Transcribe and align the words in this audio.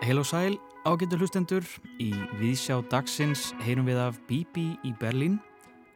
Heil 0.00 0.18
og 0.18 0.24
sæl, 0.24 0.54
ágættur 0.88 1.20
hlustendur. 1.20 1.66
Í 2.00 2.10
viðsjá 2.40 2.78
dagsins 2.88 3.50
heyrum 3.60 3.84
við 3.90 4.00
af 4.00 4.16
Bibi 4.28 4.78
í 4.88 4.92
Berlín, 4.96 5.36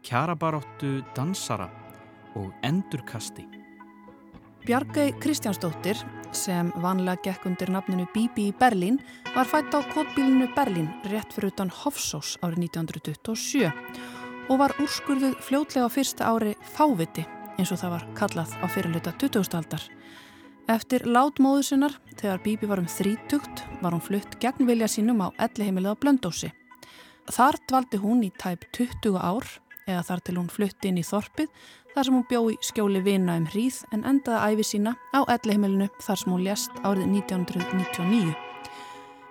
kjarabaróttu 0.04 0.98
dansara 1.16 1.70
og 2.36 2.52
endurkasti. 2.66 3.46
Bjargei 4.64 5.14
Kristjánsdóttir, 5.20 5.96
sem 6.36 6.72
vanlega 6.84 7.30
gekk 7.30 7.48
undir 7.48 7.72
nafninu 7.72 8.04
Bibi 8.12 8.50
í 8.50 8.56
Berlín, 8.60 9.00
var 9.32 9.48
fætt 9.48 9.72
á 9.72 9.80
kótbílinu 9.94 10.50
Berlín 10.52 10.92
rétt 11.08 11.32
fyrir 11.32 11.54
utan 11.54 11.72
Hofsós 11.72 12.36
árið 12.44 12.68
1927 12.68 13.72
og 14.52 14.60
var 14.60 14.76
úrskurðuð 14.76 15.40
fljótlega 15.40 15.88
á 15.88 15.94
fyrsta 15.96 16.28
ári 16.28 16.52
fáviti 16.76 17.24
eins 17.58 17.72
og 17.72 17.80
það 17.80 17.94
var 17.96 18.06
kallað 18.18 18.54
á 18.60 18.66
fyrirluta 18.68 19.12
20. 19.16 19.56
aldar. 19.56 19.84
Eftir 20.64 21.02
látmóðu 21.04 21.60
sinnar, 21.60 21.92
þegar 22.16 22.38
Bíbi 22.40 22.68
var 22.70 22.80
um 22.80 22.86
þrítugt, 22.88 23.66
var 23.82 23.92
hún 23.92 24.00
flutt 24.00 24.38
gegn 24.40 24.64
vilja 24.64 24.86
sínum 24.88 25.20
á 25.20 25.28
elliheimilið 25.36 25.92
á 25.92 26.00
Blöndósi. 26.00 26.48
Þar 27.28 27.58
dvaldi 27.68 28.00
hún 28.00 28.22
í 28.24 28.30
tæp 28.40 28.64
20 28.72 29.18
ár, 29.20 29.44
eða 29.84 30.06
þar 30.08 30.22
til 30.24 30.36
hún 30.38 30.48
flutti 30.48 30.88
inn 30.88 31.02
í 31.02 31.04
Þorpið, 31.04 31.52
þar 31.92 32.08
sem 32.08 32.16
hún 32.16 32.24
bjó 32.30 32.40
í 32.48 32.56
skjóli 32.64 33.04
vina 33.04 33.36
um 33.36 33.50
hríð 33.52 33.82
en 33.92 34.08
endaði 34.08 34.56
æfi 34.56 34.68
sína 34.70 34.96
á 35.12 35.20
elliheimilinu 35.36 35.90
þar 36.00 36.22
sem 36.22 36.32
hún 36.32 36.44
lést 36.48 36.80
árið 36.80 37.12
1999. 37.12 38.34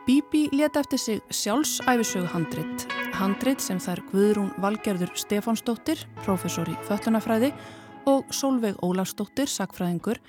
Bíbi 0.06 0.46
leta 0.54 0.86
eftir 0.86 1.02
sig 1.02 1.22
sjálfsæfisögu 1.34 2.30
handrit, 2.30 2.88
handrit 3.18 3.62
sem 3.64 3.82
þær 3.82 4.06
Guðrún 4.12 4.54
Valgerður 4.62 5.18
Stefánsdóttir, 5.18 6.06
professor 6.22 6.70
í 6.70 6.78
föllunafræði 6.86 7.56
og 8.06 8.30
Solveig 8.30 8.78
Ólagsdóttir, 8.86 9.50
sagfræðingur, 9.50 10.20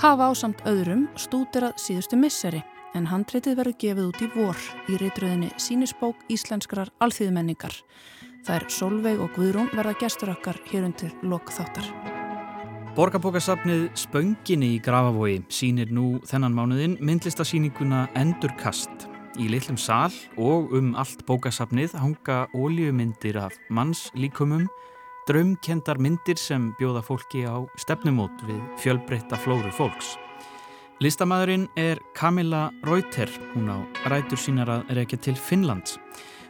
hafa 0.00 0.28
á 0.28 0.32
samt 0.36 0.60
öðrum 0.68 1.06
stúderað 1.16 1.78
síðustu 1.80 2.18
misseri 2.20 2.60
en 2.96 3.08
handreitið 3.08 3.56
verður 3.58 3.76
gefið 3.80 4.08
út 4.10 4.20
í 4.24 4.28
vor 4.34 4.60
í 4.92 4.98
reytröðinni 5.00 5.48
Sínisbók 5.60 6.20
Íslenskrar 6.32 6.90
alþýðmenningar. 7.04 7.74
Það 8.46 8.56
er 8.56 8.66
Solveig 8.72 9.22
og 9.24 9.32
Guðrún 9.36 9.72
verða 9.72 9.96
gestur 10.00 10.32
okkar 10.34 10.60
hér 10.70 10.86
undir 10.88 11.12
lokþáttar. 11.24 11.88
Borgarbókasafnið 12.96 13.90
Spönginni 13.98 14.74
í 14.76 14.80
Grafavogi 14.84 15.42
sínir 15.52 15.90
nú 15.92 16.22
þennan 16.28 16.56
mánuðin 16.56 16.96
myndlistasýninguna 17.04 18.06
Endurkast. 18.16 19.08
Í 19.36 19.50
litlum 19.52 19.76
sál 19.76 20.14
og 20.40 20.72
um 20.76 20.94
allt 20.96 21.26
bókasafnið 21.28 21.96
hanga 22.00 22.46
óljumyndir 22.56 23.36
af 23.36 23.58
mannslíkumum 23.68 24.64
draumkendar 25.26 25.98
myndir 25.98 26.38
sem 26.38 26.68
bjóða 26.78 27.02
fólki 27.02 27.42
á 27.42 27.66
stefnumót 27.82 28.44
við 28.46 28.60
fjölbreytta 28.78 29.38
flóru 29.42 29.72
fólks. 29.74 30.14
Listamæðurinn 31.02 31.66
er 31.76 31.98
Camilla 32.14 32.70
Reuter, 32.86 33.28
hún 33.52 33.68
á 33.68 33.82
rætur 34.06 34.38
sínar 34.38 34.70
að 34.70 34.94
reykja 34.96 35.18
til 35.26 35.34
Finnlands. 35.34 35.98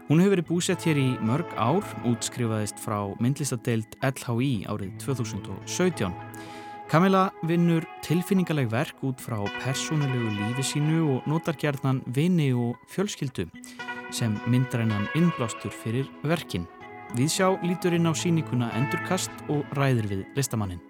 Hún 0.06 0.20
hefur 0.20 0.36
verið 0.36 0.48
búsett 0.50 0.84
hér 0.86 1.00
í 1.00 1.06
mörg 1.24 1.48
ár, 1.56 1.82
útskrifaðist 2.06 2.78
frá 2.78 3.00
myndlistadeild 3.18 3.96
LHI 4.04 4.68
árið 4.70 4.92
2017. 5.02 6.12
Camilla 6.86 7.24
vinnur 7.48 7.82
tilfinningaleg 8.06 8.68
verk 8.70 9.02
út 9.02 9.18
frá 9.18 9.40
persónulegu 9.64 10.30
lífi 10.36 10.68
sínu 10.68 11.00
og 11.16 11.26
notar 11.26 11.58
gerðnan 11.58 12.04
vini 12.06 12.52
og 12.54 12.76
fjölskyldu 12.92 13.48
sem 14.14 14.36
myndar 14.46 14.84
hennan 14.84 15.08
innblástur 15.18 15.74
fyrir 15.74 16.06
verkinn. 16.22 16.68
Við 17.14 17.30
sjá 17.30 17.46
lítur 17.62 17.94
inn 17.94 18.08
á 18.10 18.12
síninguna 18.16 18.72
Endurkast 18.74 19.30
og 19.52 19.62
ræðir 19.78 20.08
við 20.10 20.24
listamannin. 20.34 20.82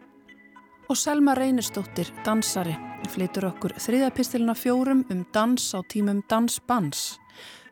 Og 0.88 0.96
Selma 0.96 1.34
Reynistóttir, 1.34 2.08
dansari, 2.24 2.76
flytur 3.10 3.48
okkur 3.50 3.74
þriðapistilina 3.82 4.54
fjórum 4.56 5.04
um 5.10 5.24
dans 5.34 5.74
á 5.74 5.82
tímum 5.84 6.22
dansbans. 6.30 7.18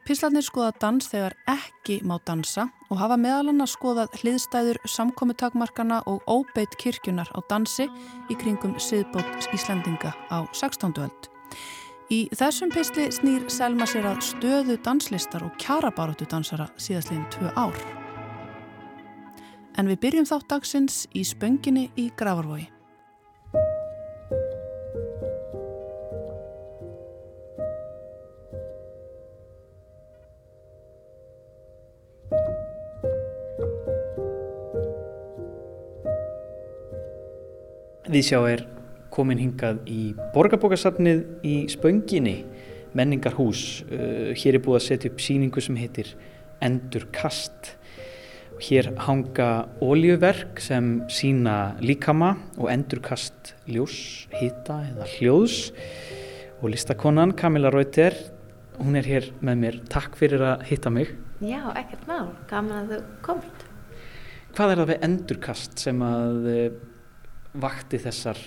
Pislarnir 0.04 0.44
skoða 0.44 0.74
dans 0.82 1.06
þegar 1.08 1.32
ekki 1.48 2.02
má 2.04 2.18
dansa 2.28 2.66
og 2.90 2.98
hafa 3.00 3.16
meðalann 3.16 3.64
að 3.64 3.70
skoða 3.72 4.04
hliðstæður 4.18 4.82
samkominntakmarkana 4.84 6.02
og 6.10 6.20
óbeitt 6.28 6.76
kirkjunar 6.76 7.30
á 7.32 7.40
dansi 7.48 7.88
í 8.28 8.36
kringum 8.36 8.76
siðbót 8.76 9.48
Íslandinga 9.56 10.12
á 10.28 10.44
16. 10.52 10.92
öld. 11.00 11.30
Í 12.12 12.26
þessum 12.36 12.68
pisli 12.74 13.08
snýr 13.08 13.48
Selma 13.48 13.88
sér 13.88 14.10
að 14.12 14.24
stöðu 14.28 14.76
danslistar 14.84 15.46
og 15.46 15.56
kjarabaróttu 15.56 16.28
dansara 16.28 16.68
síðastliðin 16.76 17.30
tvö 17.32 17.54
ár. 17.56 18.03
En 19.74 19.88
við 19.90 19.98
byrjum 20.04 20.26
þátt 20.28 20.52
dagsins 20.52 21.00
í 21.18 21.24
spönginni 21.26 21.88
í 21.98 22.06
Gravarvogi. 22.14 22.68
Viðsjá 38.14 38.38
er 38.46 38.62
komin 39.10 39.40
hingað 39.42 39.80
í 39.90 40.12
borgarbókasafnið 40.34 41.24
í 41.42 41.54
spönginni, 41.72 42.44
menningarhús. 42.94 43.82
Uh, 43.88 44.30
hér 44.38 44.60
er 44.60 44.62
búið 44.62 44.78
að 44.78 44.86
setja 44.86 45.10
upp 45.10 45.22
síningu 45.24 45.62
sem 45.64 45.78
heitir 45.82 46.14
Endur 46.62 47.08
Kast. 47.14 47.74
Hér 48.62 48.92
hanga 49.02 49.66
óljöverk 49.82 50.60
sem 50.62 51.02
sína 51.10 51.74
líkama 51.82 52.36
og 52.54 52.70
endurkast 52.70 53.54
ljós, 53.66 54.28
hita 54.30 54.76
eða 54.92 55.08
hljóðs 55.16 55.56
og 56.62 56.70
listakonan 56.70 57.34
Camilla 57.34 57.72
Reuter, 57.74 58.14
hún 58.78 58.94
er 58.94 59.08
hér 59.08 59.26
með 59.42 59.60
mér. 59.64 59.80
Takk 59.90 60.14
fyrir 60.20 60.44
að 60.46 60.62
hitta 60.70 60.92
mig. 60.94 61.10
Já, 61.42 61.66
ekkert 61.74 62.06
mál. 62.06 62.30
Gaman 62.48 62.84
að 62.84 62.94
þú 62.94 63.00
komst. 63.26 63.66
Hvað 64.54 64.70
er 64.70 64.80
það 64.80 64.90
við 64.92 65.06
endurkast 65.08 65.80
sem 65.82 66.06
að 66.06 66.50
eh, 66.54 66.80
vakti 67.58 67.98
þessar 68.06 68.38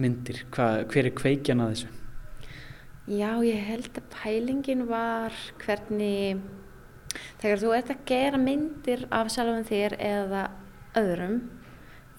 myndir? 0.00 0.46
Hvað, 0.48 0.82
hver 0.94 1.10
er 1.10 1.16
kveikjan 1.20 1.60
að 1.60 1.74
þessu? 1.74 1.90
Já, 3.06 3.30
ég 3.44 3.66
held 3.68 3.92
að 4.00 4.08
pælingin 4.16 4.86
var 4.88 5.36
hvernig 5.60 6.40
Þegar 7.42 7.62
þú 7.62 7.74
ert 7.76 7.92
að 7.92 8.04
gera 8.08 8.40
myndir 8.40 9.06
af 9.14 9.30
sjálfum 9.32 9.66
þér 9.68 9.96
eða 10.00 10.44
öðrum 10.96 11.40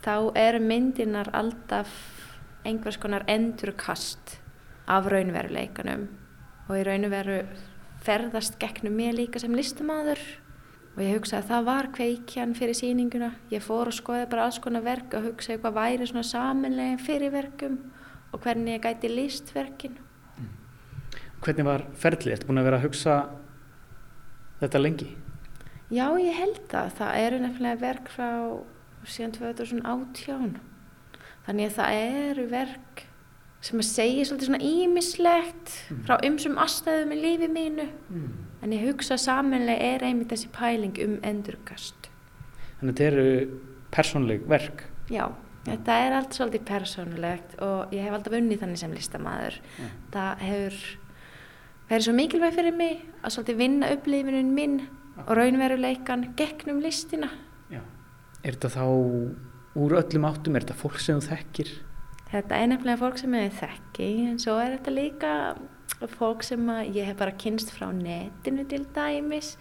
þá 0.05 0.15
eru 0.37 0.61
myndirnar 0.63 1.31
alltaf 1.35 1.91
einhvers 2.67 2.99
konar 3.01 3.25
endurkast 3.31 4.37
af 4.87 5.07
raunveruleikanum 5.11 6.07
og 6.67 6.75
í 6.75 6.83
raunveru 6.87 7.39
ferðast 8.05 8.59
gegnum 8.61 8.95
mér 8.97 9.15
líka 9.17 9.41
sem 9.41 9.55
listamæður 9.55 10.21
og 10.97 11.03
ég 11.03 11.13
hugsaði 11.13 11.43
að 11.43 11.49
það 11.51 11.65
var 11.67 11.87
kveikjan 11.93 12.53
fyrir 12.57 12.77
síninguna. 12.77 13.29
Ég 13.53 13.61
fór 13.61 13.91
og 13.91 13.95
skoði 13.95 14.25
bara 14.31 14.47
alls 14.47 14.57
konar 14.63 14.85
verk 14.85 15.13
og 15.13 15.27
hugsaði 15.27 15.61
hvað 15.61 15.75
væri 15.77 16.07
svona 16.09 16.25
saminlegin 16.25 17.03
fyrir 17.03 17.33
verkum 17.33 17.77
og 18.33 18.41
hvernig 18.43 18.77
ég 18.77 18.85
gæti 18.85 19.11
listverkin. 19.11 19.99
Mm. 20.37 20.47
Hvernig 21.45 21.67
var 21.67 21.85
ferðlið? 22.01 22.33
Þetta 22.33 22.49
búin 22.49 22.61
að 22.63 22.69
vera 22.69 22.79
að 22.81 22.87
hugsa 22.87 23.17
þetta 24.61 24.81
lengi? 24.81 25.09
Já, 25.87 26.07
ég 26.19 26.35
held 26.35 26.63
það. 26.71 26.89
Það 26.97 27.19
eru 27.25 27.43
nefnilega 27.43 27.81
verk 27.83 28.09
frá 28.11 28.31
síðan 29.07 29.35
2018. 29.37 30.57
Þannig 31.47 31.69
að 31.69 31.77
það 31.77 31.99
eru 32.01 32.47
verk 32.51 33.05
sem 33.63 33.81
að 33.81 33.87
segja 33.89 34.27
svolítið 34.27 34.49
svona 34.49 34.67
ímislegt 34.67 35.71
mm. 35.87 36.03
frá 36.05 36.19
umsum 36.27 36.59
aðstæðum 36.61 37.15
í 37.15 37.21
lífi 37.21 37.49
mínu. 37.51 37.87
Mm. 38.11 38.27
En 38.63 38.75
ég 38.75 38.85
hugsa 38.89 39.17
samanlega 39.21 39.93
er 39.95 40.05
einmitt 40.07 40.31
þessi 40.33 40.51
pæling 40.53 40.99
um 41.03 41.17
endurkast. 41.25 42.11
Þannig 42.77 42.91
að 42.91 42.93
þetta 42.93 43.09
eru 43.09 43.27
persónleg 43.95 44.45
verk? 44.51 44.85
Já, 45.13 45.25
þetta 45.65 45.97
er 46.03 46.17
allt 46.19 46.37
svolítið 46.37 46.67
persónlegt 46.67 47.57
og 47.63 47.95
ég 47.95 48.05
hef 48.05 48.17
alltaf 48.17 48.37
unnið 48.37 48.63
þannig 48.63 48.81
sem 48.83 48.95
listamæður. 48.97 49.59
Mm. 49.77 49.99
Það 50.13 50.47
hefur 50.49 50.81
það 51.87 51.97
er 51.97 52.05
svo 52.05 52.15
mikilvæg 52.17 52.55
fyrir 52.57 52.77
mig 52.77 53.01
að 53.21 53.35
svolítið 53.35 53.59
vinna 53.63 53.91
upplifinun 53.95 54.53
minn 54.55 54.79
og 55.25 55.33
raunveruleikan 55.39 56.29
gegnum 56.39 56.81
listina 56.83 57.31
Já. 57.73 57.81
Er 58.43 58.55
þetta 58.57 58.73
þá 58.75 58.85
úr 59.77 59.97
öllum 59.99 60.27
áttum, 60.29 60.57
er 60.57 60.65
þetta 60.65 60.79
fólk 60.79 61.01
sem 61.01 61.19
þú 61.19 61.31
þekkir? 61.31 61.73
Þetta 62.27 62.59
er 62.59 62.71
nefnilega 62.71 62.99
fólk 62.99 63.19
sem 63.21 63.35
ég 63.37 63.53
þekki 63.55 64.07
en 64.27 64.39
svo 64.41 64.57
er 64.59 64.73
þetta 64.75 64.93
líka 64.95 65.33
fólk 66.17 66.43
sem 66.45 66.65
ég 66.91 67.07
hef 67.07 67.17
bara 67.19 67.35
kynst 67.39 67.71
frá 67.73 67.87
netinu 67.95 68.65
til 68.69 68.83
dæmis 68.93 69.55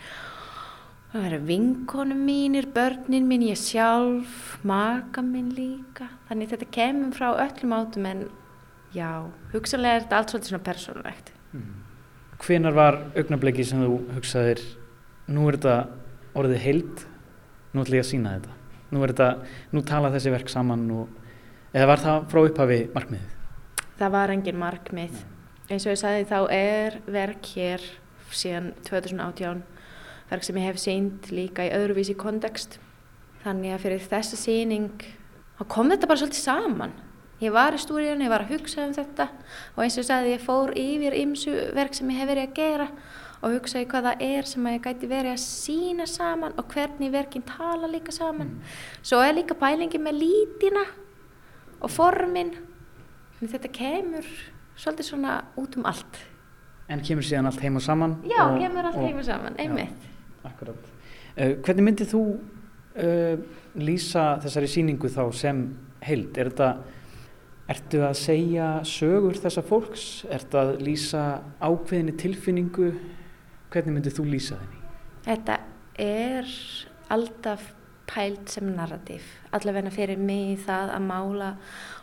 það 1.12 1.23
verður 1.23 1.44
vinkonum 1.49 2.25
mínir, 2.26 2.67
börnin 2.75 3.28
mín, 3.28 3.46
ég 3.46 3.58
sjálf 3.61 4.58
maka 4.67 5.23
minn 5.25 5.52
líka 5.56 6.11
þannig 6.28 6.52
þetta 6.52 6.70
kemur 6.75 7.14
frá 7.17 7.31
öllum 7.46 7.76
áttum 7.76 8.08
en 8.11 8.26
já, 8.93 9.25
hugsanlega 9.55 10.00
er 10.00 10.05
þetta 10.05 10.20
allt 10.20 10.34
svolítið 10.34 10.52
svona 10.52 10.67
persónulegt 10.67 11.32
mm. 11.52 11.70
Hvenar 12.42 12.74
var 12.76 12.98
augnableki 13.16 13.64
sem 13.64 13.80
þú 13.84 14.00
hugsaðir 14.16 14.60
nú 15.32 15.46
er 15.48 15.56
þetta 15.56 15.76
orðið 16.36 16.64
heild 16.66 17.06
nú 17.72 17.82
ætlum 17.82 17.98
ég 17.98 18.04
að 18.04 18.10
sína 18.10 18.34
þetta. 18.36 18.58
Nú, 18.92 19.00
þetta, 19.02 19.30
nú 19.74 19.82
tala 19.86 20.12
þessi 20.14 20.32
verk 20.34 20.52
saman 20.52 20.84
og, 20.94 21.08
eða 21.74 21.88
var 21.90 22.04
það 22.04 22.28
frá 22.30 22.42
upphafi 22.44 22.82
markmiðið? 22.94 23.32
það 23.96 24.12
var 24.12 24.32
engin 24.32 24.60
markmið. 24.60 25.22
Eins 25.66 25.86
og 25.86 25.94
ég 25.94 26.00
sagði 26.00 26.26
þá 26.28 26.38
er 26.54 26.98
verk 27.10 27.48
hér 27.56 27.84
síðan 28.30 28.70
2018 28.86 29.62
verk 30.30 30.46
sem 30.46 30.58
ég 30.60 30.68
hef 30.68 30.80
sínt 30.82 31.30
líka 31.32 31.66
í 31.66 31.72
öðruvísi 31.74 32.16
kontekst 32.18 32.78
þannig 33.44 33.74
að 33.74 33.84
fyrir 33.84 34.06
þessa 34.10 34.38
síning 34.38 35.04
þá 35.56 35.62
kom 35.70 35.90
þetta 35.92 36.10
bara 36.10 36.20
svolítið 36.20 36.42
saman 36.42 36.94
ég 37.42 37.52
var 37.52 37.76
í 37.76 37.80
stúríun, 37.80 38.22
ég 38.24 38.32
var 38.32 38.46
að 38.46 38.54
hugsa 38.56 38.86
um 38.86 38.94
þetta 38.96 39.28
og 39.74 39.82
eins 39.84 39.96
og 39.96 40.02
ég 40.02 40.08
sagði 40.08 40.34
ég 40.34 40.44
fór 40.44 40.72
yfir 40.80 41.16
ymsu 41.20 41.54
verk 41.76 41.96
sem 41.96 42.10
ég 42.10 42.20
hef 42.22 42.30
verið 42.30 42.48
að 42.48 42.54
gera 42.56 42.88
og 43.42 43.56
hugsaði 43.56 43.88
hvað 43.90 44.06
það 44.08 44.22
er 44.26 44.48
sem 44.48 44.68
ég 44.70 44.84
gæti 44.86 45.10
verið 45.10 45.34
að 45.34 45.42
sína 45.42 46.06
saman 46.08 46.54
og 46.56 46.70
hvernig 46.72 47.12
verkinn 47.12 47.44
tala 47.46 47.90
líka 47.90 48.14
saman. 48.14 48.54
Svo 49.04 49.20
er 49.20 49.36
líka 49.36 49.56
pælingi 49.58 50.00
með 50.00 50.22
lítina 50.22 50.86
og 51.80 51.92
formin. 51.92 52.54
Þetta 53.42 53.70
kemur 53.76 54.26
svolítið 54.76 55.10
svona 55.10 55.36
út 55.60 55.76
um 55.76 55.86
allt. 55.88 56.20
En 56.88 57.02
kemur 57.04 57.26
síðan 57.26 57.50
allt 57.50 57.60
heima 57.60 57.82
saman? 57.82 58.16
Já, 58.24 58.40
og, 58.46 58.58
kemur 58.62 58.88
allt 58.88 58.98
og, 59.00 59.04
heima 59.04 59.24
saman, 59.26 59.56
einmitt. 59.60 60.04
já, 60.06 60.48
Akkurat. 60.48 60.92
Uh, 61.36 61.56
Hvernig 61.60 61.84
myndið 61.84 62.12
þú 62.14 62.20
uh, 62.32 63.40
lýsa 63.76 64.26
þessari 64.44 64.70
síningu 64.70 65.10
þá 65.12 65.24
sem 65.36 65.64
heild? 66.06 66.38
Er 66.38 66.52
þetta 66.52 66.70
Ertu 67.66 68.02
að 68.06 68.14
segja 68.20 68.68
sögur 68.86 69.38
þessa 69.42 69.64
fólks? 69.66 70.06
Ertu 70.30 70.60
að 70.60 70.74
lýsa 70.86 71.24
ákveðinni 71.58 72.14
tilfinningu? 72.20 72.92
Hvernig 73.74 73.96
myndið 73.96 74.18
þú 74.20 74.26
lýsa 74.30 74.60
þenni? 74.60 74.82
Þetta 75.26 75.58
er 76.06 76.52
alltaf 77.10 77.72
pælt 78.06 78.54
sem 78.54 78.68
narrativ. 78.70 79.26
Allavegna 79.56 79.90
fyrir 79.90 80.20
mig 80.22 80.60
það 80.62 80.94
að 80.94 81.06
mála 81.08 81.52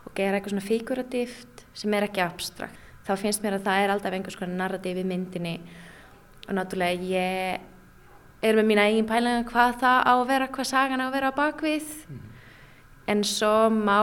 og 0.03 0.15
gera 0.17 0.37
eitthvað 0.37 0.57
svona 0.57 0.67
figuratíft 0.67 1.67
sem 1.73 1.95
er 1.95 2.09
ekki 2.09 2.25
abstrakt 2.25 2.83
þá 3.03 3.15
finnst 3.19 3.43
mér 3.43 3.57
að 3.57 3.67
það 3.67 3.83
er 3.83 3.93
alltaf 3.93 4.15
einhvers 4.15 4.39
konar 4.39 4.59
narrativ 4.59 4.99
í 5.01 5.05
myndinni 5.07 5.53
og 6.47 6.55
náttúrulega 6.57 7.07
ég 7.09 8.43
er 8.43 8.59
með 8.59 8.69
mína 8.69 8.87
eigin 8.87 9.09
pælinga 9.09 9.43
hvað 9.49 9.77
það 9.83 9.99
á 10.07 10.13
að 10.13 10.25
vera, 10.31 10.49
hvað 10.55 10.69
sagan 10.69 11.03
á 11.03 11.05
að 11.07 11.15
vera 11.17 11.31
á 11.31 11.39
bakvið 11.39 11.91
mm. 12.07 12.23
en 13.13 13.23
svo 13.27 13.53
má 13.75 13.99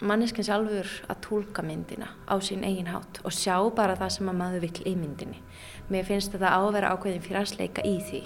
manneskinn 0.00 0.46
sjálfur 0.46 0.88
að 1.12 1.18
tólka 1.26 1.62
myndina 1.64 2.08
á 2.24 2.34
sín 2.40 2.64
eigin 2.64 2.88
hátt 2.88 3.20
og 3.24 3.34
sjá 3.36 3.56
bara 3.76 3.98
það 4.00 4.14
sem 4.16 4.30
að 4.32 4.38
maður 4.40 4.64
vill 4.64 4.84
í 4.88 4.94
myndinni. 4.96 5.40
Mér 5.92 6.06
finnst 6.08 6.32
þetta 6.32 6.54
á 6.56 6.60
að 6.60 6.74
vera 6.78 6.92
ákveðin 6.94 7.24
fyrir 7.24 7.42
að 7.42 7.50
sleika 7.52 7.84
í 7.84 7.98
því. 8.08 8.22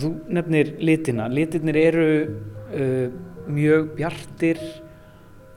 Þú 0.00 0.10
nefnir 0.32 0.76
litina. 0.80 1.26
Litirnir 1.28 1.76
eru 1.76 2.06
uh, 2.24 3.10
mjög 3.50 3.90
bjartir 3.98 4.62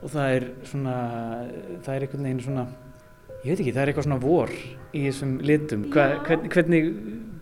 og 0.04 0.12
það 0.12 0.38
er 0.38 0.46
svona, 0.68 0.96
það 1.86 1.96
er 1.96 2.06
einhvern 2.06 2.28
veginn 2.28 2.44
svona, 2.44 2.66
ég 3.44 3.50
veit 3.50 3.60
ekki, 3.60 3.74
það 3.74 3.82
er 3.84 3.92
eitthvað 3.92 4.08
svona 4.10 4.22
vor 4.24 4.54
í 4.54 5.04
þessum 5.08 5.36
litum. 5.44 5.86
Hva, 5.94 6.08
hvern, 6.28 6.48
hvernig, 6.54 6.90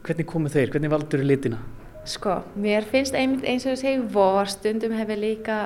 hvernig 0.05 0.27
komu 0.29 0.51
þeir? 0.53 0.73
Hvernig 0.73 0.93
valdur 0.93 1.23
þau 1.23 1.29
litina? 1.29 1.61
Sko, 2.09 2.39
mér 2.57 2.85
finnst 2.89 3.17
einmitt 3.17 3.45
eins 3.45 3.65
og 3.67 3.75
þú 3.75 3.81
segir 3.83 4.05
vor, 4.13 4.49
stundum 4.49 4.95
hefur 4.97 5.19
líka 5.21 5.61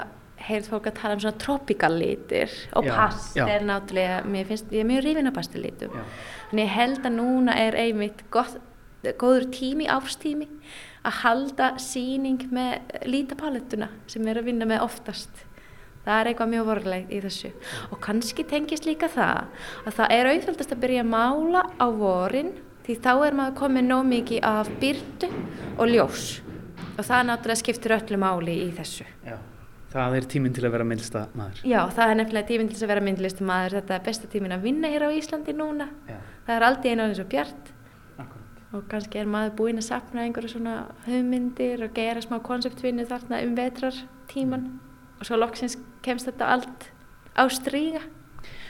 heyrt 0.46 0.68
fólk 0.68 0.90
að 0.90 0.98
tala 1.00 1.16
um 1.16 1.22
svona 1.24 1.40
tropikal 1.40 1.94
litir 1.96 2.52
og 2.76 2.88
pastel 2.90 3.64
náttúrulega, 3.68 4.20
mér 4.28 4.50
finnst, 4.50 4.72
ég 4.76 4.84
er 4.84 4.90
mjög 4.90 5.06
rífin 5.06 5.30
af 5.32 5.38
pastellitum. 5.38 5.96
Þannig 6.50 6.66
ég 6.66 6.76
held 6.76 7.08
að 7.08 7.16
núna 7.16 7.56
er 7.62 7.78
einmitt 7.80 8.26
gott, 8.34 8.58
góður 9.22 9.48
tími, 9.54 9.88
árstími 9.92 10.50
að 11.06 11.20
halda 11.22 11.72
síning 11.82 12.48
með 12.54 13.04
lítapalettuna 13.08 13.92
sem 14.10 14.24
við 14.26 14.34
erum 14.34 14.44
að 14.44 14.52
vinna 14.52 14.70
með 14.70 14.86
oftast. 14.86 15.46
Það 16.06 16.20
er 16.20 16.30
eitthvað 16.30 16.52
mjög 16.54 16.68
vorlegt 16.70 17.12
í 17.12 17.20
þessu 17.24 17.52
og 17.90 18.00
kannski 18.06 18.46
tengist 18.46 18.86
líka 18.86 19.10
það 19.10 19.48
að 19.86 19.98
það 19.98 20.16
er 20.18 20.30
auðvöldast 20.32 20.76
að 20.76 20.82
byrja 20.84 21.04
að 21.06 21.12
mála 21.16 21.64
á 21.82 21.88
vorin 21.90 22.52
því 22.86 22.98
þá 23.02 23.12
er 23.16 23.38
maður 23.40 23.58
komið 23.62 23.88
nóg 23.90 24.06
mikið 24.12 24.46
af 24.46 24.70
byrtu 24.82 25.32
og 25.76 25.90
ljós 25.90 26.28
og 26.96 27.04
það 27.04 27.28
náttúrulega 27.32 27.62
skiptir 27.64 27.96
öllu 27.98 28.20
máli 28.22 28.58
í 28.68 28.70
þessu. 28.76 29.06
Já, 29.26 29.36
það 29.92 30.18
er 30.20 30.28
tíminn 30.32 30.56
til 30.56 30.66
að 30.68 30.76
vera 30.78 30.88
myndlista 30.88 31.26
maður. 31.36 31.64
Já, 31.66 31.80
það 31.98 32.12
er 32.12 32.20
nefnilega 32.22 32.50
tíminn 32.52 32.72
til 32.72 32.84
að 32.84 32.92
vera 32.94 33.06
myndlista 33.10 33.48
maður. 33.48 33.80
Þetta 33.80 33.98
er 33.98 34.06
besta 34.06 34.30
tíminn 34.32 34.56
að 34.56 34.68
vinna 34.70 34.92
hér 34.94 35.08
á 35.10 35.18
Íslandi 35.18 35.58
núna. 35.58 35.90
Já. 36.08 36.20
Það 36.46 36.56
er 36.56 36.68
aldrei 36.70 36.92
einu 36.92 37.04
af 37.04 37.12
þessu 37.16 37.28
bjart 37.34 37.72
og 38.76 38.88
kannski 38.92 39.22
er 39.22 39.30
maður 39.30 39.54
búinn 39.60 39.80
að 39.80 39.88
sapna 39.88 40.26
einhverju 40.26 40.56
svona 40.56 40.74
hugmyndir 41.06 41.84
og 41.86 41.94
gera 41.96 42.24
smá 42.24 42.42
konseptvinni 42.44 43.06
þarna 43.08 43.40
um 43.46 43.54
vetrartíman 43.56 44.66
og 45.26 45.32
svo 45.32 45.42
loksins 45.42 45.80
kemst 46.06 46.30
þetta 46.30 46.52
allt 46.54 46.88
á 47.34 47.44
stríga 47.50 48.04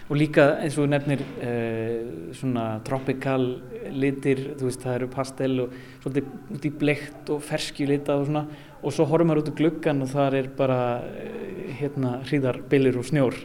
Og 0.06 0.20
líka 0.20 0.44
eins 0.62 0.76
og 0.78 0.86
nefnir 0.92 1.22
uh, 1.42 2.34
svona 2.38 2.78
tropical 2.86 3.48
litir, 3.90 4.52
þú 4.54 4.68
veist 4.68 4.84
það 4.84 4.98
eru 5.00 5.08
pastel 5.10 5.56
og 5.64 5.74
svolítið 6.04 6.54
út 6.54 6.68
í 6.68 6.72
blekt 6.84 7.32
og 7.34 7.42
ferskjulita 7.42 8.20
og 8.20 8.28
svona 8.28 8.44
og 8.86 8.94
svo 8.94 9.08
horfum 9.10 9.34
við 9.34 9.42
út 9.42 9.50
í 9.50 9.56
gluggan 9.58 10.06
og 10.06 10.12
það 10.12 10.38
er 10.44 10.52
bara 10.60 10.80
uh, 11.02 11.58
hérna 11.80 12.20
hríðar, 12.22 12.62
bilir 12.70 13.02
og 13.02 13.10
snjór. 13.10 13.40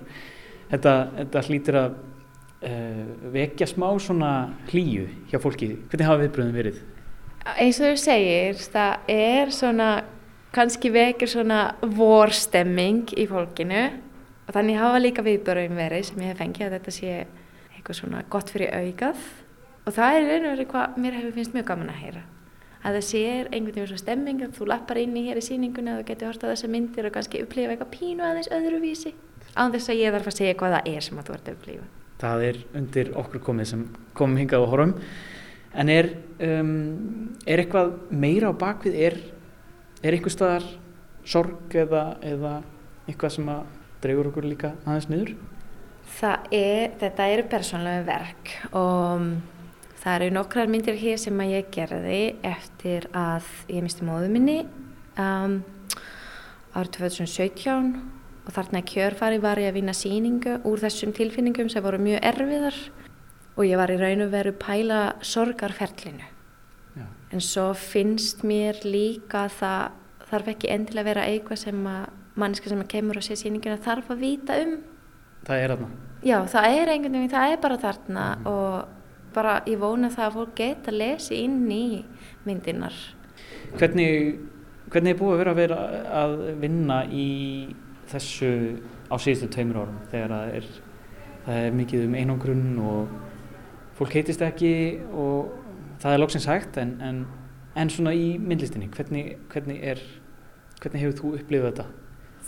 Þetta, 0.68 0.94
þetta 1.16 1.44
hlýtir 1.48 1.80
að 1.80 1.96
uh, 1.96 3.02
vekja 3.40 3.70
smá 3.72 3.88
svona 3.96 4.32
hlýju 4.68 5.08
hjá 5.32 5.40
fólki. 5.40 5.72
Hvernig 5.88 6.10
hafa 6.10 6.26
viðbröðum 6.26 6.60
verið? 6.60 6.84
Eins 7.56 7.80
og 7.80 7.88
þú 7.88 8.04
segir, 8.04 8.60
það 8.76 9.14
er 9.16 9.56
svona, 9.56 9.88
kannski 10.54 10.90
vekir 10.94 11.30
svona 11.30 11.60
vorstemming 11.82 13.12
í 13.16 13.26
fólkinu. 13.30 13.84
Og 14.48 14.56
þannig 14.56 14.80
hafa 14.80 14.98
líka 14.98 15.22
viðbröðum 15.22 15.78
verið 15.78 16.08
sem 16.08 16.24
ég 16.24 16.32
hef 16.32 16.40
fengið 16.42 16.66
að 16.66 16.76
þetta 16.78 16.94
sé 16.96 17.12
eitthvað 17.76 18.00
svona 18.00 18.24
gott 18.32 18.50
fyrir 18.50 18.74
augað. 18.74 19.22
Og 19.86 19.94
það 19.96 20.16
er 20.16 20.30
einu 20.34 20.50
verið 20.50 20.70
hvað 20.72 21.00
mér 21.00 21.16
hefur 21.20 21.36
finnst 21.38 21.54
mjög 21.54 21.68
gaman 21.70 21.92
að 21.92 22.02
heyra. 22.02 22.22
Að 22.80 22.96
það 22.96 23.06
sér 23.06 23.48
einhvern 23.50 23.74
veginn 23.76 23.88
svona 23.90 24.02
stemming 24.02 24.42
að 24.44 24.52
þú 24.56 24.68
lappar 24.70 25.00
inn 25.00 25.16
í 25.20 25.24
hér 25.26 25.38
í 25.38 25.44
síningunni 25.44 25.94
og 25.98 26.06
getur 26.08 26.30
horta 26.30 26.48
þessa 26.48 26.70
myndir 26.72 27.08
og 27.08 27.14
kannski 27.14 27.42
upplifa 27.44 27.74
eitthvað 27.74 27.92
pínu 27.94 28.24
aðeins 28.24 28.50
öðruvísi. 28.56 29.12
Á 29.52 29.62
þess 29.68 29.92
að 29.92 30.00
ég 30.00 30.14
þarf 30.14 30.30
að 30.30 30.38
segja 30.38 30.56
hvað 30.60 30.76
það 30.76 30.88
er 30.94 31.06
sem 31.06 31.20
að 31.20 31.28
þú 31.28 31.34
ert 31.36 31.50
að 31.50 31.58
upplifa. 31.58 31.88
Það 32.20 32.46
er 32.46 32.60
undir 32.80 33.10
okkur 33.20 33.44
komið 33.44 33.68
sem 33.70 33.84
komum 34.16 34.40
hingað 34.40 34.64
á 34.64 34.70
horfum. 34.72 34.94
En 35.80 35.92
er, 35.92 36.08
um, 36.42 36.72
er 37.46 37.62
eitthvað 37.62 37.92
meira 38.10 38.50
á 38.50 38.54
bakvið 38.64 38.98
er, 39.06 39.18
er 40.02 40.16
einhver 40.16 40.32
staðar 40.32 40.66
sorg 41.28 41.74
eða, 41.76 42.16
eða 42.24 42.60
eitthvað 43.08 43.34
sem 43.36 43.48
að 43.52 43.64
dregur 44.00 44.30
okkur 44.30 44.48
líka 44.48 44.74
aðeins 44.86 45.08
niður? 45.10 45.34
Er, 46.20 46.92
þetta 47.00 47.26
eru 47.32 47.44
persónlega 47.48 48.04
verk 48.08 48.54
og 48.76 49.26
það 50.00 50.14
eru 50.16 50.30
nokkrar 50.34 50.70
myndir 50.72 50.98
hér 51.00 51.20
sem 51.20 51.42
að 51.42 51.52
ég 51.54 51.68
gerði 51.72 52.22
eftir 52.46 53.06
að 53.16 53.46
ég 53.70 53.84
misti 53.84 54.06
móðu 54.08 54.30
minni 54.32 54.56
um, 55.20 55.60
árið 56.74 56.96
2017 56.98 57.92
og 58.46 58.56
þarna 58.56 58.82
kjörfari 58.88 59.40
var 59.42 59.60
ég 59.62 59.70
að 59.70 59.78
vinna 59.78 59.94
síningu 59.96 60.58
úr 60.66 60.82
þessum 60.82 61.14
tilfinningum 61.16 61.70
sem 61.72 61.84
voru 61.84 62.00
mjög 62.02 62.24
erfiðar 62.32 62.82
og 63.56 63.64
ég 63.68 63.80
var 63.80 63.92
í 63.92 63.98
raun 64.00 64.24
og 64.24 64.32
veru 64.32 64.54
pæla 64.56 65.00
sorgarferlinu. 65.26 66.29
En 67.30 67.42
svo 67.44 67.70
finnst 67.78 68.42
mér 68.46 68.80
líka 68.82 69.44
að 69.46 69.56
það 69.60 69.82
þarf 70.30 70.52
ekki 70.54 70.70
endilega 70.74 71.04
að 71.04 71.10
vera 71.10 71.26
eitthvað 71.30 71.60
sem 71.62 71.84
að 71.90 72.06
manniska 72.40 72.70
sem 72.70 72.82
að 72.82 72.90
kemur 72.90 73.20
og 73.20 73.26
sé 73.26 73.36
síninguna 73.38 73.78
þarf 73.82 74.10
að 74.14 74.24
vita 74.24 74.56
um. 74.62 74.78
Það 75.46 75.62
er 75.62 75.74
þarna? 75.74 75.90
Já, 76.20 76.36
það 76.52 76.76
er 76.76 76.92
einhvern 76.92 77.16
veginn, 77.16 77.32
það 77.32 77.52
er 77.52 77.60
bara 77.62 77.78
þarna 77.80 78.24
mm. 78.34 78.48
og 78.50 79.34
bara 79.34 79.54
ég 79.70 79.80
vona 79.80 80.10
það 80.12 80.26
að 80.26 80.36
fólk 80.36 80.54
geta 80.58 80.92
að 80.92 80.98
lesi 81.00 81.38
inn 81.44 81.62
í 81.70 81.84
myndinar. 82.46 82.96
Hvernig, 83.78 84.40
hvernig 84.90 85.14
er 85.14 85.20
búið 85.20 85.32
að 85.32 85.40
vera 85.40 85.54
að, 85.54 85.60
vera 85.62 86.20
að 86.24 86.36
vinna 86.60 87.00
í 87.06 87.30
þessu 88.10 88.52
á 89.10 89.14
síðustu 89.18 89.50
tveimur 89.54 89.80
árum 89.84 89.98
þegar 90.10 90.34
það 90.34 90.54
er, 90.58 90.70
það 91.46 91.64
er 91.64 91.76
mikið 91.78 92.06
um 92.06 92.16
einangrunn 92.18 92.70
og 92.90 93.14
fólk 93.98 94.16
heitist 94.18 94.42
ekki 94.44 94.74
og 95.14 95.59
það 96.00 96.12
er 96.12 96.22
lóksins 96.22 96.48
hægt 96.48 96.78
en, 96.80 96.96
en, 97.04 97.24
en 97.76 97.92
svona 97.92 98.14
í 98.16 98.38
myndlistinni, 98.40 98.90
hvernig, 98.94 99.36
hvernig, 99.52 99.80
er, 99.92 100.02
hvernig 100.80 101.04
hefur 101.04 101.18
þú 101.20 101.34
upplifað 101.40 101.70
þetta? 101.70 101.88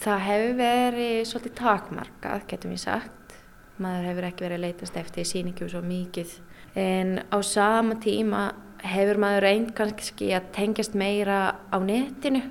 Það 0.03 0.25
hefur 0.27 0.57
verið 0.59 1.19
svolítið 1.31 1.55
takmarkað, 1.61 2.47
getum 2.51 2.73
við 2.73 2.83
sagt. 2.83 3.37
Maður 3.83 4.09
hefur 4.11 4.27
ekki 4.29 4.45
verið 4.45 4.59
að 4.59 4.65
leytast 4.67 4.97
eftir 5.01 5.29
síningu 5.29 5.69
svo 5.71 5.81
mikið 5.85 6.33
en 6.79 7.21
á 7.29 7.39
sama 7.45 7.99
tíma 8.01 8.53
hefur 8.83 9.21
maður 9.21 9.47
reynd 9.47 9.73
kannski 9.77 10.33
að 10.37 10.51
tengjast 10.57 10.97
meira 10.99 11.55
á 11.71 11.77
netinu 11.83 12.43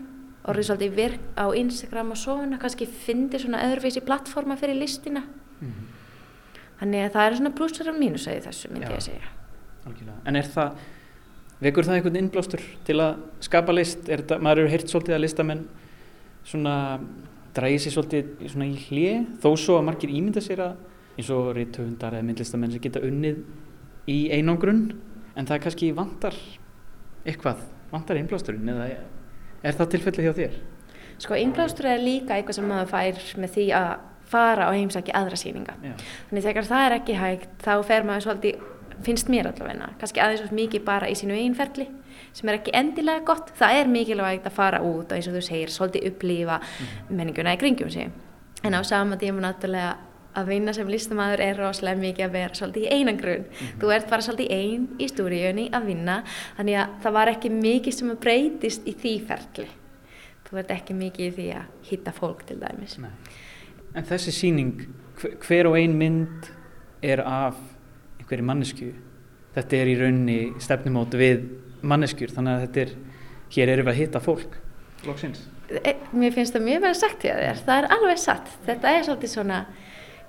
orðið 0.50 0.68
svolítið 0.70 0.96
virk 0.98 1.26
á 1.38 1.46
Instagram 1.58 2.14
og 2.14 2.20
svona, 2.20 2.60
kannski 2.62 2.88
fyndir 2.90 3.44
svona 3.44 3.62
öðruvísi 3.68 4.02
plattforma 4.06 4.58
fyrir 4.58 4.80
listina 4.80 5.22
mm 5.22 5.68
-hmm. 5.68 5.86
þannig 6.80 7.06
að 7.06 7.14
það 7.14 7.26
er 7.26 7.36
svona 7.36 7.56
plussar 7.58 7.90
og 7.90 8.00
mínusæði 8.00 8.42
þessu 8.48 8.72
myndi 8.72 8.88
Já. 8.88 8.92
ég 8.92 8.98
að 8.98 9.10
segja 9.10 9.41
Algjörlega. 9.88 10.18
En 10.30 10.38
er 10.40 10.50
það, 10.54 10.80
vekur 11.62 11.88
það 11.88 11.98
einhvern 11.98 12.22
innblástur 12.22 12.64
til 12.88 12.98
að 13.02 13.26
skapa 13.48 13.76
list? 13.76 14.08
Er 14.10 14.24
þetta, 14.24 14.40
maður 14.44 14.64
eru 14.64 14.74
heyrt 14.74 14.92
svolítið 14.92 15.18
að 15.18 15.24
listamenn 15.26 15.66
svona 16.48 16.76
dræði 17.56 17.82
sér 17.84 17.96
svolítið 17.98 18.48
svona 18.54 18.70
í 18.70 18.78
hlið 18.88 19.30
þó 19.44 19.50
svo 19.60 19.78
að 19.80 19.88
margir 19.90 20.14
ímynda 20.14 20.44
sér 20.44 20.64
að 20.70 20.88
eins 21.18 21.32
og 21.34 21.52
reythöfundar 21.58 22.16
eða 22.16 22.28
myndlistamenn 22.28 22.74
sem 22.74 22.84
geta 22.84 23.02
unnið 23.04 23.42
í 24.10 24.20
einangrun 24.34 24.86
en 25.36 25.48
það 25.48 25.66
kannski 25.66 25.92
vantar 25.96 26.38
eitthvað, 27.28 27.66
vantar 27.92 28.20
innblásturinn 28.20 28.72
eða 28.72 28.88
er 29.62 29.76
það 29.78 29.92
tilfellið 29.96 30.28
hjá 30.28 30.38
þér? 30.40 30.56
Sko 31.22 31.38
innblástur 31.38 31.90
er 31.92 32.02
líka 32.02 32.38
eitthvað 32.38 32.58
sem 32.58 32.70
maður 32.72 32.92
fær 32.96 33.22
með 33.44 33.54
því 33.58 33.68
að 33.78 33.92
fara 34.32 34.70
á 34.70 34.72
heimsæki 34.72 35.14
aðra 35.16 35.38
síninga. 35.38 35.76
Já. 35.84 35.94
Þannig 36.30 36.46
þegar 36.48 36.68
það 36.70 36.86
er 36.86 36.96
ekki 36.98 37.18
hægt 37.20 37.66
þá 37.66 37.74
fer 37.88 38.08
maður 38.08 38.26
svolítið, 38.26 38.62
finnst 39.06 39.30
mér 39.32 39.50
allavegna, 39.52 39.92
kannski 40.00 40.22
aðeins 40.24 40.46
og 40.46 40.54
mikið 40.56 40.86
bara 40.88 41.10
í 41.10 41.16
sínu 41.18 41.38
einferli 41.38 41.88
sem 42.34 42.50
er 42.50 42.60
ekki 42.60 42.74
endilega 42.78 43.26
gott. 43.28 43.52
Það 43.58 43.80
er 43.80 43.92
mikilvægt 43.92 44.48
að 44.48 44.56
fara 44.56 44.82
út 44.86 45.12
og 45.12 45.18
eins 45.18 45.28
og 45.28 45.36
þú 45.36 45.42
segir 45.46 45.74
svolítið 45.74 46.08
upplýfa 46.12 46.60
mm. 46.62 47.12
menninguna 47.18 47.56
í 47.56 47.60
kringum 47.60 47.92
sig. 47.92 48.12
En 48.64 48.78
á 48.78 48.82
sama 48.86 49.18
tíma 49.18 49.42
náttúrulega 49.42 49.98
að 50.38 50.48
vinna 50.48 50.74
sem 50.76 50.88
listamæður 50.88 51.44
er 51.44 51.60
rosalega 51.60 52.00
mikið 52.00 52.26
að 52.26 52.36
vera 52.38 52.56
svolítið 52.56 52.86
í 52.86 52.92
einangrun. 52.96 53.44
Mm 53.44 53.52
-hmm. 53.58 53.80
Þú 53.82 53.94
ert 53.96 54.10
bara 54.10 54.22
svolítið 54.22 54.52
einn 54.52 54.88
í 55.00 55.08
stúríunni 55.08 55.70
að 55.72 55.86
vinna 55.86 56.24
þannig 56.58 56.76
að 56.76 56.88
það 57.04 57.14
var 57.14 57.28
ekki 57.28 57.50
mikið 57.50 57.94
sem 57.94 58.12
að 58.12 58.20
breytist 58.20 58.88
í 58.88 58.94
því 58.94 59.14
ferli. 59.28 59.68
Þú 60.50 60.58
ert 60.58 60.72
ekki 60.72 60.94
mikið 60.94 61.26
í 61.26 61.32
því 61.32 61.48
að 61.56 61.66
hitta 61.90 62.12
fólk 62.12 62.46
til 62.46 62.60
dæmis. 62.60 62.98
Nei. 62.98 63.12
En 63.96 64.04
þessi 64.04 64.32
síning, 64.32 64.88
hver 65.20 65.68
og 65.68 65.78
ein 65.78 65.98
mynd 65.98 66.52
er 67.02 67.20
af 67.20 67.56
einhverju 68.32 68.48
mannesku. 68.48 68.92
Þetta 69.52 69.76
er 69.78 69.90
í 69.92 69.96
raunni 70.00 70.40
stefnumótu 70.64 71.20
við 71.20 71.42
manneskjur 71.84 72.32
þannig 72.32 72.54
að 72.54 72.62
þetta 72.66 72.84
er, 72.84 72.92
hér 73.52 73.72
erum 73.74 73.88
við 73.88 73.94
að 73.94 74.00
hitta 74.00 74.22
fólk. 74.24 74.54
Lóksins. 75.04 75.42
E, 75.68 75.96
mér 76.16 76.36
finnst 76.36 76.56
það 76.56 76.68
mjög 76.68 76.84
vel 76.86 76.94
sagt 76.96 77.26
hjá 77.26 77.34
þér. 77.36 77.64
Það 77.66 77.82
er 77.82 77.88
alveg 77.98 78.22
satt. 78.22 78.52
Þetta 78.68 78.94
er 78.96 79.08
svolítið 79.08 79.34
svona 79.34 79.64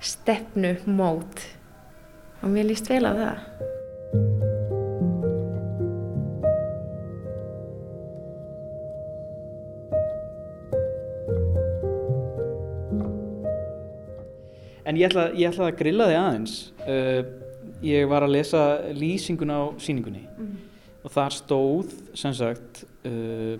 stefnu 0.02 0.72
mót 0.90 1.44
og 2.42 2.50
mér 2.50 2.66
líst 2.72 2.90
vel 2.90 3.04
á 3.06 3.12
það. 3.14 3.44
En 14.82 14.98
ég 14.98 15.06
ætla, 15.06 15.28
ég 15.38 15.46
ætla 15.52 15.70
að 15.70 15.78
grilla 15.78 16.10
þig 16.10 16.18
aðeins. 16.18 16.56
Uh, 16.82 17.41
ég 17.82 18.08
var 18.10 18.26
að 18.26 18.36
lesa 18.36 18.62
lýsingun 18.94 19.52
á 19.52 19.60
síningunni 19.82 20.24
mm. 20.30 20.56
og 21.02 21.14
þar 21.14 21.36
stóð 21.36 21.94
sem 22.18 22.34
sagt 22.36 22.84
uh, 23.08 23.56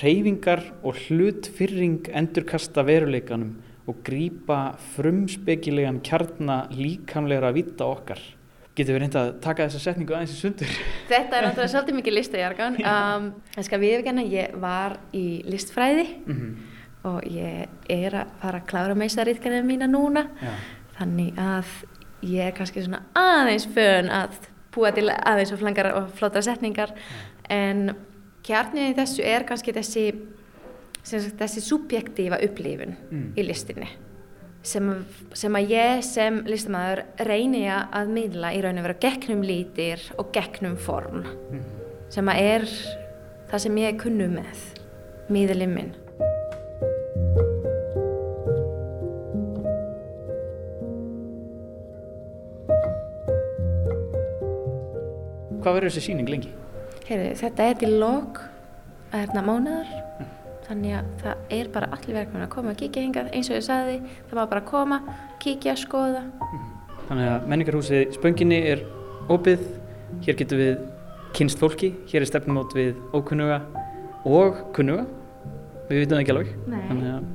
reyfingar 0.00 0.64
og 0.82 0.98
hlutfyrring 1.06 2.10
endurkasta 2.14 2.84
veruleikanum 2.86 3.54
og 3.86 4.00
grýpa 4.06 4.76
frumspekilegan 4.96 6.00
kjarnar 6.02 6.72
líkamlegra 6.74 7.52
vita 7.54 7.86
okkar. 7.86 8.18
Getur 8.76 8.96
við 8.96 9.04
reynda 9.04 9.20
að 9.22 9.36
taka 9.44 9.68
þessa 9.68 9.80
setningu 9.86 10.12
aðeins 10.16 10.34
í 10.34 10.40
sundur? 10.40 10.72
Þetta 11.08 11.38
er 11.38 11.46
náttúrulega 11.46 11.72
svolítið 11.72 11.98
mikið 12.00 12.16
listajargan. 12.18 12.80
Um, 12.86 13.28
en 13.56 13.66
skal 13.66 13.80
við 13.80 14.00
ekki 14.00 14.26
ég 14.34 14.56
var 14.60 14.98
í 15.16 15.42
listfræði 15.46 16.06
mm 16.26 16.34
-hmm. 16.34 16.52
og 17.08 17.20
ég 17.30 17.68
er 17.88 18.14
að 18.14 18.34
fara 18.42 18.60
að 18.60 18.66
klára 18.66 18.94
meistarriðkennið 18.94 19.64
mína 19.64 19.86
núna. 19.86 20.26
Já. 20.42 20.52
Þannig 20.98 21.38
að 21.38 21.70
ég 22.26 22.50
er 22.50 22.56
kannski 22.56 22.84
svona 22.84 23.04
aðeins 23.16 23.68
fönn 23.74 24.10
að 24.12 24.36
búa 24.74 24.92
til 24.96 25.08
aðeins 25.10 25.54
og 25.54 25.62
flangar 25.62 25.92
og 25.94 26.10
flótra 26.18 26.42
setningar. 26.44 26.92
En 27.52 27.94
kjarnið 28.46 28.90
í 28.90 28.96
þessu 28.98 29.24
er 29.26 29.46
kannski 29.48 29.74
þessi 29.74 30.08
sagt, 31.06 31.38
þessi 31.38 31.62
subjektífa 31.64 32.40
upplifun 32.46 32.96
mm. 33.10 33.30
í 33.38 33.46
listinni 33.46 33.88
sem, 34.66 34.88
sem 35.36 35.58
að 35.58 35.74
ég 35.74 36.00
sem 36.06 36.40
listamæður 36.48 37.04
reyni 37.28 37.66
að 37.70 38.12
miðla 38.14 38.52
í 38.56 38.62
raun 38.64 38.80
og 38.80 38.88
vera 38.88 38.98
gegnum 39.04 39.44
lítir 39.46 40.02
og 40.18 40.32
gegnum 40.34 40.74
form 40.80 41.22
mm. 41.22 41.62
sem 42.12 42.32
að 42.32 42.42
er 42.42 42.66
það 43.50 43.62
sem 43.66 43.78
ég 43.82 43.92
er 43.92 44.00
kunnu 44.02 44.28
með 44.32 44.66
miðlinn 45.32 45.74
minn 45.76 45.94
Hvað 55.66 55.80
verður 55.80 55.90
þessi 55.90 56.12
síning 56.12 56.28
lengi? 56.30 56.50
Heyri, 57.08 57.30
þetta 57.34 57.64
er 57.66 57.78
til 57.80 57.88
lok 57.98 58.36
hérna 59.10 59.40
mánuðar 59.42 59.88
þannig 60.68 60.92
að 60.94 61.08
það 61.24 61.54
er 61.56 61.70
bara 61.74 61.88
allir 61.96 62.14
verkefni 62.20 62.44
að 62.44 62.52
koma 62.52 62.70
og 62.70 62.76
kíkja 62.78 63.02
hingað. 63.02 63.30
Eins 63.34 63.50
og 63.50 63.56
ég 63.56 63.64
sagði 63.66 63.96
það 64.28 64.38
var 64.38 64.46
bara 64.52 64.60
að 64.62 64.68
koma, 64.68 64.98
kíkja, 65.42 65.74
skoða. 65.80 66.20
Þannig 67.08 67.30
að 67.32 67.48
menningarhúsið 67.50 68.14
Spönginni 68.14 68.60
er 68.70 68.84
opið. 69.34 69.64
Hér 70.22 70.38
getur 70.38 70.62
við 70.62 70.84
kynst 71.34 71.58
fólki. 71.58 71.90
Hér 72.12 72.22
er 72.22 72.30
stefnumót 72.30 72.76
við 72.78 73.00
ókunnuga 73.10 73.58
og 74.22 74.60
kunnuga. 74.76 75.08
Við 75.88 76.04
vitum 76.04 76.20
ekki 76.20 76.36
alveg. 76.36 76.52
Nei, 76.70 76.84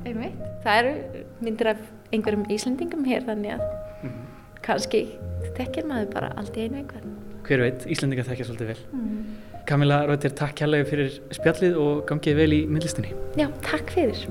einmitt. 0.08 0.40
Það 0.64 0.80
eru 0.80 1.26
myndir 1.44 1.74
af 1.74 1.84
einhverjum 2.08 2.48
Íslandingum 2.56 3.04
hér 3.12 3.28
þannig 3.28 3.58
að 3.58 3.66
mm 3.68 4.08
-hmm. 4.08 4.24
kannski 4.64 5.04
þekkir 5.52 5.84
maður 5.92 6.14
bara 6.16 6.32
allt 6.40 6.56
í 6.56 6.64
einu 6.64 6.80
einhvern 6.80 7.21
Hver 7.46 7.64
veit, 7.64 7.86
Íslandinga 7.90 8.24
þekkja 8.28 8.48
svolítið 8.48 8.72
vel 8.72 8.80
mm. 8.92 9.20
Kamila 9.66 10.02
Rauter, 10.08 10.34
takk 10.38 10.56
kærlega 10.58 10.88
fyrir 10.88 11.12
spjallið 11.34 11.78
og 11.82 12.02
gangið 12.08 12.40
vel 12.42 12.50
í 12.56 12.64
myndlistinni. 12.70 13.14
Já, 13.38 13.46
takk 13.66 13.94
fyrir. 13.94 14.26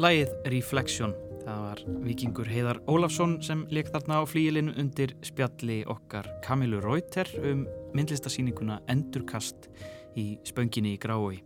Lægið 0.00 0.30
Reflection. 0.48 1.10
Það 1.42 1.58
var 1.60 1.80
vikingur 2.06 2.48
Heiðar 2.48 2.78
Ólafsson 2.88 3.34
sem 3.44 3.66
leik 3.68 3.90
þarna 3.92 4.20
á 4.20 4.24
flíilinu 4.24 4.72
undir 4.80 5.12
spjalli 5.26 5.82
okkar 5.92 6.24
Kamilu 6.40 6.78
Rauter 6.80 7.28
um 7.44 7.66
myndlistasýninguna 7.92 8.78
Endurkast 8.88 9.68
í 10.16 10.38
spönginni 10.48 10.94
í 10.96 11.00
Grái. 11.02 11.42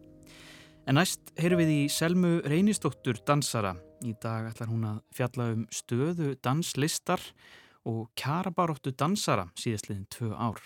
En 0.86 1.00
næst 1.00 1.34
heyrum 1.40 1.64
við 1.64 1.72
í 1.74 1.80
Selmu 1.90 2.36
Reynistóttur 2.46 3.18
dansara. 3.26 3.74
Í 4.06 4.14
dag 4.22 4.46
ætlar 4.52 4.70
hún 4.70 4.86
að 4.86 5.02
fjalla 5.18 5.50
um 5.56 5.66
stöðu 5.74 6.36
danslistar 6.38 7.26
og 7.90 8.12
kjarabaróttu 8.14 8.94
dansara 8.94 9.48
síðastliðin 9.58 10.06
tvö 10.14 10.30
ár. 10.30 10.62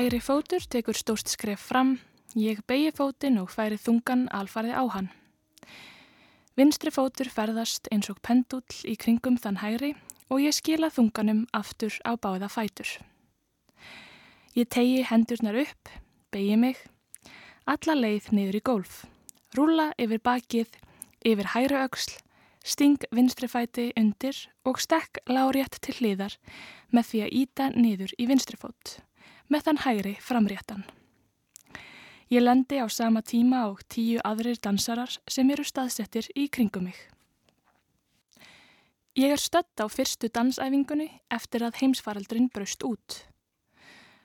Hægri 0.00 0.16
fótur 0.24 0.64
tekur 0.64 0.96
stórt 0.96 1.28
skref 1.28 1.60
fram, 1.60 1.98
ég 2.32 2.62
beigi 2.64 2.88
fótin 2.96 3.34
og 3.36 3.50
færi 3.52 3.76
þungan 3.76 4.22
alfarði 4.32 4.72
á 4.72 4.84
hann. 4.94 5.10
Vinstri 6.56 6.88
fótur 6.88 7.28
ferðast 7.28 7.90
eins 7.92 8.08
og 8.08 8.16
pendull 8.24 8.78
í 8.88 8.94
kringum 8.96 9.36
þann 9.36 9.58
hægri 9.60 9.90
og 10.32 10.40
ég 10.40 10.56
skila 10.56 10.88
þunganum 10.88 11.42
aftur 11.52 11.98
á 12.08 12.16
báða 12.16 12.48
fætur. 12.48 12.94
Ég 14.56 14.70
tegi 14.72 15.02
hendurnar 15.04 15.60
upp, 15.66 15.92
beigi 16.32 16.56
mig, 16.56 16.80
alla 17.68 17.98
leið 17.98 18.32
niður 18.32 18.56
í 18.56 18.64
gólf, 18.70 19.04
rúla 19.52 19.90
yfir 20.00 20.24
bakið, 20.24 20.72
yfir 21.28 21.52
hægri 21.52 21.76
auksl, 21.82 22.16
sting 22.64 23.04
vinstri 23.12 23.52
fæti 23.52 23.90
undir 24.00 24.46
og 24.64 24.80
stekk 24.80 25.20
lárétt 25.28 25.76
til 25.84 25.98
hliðar 26.00 26.40
með 26.88 27.12
því 27.12 27.24
að 27.26 27.38
íta 27.44 27.70
niður 27.76 28.16
í 28.16 28.32
vinstri 28.32 28.56
fót 28.56 28.96
með 29.50 29.66
þann 29.66 29.84
hægri 29.84 30.16
framréttan. 30.22 30.84
Ég 32.30 32.44
lendi 32.44 32.78
á 32.78 32.86
sama 32.86 33.22
tíma 33.26 33.66
og 33.66 33.82
tíu 33.90 34.20
aðrir 34.22 34.60
dansarar 34.62 35.16
sem 35.26 35.48
eru 35.50 35.64
staðsettir 35.66 36.28
í 36.38 36.46
kringum 36.46 36.86
mig. 36.86 36.98
Ég 39.18 39.34
er 39.34 39.42
stött 39.42 39.82
á 39.82 39.90
fyrstu 39.90 40.30
dansæfingunni 40.30 41.08
eftir 41.34 41.64
að 41.66 41.80
heimsfaraldrin 41.82 42.46
braust 42.54 42.86
út. 42.86 43.24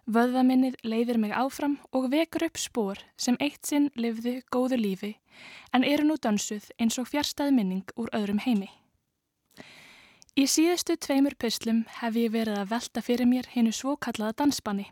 Vöðvaminnið 0.05 0.77
leiðir 0.85 1.17
mig 1.17 1.33
áfram 1.33 1.79
og 1.89 2.11
vekur 2.13 2.45
upp 2.45 2.59
spór 2.61 3.01
sem 3.17 3.37
eitt 3.41 3.65
sinn 3.65 3.89
lifðu 3.97 4.37
góðu 4.53 4.77
lífi 4.77 5.15
en 5.73 5.83
eru 5.83 6.05
nú 6.05 6.19
dansuð 6.21 6.69
eins 6.77 6.99
og 7.01 7.09
fjärstað 7.09 7.49
minning 7.57 7.89
úr 7.97 8.13
öðrum 8.13 8.43
heimi. 8.45 8.69
Í 10.37 10.45
síðustu 10.45 10.93
tveimur 11.01 11.33
pyslum 11.41 11.87
hef 12.03 12.21
ég 12.21 12.29
verið 12.37 12.61
að 12.61 12.69
velta 12.75 13.01
fyrir 13.01 13.25
mér 13.25 13.49
hinnu 13.55 13.73
svokallaða 13.73 14.37
dansbanni. 14.43 14.91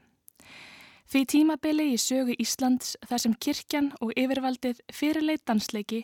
Því 1.14 1.28
tímabili 1.30 1.92
í 1.94 1.98
sögu 2.02 2.34
Íslands 2.42 2.96
þar 3.06 3.20
sem 3.22 3.34
kirkjan 3.46 3.92
og 4.02 4.16
yfirvaldið 4.18 4.80
fyrirleit 4.90 5.44
dansleiki 5.46 6.00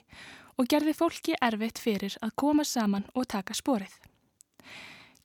og 0.61 0.67
gerði 0.69 0.93
fólki 0.93 1.33
erfitt 1.41 1.81
fyrir 1.81 2.13
að 2.21 2.35
koma 2.37 2.61
saman 2.61 3.07
og 3.17 3.25
taka 3.33 3.55
sporið. 3.57 3.89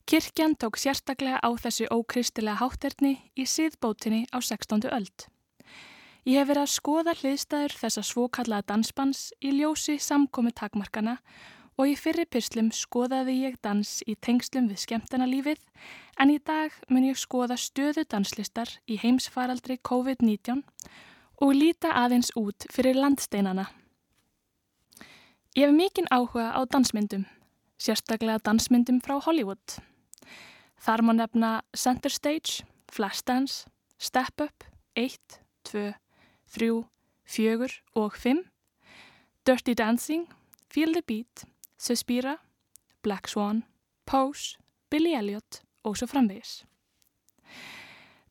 Kirkjan 0.09 0.57
tók 0.57 0.81
sérstaklega 0.81 1.37
á 1.45 1.53
þessu 1.61 1.91
ókristilega 1.93 2.63
hátterni 2.63 3.13
í 3.37 3.45
síðbótinni 3.45 4.23
á 4.33 4.41
16. 4.41 4.89
öld. 4.89 5.27
Ég 6.25 6.41
hef 6.41 6.49
verið 6.49 6.63
að 6.65 6.73
skoða 6.79 7.17
hliðstæður 7.21 7.77
þessa 7.83 8.07
svokallaða 8.09 8.69
dansbans 8.73 9.35
í 9.45 9.53
ljósi 9.59 9.99
samkomi 10.01 10.55
takmarkana 10.57 11.19
og 11.77 11.93
í 11.93 11.99
fyrri 12.01 12.25
pyslum 12.25 12.73
skoðaði 12.73 13.37
ég 13.51 13.61
dans 13.61 13.99
í 14.09 14.17
tengslum 14.17 14.73
við 14.73 14.81
skemmtanalífið 14.87 15.61
en 16.21 16.31
í 16.31 16.39
dag 16.39 16.75
mun 16.91 17.07
ég 17.07 17.19
skoða 17.19 17.57
stöðu 17.61 18.05
danslistar 18.11 18.71
í 18.87 18.99
heimsfaraldri 19.03 19.79
COVID-19 19.89 20.63
og 21.43 21.55
líta 21.57 21.95
aðeins 21.99 22.31
út 22.39 22.67
fyrir 22.73 22.99
landsteinana. 22.99 23.67
Ég 25.55 25.69
hef 25.69 25.75
mikinn 25.75 26.11
áhuga 26.11 26.51
á 26.55 26.61
dansmyndum, 26.67 27.27
sérstaklega 27.79 28.43
dansmyndum 28.47 29.01
frá 29.05 29.21
Hollywood. 29.23 29.79
Þar 30.83 31.05
má 31.07 31.13
nefna 31.15 31.51
Center 31.77 32.11
Stage, 32.11 32.65
Flashdance, 32.91 33.67
Step 33.99 34.41
Up, 34.43 34.65
1, 34.95 35.39
2, 35.71 35.93
3, 36.59 36.83
4 37.25 37.71
og 37.95 38.19
5, 38.19 38.43
Dirty 39.47 39.75
Dancing, 39.75 40.27
Feel 40.71 40.93
the 40.93 41.03
Beat, 41.03 41.47
Suspira, 41.79 42.39
Black 43.03 43.29
Swan, 43.29 43.65
Pose, 44.07 44.59
Billy 44.91 45.15
Elliot 45.15 45.65
og 45.85 45.99
svo 45.99 46.09
framvegis. 46.11 46.63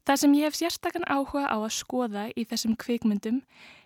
Það 0.04 0.20
sem 0.20 0.34
ég 0.36 0.50
hef 0.50 0.58
sérstakann 0.60 1.08
áhuga 1.08 1.48
á 1.48 1.58
að 1.58 1.76
skoða 1.78 2.26
í 2.36 2.44
þessum 2.44 2.76
kvikmyndum 2.76 3.40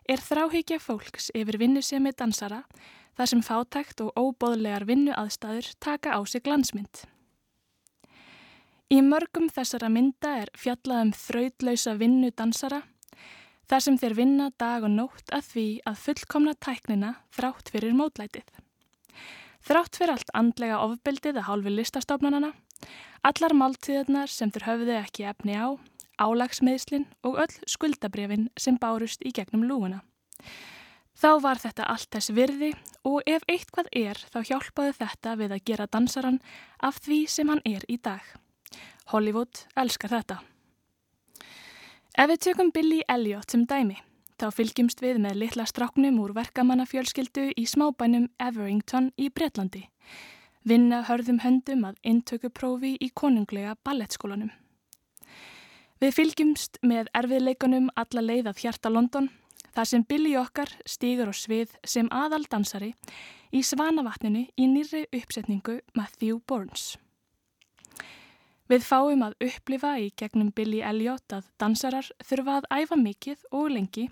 er 0.09 0.23
þráhyggja 0.23 0.79
fólks 0.81 1.29
yfir 1.37 1.59
vinnu 1.61 1.83
sem 1.85 2.07
er 2.09 2.15
dansara 2.17 2.63
þar 3.17 3.29
sem 3.31 3.43
fátækt 3.45 4.01
og 4.05 4.17
óbóðlegar 4.17 4.87
vinnu 4.89 5.13
aðstæður 5.13 5.69
taka 5.83 6.17
á 6.17 6.19
sig 6.25 6.41
glansmynd. 6.47 7.05
Í 8.87 9.01
mörgum 9.03 9.49
þessara 9.51 9.89
mynda 9.91 10.37
er 10.41 10.51
fjallað 10.55 11.03
um 11.05 11.13
þrautlausa 11.21 11.97
vinnu 11.99 12.31
dansara 12.31 12.81
þar 13.67 13.83
sem 13.83 13.97
þeir 13.99 14.15
vinna 14.15 14.51
dag 14.57 14.85
og 14.87 14.93
nótt 14.93 15.33
að 15.35 15.49
því 15.51 15.67
að 15.89 16.03
fullkomna 16.05 16.53
tæknina 16.63 17.11
þrátt 17.35 17.69
fyrir 17.73 17.97
mótlætið. 17.97 18.47
Þrátt 19.67 19.99
fyrir 19.99 20.13
allt 20.13 20.31
andlega 20.37 20.79
ofbeldið 20.85 21.41
að 21.41 21.47
hálfi 21.49 21.73
listastofnanana, 21.73 22.53
allar 23.27 23.55
máltíðarnar 23.57 24.31
sem 24.31 24.51
þurr 24.53 24.67
höfðu 24.69 24.95
ekki 24.99 25.27
efni 25.29 25.57
á, 25.57 25.75
álagsmeðslinn 26.21 27.05
og 27.27 27.37
öll 27.43 27.55
skuldabrefin 27.69 28.49
sem 28.57 28.77
bárust 28.81 29.23
í 29.25 29.33
gegnum 29.35 29.67
lúuna. 29.67 30.01
Þá 31.17 31.29
var 31.41 31.61
þetta 31.61 31.87
allt 31.89 32.11
þess 32.13 32.33
virði 32.37 32.73
og 33.07 33.23
ef 33.25 33.45
eitthvað 33.49 33.87
er 33.91 34.19
þá 34.29 34.39
hjálpaði 34.51 34.97
þetta 34.99 35.37
við 35.39 35.55
að 35.55 35.63
gera 35.65 35.89
dansaran 35.89 36.41
af 36.77 36.99
því 37.01 37.21
sem 37.33 37.49
hann 37.49 37.63
er 37.65 37.85
í 37.89 37.97
dag. 37.97 38.21
Hollywood 39.09 39.65
elskar 39.75 40.13
þetta. 40.13 40.41
Ef 42.17 42.29
við 42.29 42.43
tökum 42.45 42.69
Billy 42.73 43.01
Elliot 43.09 43.53
sem 43.53 43.65
dæmi, 43.65 43.97
Þá 44.37 44.51
fylgjumst 44.53 44.99
við 45.01 45.17
með 45.17 45.39
litla 45.41 45.63
stráknum 45.65 46.19
úr 46.21 46.35
verkamannafjölskyldu 46.37 47.47
í 47.57 47.63
smábænum 47.65 48.27
Everington 48.37 49.09
í 49.17 49.31
Breitlandi. 49.33 49.87
Vinna 50.67 50.97
hörðum 51.07 51.37
höndum 51.39 51.85
að 51.87 51.99
intökuprófi 52.03 52.97
í 52.99 53.07
konunglega 53.15 53.77
ballettskólanum. 53.87 54.49
Við 56.01 56.11
fylgjumst 56.17 56.79
með 56.83 57.07
erfiðleikunum 57.15 57.87
alla 57.95 58.23
leið 58.25 58.49
að 58.51 58.59
hjarta 58.65 58.91
London 58.91 59.29
þar 59.77 59.87
sem 59.87 60.03
Billy 60.09 60.33
okkar 60.35 60.73
stýgur 60.83 61.31
á 61.31 61.35
svið 61.39 61.77
sem 61.87 62.11
aðaldansari 62.11 62.91
í 63.55 63.63
Svanavatninu 63.63 64.43
í 64.59 64.67
nýri 64.67 65.05
uppsetningu 65.15 65.79
Matthew 65.95 66.41
Burns. 66.43 66.97
Við 68.67 68.83
fáum 68.83 69.23
að 69.23 69.39
upplifa 69.47 69.95
í 70.03 70.11
gegnum 70.19 70.51
Billy 70.51 70.83
Elliot 70.83 71.31
að 71.31 71.47
dansarar 71.63 72.11
þurfa 72.19 72.59
að 72.59 72.71
æfa 72.81 72.99
mikið 73.07 73.51
og 73.55 73.71
lengi 73.71 74.09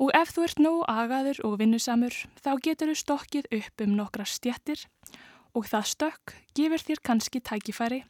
og 0.00 0.16
ef 0.16 0.32
þú 0.32 0.48
ert 0.48 0.64
nóg 0.64 0.84
agaður 0.88 1.44
og 1.44 1.60
vinnusamur 1.60 2.22
þá 2.40 2.54
getur 2.56 2.94
þú 2.94 3.00
stokkið 3.04 3.56
upp 3.60 3.84
um 3.84 3.98
nokkra 4.00 4.24
stjættir 4.24 4.88
og 4.88 5.26
það 5.54 5.88
stökk 5.92 6.34
gefur 6.54 6.84
þér 6.84 7.00
kannski 7.04 7.40
tækifæri 7.40 8.04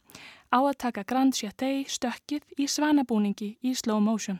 á 0.49 0.59
að 0.59 0.77
taka 0.77 1.03
Grand 1.03 1.33
Chateau 1.33 1.83
stökkið 1.87 2.45
í 2.57 2.67
svanabúningi 2.67 3.57
í 3.61 3.73
slow 3.75 4.01
motion. 4.01 4.39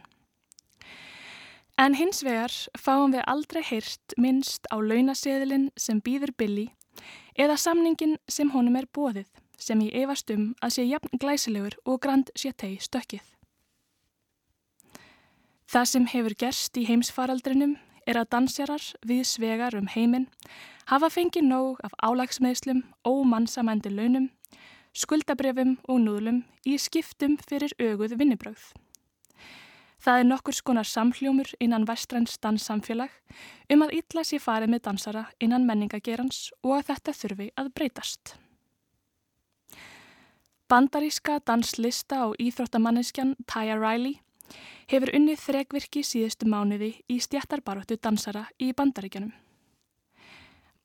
En 1.80 1.96
hins 1.96 2.24
vegar 2.28 2.52
fáum 2.76 3.14
við 3.16 3.24
aldrei 3.26 3.62
heyrt 3.64 4.16
minnst 4.18 4.68
á 4.68 4.76
launaseðilinn 4.82 5.70
sem 5.80 6.02
býður 6.04 6.34
Billy 6.36 6.68
eða 7.40 7.56
samningin 7.56 8.18
sem 8.28 8.52
honum 8.52 8.76
er 8.76 8.90
bóðið 8.92 9.30
sem 9.60 9.80
ég 9.86 9.96
efast 10.04 10.32
um 10.34 10.54
að 10.64 10.76
sé 10.76 10.88
jafn 10.88 11.20
glæsilegur 11.20 11.78
og 11.86 12.02
Grand 12.04 12.32
Chateau 12.36 12.76
stökkið. 12.80 13.24
Það 15.70 15.86
sem 15.86 16.06
hefur 16.10 16.36
gerst 16.36 16.78
í 16.82 16.88
heimsfaraldrinum 16.90 17.78
er 18.10 18.18
að 18.18 18.32
dansjarar 18.34 18.84
við 19.06 19.24
svegar 19.30 19.76
um 19.78 19.88
heiminn 19.88 20.28
hafa 20.90 21.10
fengið 21.14 21.46
nóg 21.46 21.82
af 21.86 21.94
álagsmeðslum 22.02 22.82
og 23.06 23.26
mannsamændi 23.30 23.92
launum, 23.94 24.30
skuldabrefum 24.98 25.76
og 25.86 26.00
núðlum 26.02 26.44
í 26.66 26.78
skiptum 26.82 27.38
fyrir 27.46 27.76
auguð 27.78 28.16
vinnibröð. 28.18 28.62
Það 30.00 30.22
er 30.22 30.28
nokkur 30.30 30.56
skonar 30.56 30.88
samhljómur 30.88 31.52
innan 31.60 31.86
vestræns 31.86 32.38
danssamfélag 32.42 33.12
um 33.70 33.84
að 33.84 33.98
illa 34.00 34.24
sé 34.24 34.40
farið 34.40 34.72
með 34.74 34.86
dansara 34.88 35.26
innan 35.44 35.68
menningagerans 35.68 36.54
og 36.64 36.78
að 36.78 36.86
þetta 36.94 37.16
þurfi 37.20 37.50
að 37.60 37.74
breytast. 37.76 38.34
Bandaríska 40.70 41.40
danslista 41.46 42.24
og 42.30 42.40
íþróttamanniskjan 42.40 43.36
Taya 43.46 43.76
Riley 43.78 44.22
hefur 44.90 45.12
unnið 45.14 45.44
þregvirki 45.44 46.06
síðustu 46.06 46.50
mánuði 46.50 46.94
í 47.10 47.20
stjættarbaróttu 47.22 48.00
dansara 48.02 48.48
í 48.58 48.72
bandaríkjanum. 48.78 49.34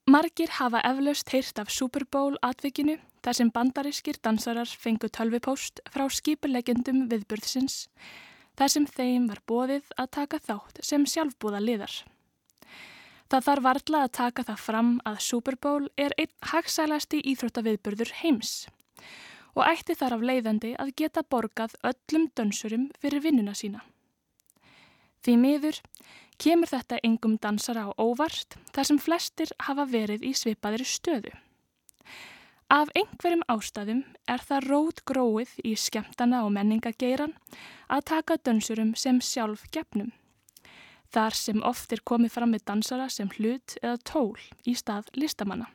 Margir 0.04 0.50
hafa 0.52 0.82
eflaust 0.84 1.30
heyrt 1.32 1.58
af 1.58 1.70
Super 1.72 2.04
Bowl 2.04 2.34
atvikinu 2.44 2.98
þar 3.24 3.36
sem 3.38 3.50
bandarískir 3.50 4.18
dansarar 4.20 4.68
fengu 4.68 5.08
tölvupóst 5.08 5.80
frá 5.94 6.04
skipulegjendum 6.12 7.06
viðburðsins 7.08 7.86
þar 8.52 8.72
sem 8.74 8.84
þeim 8.84 9.30
var 9.30 9.40
bóðið 9.48 9.88
að 9.96 10.10
taka 10.18 10.42
þátt 10.44 10.82
sem 10.84 11.06
sjálfbúða 11.08 11.62
liðar. 11.64 11.94
Það 13.32 13.46
þarf 13.48 13.64
varla 13.64 14.02
að 14.04 14.12
taka 14.20 14.44
það 14.50 14.60
fram 14.66 14.92
að 15.08 15.22
Super 15.24 15.56
Bowl 15.56 15.88
er 15.96 16.12
einn 16.20 16.34
hagsælasti 16.52 17.22
íþróttaviðburður 17.32 18.12
heims 18.20 18.52
og 19.56 19.64
ætti 19.70 19.96
þar 19.96 20.18
af 20.18 20.28
leiðandi 20.28 20.74
að 20.84 20.92
geta 21.00 21.24
borgað 21.24 21.78
öllum 21.80 22.28
dönsurum 22.36 22.90
fyrir 23.00 23.24
vinnuna 23.24 23.56
sína. 23.56 23.80
Því 25.24 25.40
miður 25.40 25.80
kemur 26.40 26.70
þetta 26.70 27.00
engum 27.06 27.36
dansara 27.38 27.88
á 27.88 27.90
óvart 27.98 28.56
þar 28.74 28.88
sem 28.90 29.00
flestir 29.00 29.52
hafa 29.66 29.86
verið 29.90 30.24
í 30.26 30.32
svipaðri 30.36 30.86
stöðu. 30.88 31.32
Af 32.72 32.88
einhverjum 32.96 33.44
ástæðum 33.52 34.02
er 34.26 34.42
það 34.42 34.68
rót 34.70 35.04
gróið 35.06 35.52
í 35.62 35.74
skemmtana 35.78 36.42
og 36.46 36.52
menningageiran 36.56 37.34
að 37.92 38.06
taka 38.10 38.38
dönsurum 38.40 38.94
sem 38.96 39.20
sjálf 39.20 39.66
gefnum. 39.70 40.10
Þar 41.14 41.36
sem 41.38 41.62
oft 41.62 41.92
er 41.94 42.02
komið 42.02 42.32
fram 42.34 42.50
með 42.54 42.64
dansara 42.70 43.08
sem 43.12 43.28
hlut 43.36 43.76
eða 43.82 44.00
tól 44.02 44.40
í 44.66 44.74
stað 44.74 45.12
listamanna. 45.14 45.68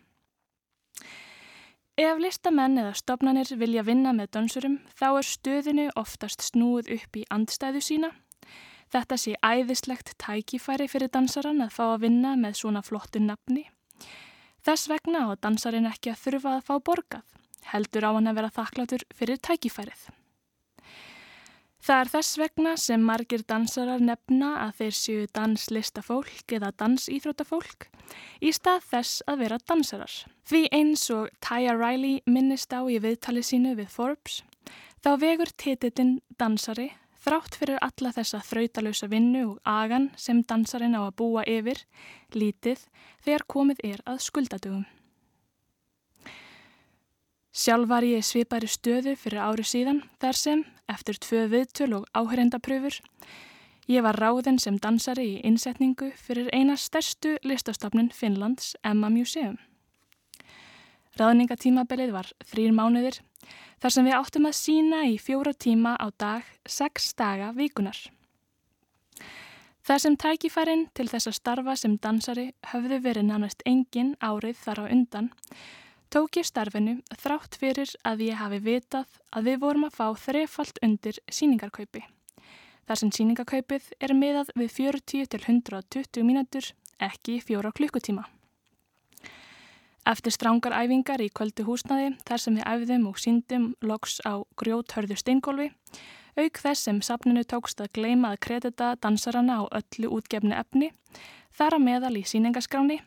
Ef 1.99 2.19
listamenn 2.19 2.79
eða 2.79 2.95
stopnanir 2.95 3.49
vilja 3.59 3.83
vinna 3.83 4.11
með 4.15 4.33
dansurum 4.35 4.79
þá 4.95 5.07
er 5.11 5.27
stöðinu 5.27 5.87
oftast 5.99 6.43
snúið 6.47 6.93
upp 6.95 7.17
í 7.19 7.25
andstæðu 7.31 7.81
sína 7.83 8.11
Þetta 8.89 9.17
sé 9.21 9.35
æðislegt 9.45 10.15
tækifæri 10.21 10.87
fyrir 10.89 11.11
dansaran 11.13 11.61
að 11.61 11.75
fá 11.75 11.83
að 11.91 12.07
vinna 12.07 12.33
með 12.39 12.55
svona 12.63 12.81
flottu 12.81 13.21
nafni. 13.21 13.67
Þess 14.65 14.89
vegna 14.89 15.27
á 15.29 15.37
dansarin 15.37 15.89
ekki 15.89 16.13
að 16.13 16.23
þurfa 16.23 16.55
að 16.57 16.65
fá 16.67 16.73
borgað, 16.89 17.27
heldur 17.69 18.07
á 18.09 18.11
hann 18.15 18.31
að 18.31 18.39
vera 18.39 18.55
þakklátur 18.55 19.05
fyrir 19.15 19.37
tækifærið. 19.45 20.07
Það 21.79 22.01
er 22.03 22.09
þess 22.11 22.37
vegna 22.41 22.71
sem 22.77 23.03
margir 23.07 23.43
dansarar 23.47 24.01
nefna 24.03 24.49
að 24.65 24.73
þeir 24.81 24.97
séu 24.97 25.27
danslistafólk 25.37 26.55
eða 26.57 26.73
dansýþrótafólk 26.81 27.87
í 28.43 28.51
stað 28.51 28.83
þess 28.89 29.23
að 29.31 29.43
vera 29.45 29.59
dansarar. 29.63 30.15
Því 30.49 30.63
eins 30.75 31.05
og 31.15 31.29
Taya 31.45 31.77
Riley 31.77 32.19
minnist 32.27 32.73
á 32.75 32.83
í 32.83 32.97
viðtali 32.99 33.45
sínu 33.45 33.77
við 33.79 33.93
Forbes, 33.93 34.41
þá 34.99 35.15
vegur 35.21 35.53
titillin 35.55 36.17
dansari 36.41 36.89
Þrátt 37.19 37.57
fyrir 37.59 37.81
alla 37.83 38.13
þessa 38.15 38.39
þrautalösa 38.47 39.09
vinnu 39.11 39.41
og 39.49 39.57
agan 39.67 40.07
sem 40.15 40.39
dansarinn 40.47 40.95
á 40.95 41.03
að 41.03 41.17
búa 41.19 41.43
yfir, 41.43 41.81
lítið 42.31 42.85
þegar 43.25 43.45
komið 43.51 43.83
er 43.83 44.03
að 44.07 44.23
skuldadögum. 44.23 44.85
Sjálf 47.51 47.89
var 47.89 48.07
ég 48.07 48.23
svipari 48.23 48.69
stöðu 48.71 49.17
fyrir 49.19 49.43
ári 49.43 49.65
síðan 49.67 50.03
þar 50.21 50.37
sem, 50.39 50.65
eftir 50.87 51.19
tvö 51.19 51.47
viðtöl 51.51 51.91
og 51.97 52.05
áherindapröfur, 52.15 53.01
ég 53.91 54.05
var 54.05 54.15
ráðinn 54.15 54.61
sem 54.61 54.79
dansari 54.79 55.25
í 55.33 55.41
innsetningu 55.43 56.13
fyrir 56.15 56.47
eina 56.55 56.77
stærstu 56.79 57.35
listastofnun 57.43 58.13
Finnlands, 58.15 58.77
Emma 58.83 59.09
Museum. 59.11 59.57
Ráðningatímabilið 61.19 62.13
var 62.15 62.29
þrýr 62.47 62.71
mánuðir 62.75 63.19
þar 63.79 63.95
sem 63.95 64.07
við 64.07 64.15
áttum 64.15 64.47
að 64.47 64.55
sína 64.59 65.01
í 65.07 65.17
fjóra 65.19 65.53
tíma 65.53 65.95
á 65.99 66.07
dag, 66.11 66.47
sex 66.67 67.13
daga 67.19 67.51
vikunar. 67.55 67.97
Það 69.89 70.01
sem 70.03 70.15
tækifærin 70.21 70.85
til 70.93 71.07
þess 71.09 71.31
að 71.31 71.37
starfa 71.39 71.75
sem 71.79 71.95
dansari 71.97 72.49
höfðu 72.71 72.99
verið 73.03 73.25
nánast 73.25 73.63
engin 73.65 74.13
árið 74.21 74.59
þar 74.61 74.83
á 74.83 74.91
undan, 74.93 75.29
tók 76.13 76.37
ég 76.37 76.45
starfinu 76.45 76.99
þrátt 77.23 77.57
fyrir 77.57 77.95
að 78.05 78.25
ég 78.27 78.39
hafi 78.39 78.61
vitað 78.63 79.19
að 79.33 79.49
við 79.49 79.61
vorum 79.65 79.87
að 79.89 79.97
fá 79.97 80.07
þrefalt 80.27 80.81
undir 80.85 81.19
síningarkaupi. 81.25 82.05
Þar 82.85 83.01
sem 83.01 83.13
síningarkaupið 83.17 83.93
er 83.99 84.15
miðað 84.17 84.53
við 84.57 84.75
40 84.77 85.31
til 85.33 85.41
120 85.45 86.25
mínútur, 86.25 86.73
ekki 87.01 87.39
fjóra 87.41 87.73
klukkutíma. 87.73 88.27
Eftir 90.09 90.33
strángar 90.33 90.73
æfingar 90.73 91.21
í 91.21 91.27
kvöldu 91.29 91.67
húsnaði 91.67 92.15
þar 92.25 92.41
sem 92.41 92.55
við 92.57 92.65
æfðum 92.65 93.03
og 93.11 93.19
síndum 93.21 93.65
loks 93.85 94.15
á 94.25 94.41
grjóthörðu 94.57 95.17
steingólfi, 95.19 95.67
auk 96.33 96.61
þess 96.63 96.87
sem 96.87 97.01
safninu 97.05 97.43
tókst 97.45 97.83
að 97.83 97.91
gleima 97.99 98.31
að 98.33 98.41
kredita 98.47 98.95
dansarana 99.03 99.59
á 99.61 99.63
öllu 99.69 100.09
útgefni 100.17 100.55
efni, 100.57 100.89
þar 101.53 101.77
að 101.77 101.85
meðal 101.85 102.13
í 102.17 102.25
síningaskráni, 102.25 102.97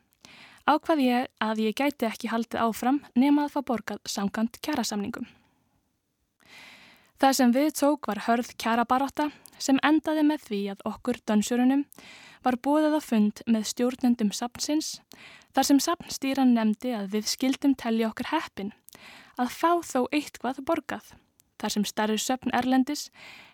ákvað 0.70 1.02
ég 1.02 1.30
að 1.42 1.64
ég 1.66 1.78
gæti 1.80 2.06
ekki 2.06 2.30
haldið 2.30 2.62
áfram 2.68 3.02
nema 3.18 3.48
að 3.48 3.56
fá 3.56 3.60
borgað 3.72 4.02
samkant 4.06 4.62
kjærasamningum. 4.62 5.26
Það 7.18 7.38
sem 7.38 7.54
við 7.54 7.72
tók 7.82 8.06
var 8.06 8.22
hörð 8.28 8.54
kjærabaráta 8.62 9.32
sem 9.62 9.78
endaði 9.86 10.26
með 10.26 10.46
því 10.48 10.60
að 10.74 10.84
okkur 10.90 11.22
dansjörunum 11.30 11.86
var 12.42 12.58
búið 12.66 12.90
að 12.90 13.06
fund 13.06 13.42
með 13.46 13.68
stjórnendum 13.70 14.32
sapnsins 14.34 14.96
þar 15.54 15.68
sem 15.68 15.82
sapnstýran 15.86 16.54
nefndi 16.56 16.94
að 16.96 17.12
við 17.16 17.32
skildum 17.36 17.76
telli 17.78 18.06
okkur 18.08 18.32
heppin 18.32 18.72
að 19.40 19.52
fá 19.54 19.70
þó 19.86 20.00
eitthvað 20.10 20.62
borgað 20.66 21.14
þar 21.62 21.74
sem 21.76 21.86
starri 21.86 22.18
söpn 22.18 22.54
Erlendis 22.58 23.08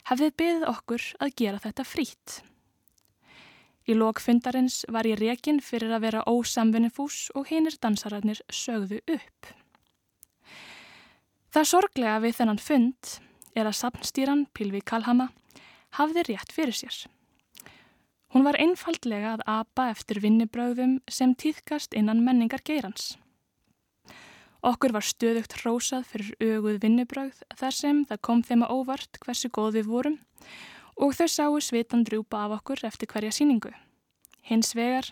hefði 0.09 0.31
byggð 0.41 0.69
okkur 0.71 1.05
að 1.21 1.35
gera 1.37 1.61
þetta 1.63 1.85
frít. 1.85 2.39
Í 3.89 3.97
lókfundarins 3.97 4.83
var 4.93 5.09
ég 5.09 5.21
rekin 5.21 5.63
fyrir 5.65 5.93
að 5.97 6.05
vera 6.07 6.25
ósamvinnifús 6.29 7.29
og 7.37 7.49
hinnir 7.49 7.77
dansararnir 7.81 8.41
sögðu 8.53 9.01
upp. 9.15 9.53
Það 11.49 11.71
sorglega 11.71 12.19
við 12.25 12.37
þennan 12.37 12.61
fund 12.61 13.15
er 13.57 13.69
að 13.69 13.79
sapnstýran 13.79 14.45
Pilvi 14.53 14.83
Kalhama 14.85 15.31
hafði 15.97 16.27
rétt 16.29 16.53
fyrir 16.53 16.77
sér. 16.77 16.97
Hún 18.35 18.45
var 18.45 18.59
einfaldlega 18.61 19.39
að 19.39 19.45
apa 19.49 19.89
eftir 19.95 20.21
vinnibröðum 20.21 20.99
sem 21.09 21.33
týðkast 21.33 21.95
innan 21.97 22.21
menningar 22.27 22.61
geirans. 22.61 23.17
Okkur 24.69 24.93
var 24.93 25.07
stöðugt 25.07 25.55
hrósað 25.61 26.09
fyrir 26.11 26.35
auguð 26.43 26.81
vinnibröð 26.83 27.39
þar 27.57 27.77
sem 27.77 28.03
það 28.11 28.23
kom 28.27 28.43
þeim 28.43 28.67
að 28.67 28.75
óvart 28.75 29.21
hversu 29.23 29.49
góð 29.55 29.79
við 29.79 29.89
vorum 29.93 30.19
og 30.99 31.15
þau 31.15 31.29
sáu 31.31 31.61
svitan 31.63 32.03
drjúpa 32.05 32.43
af 32.45 32.59
okkur 32.59 32.83
eftir 32.89 33.09
hverja 33.09 33.31
síningu. 33.33 33.71
Hins 34.43 34.75
vegar, 34.75 35.07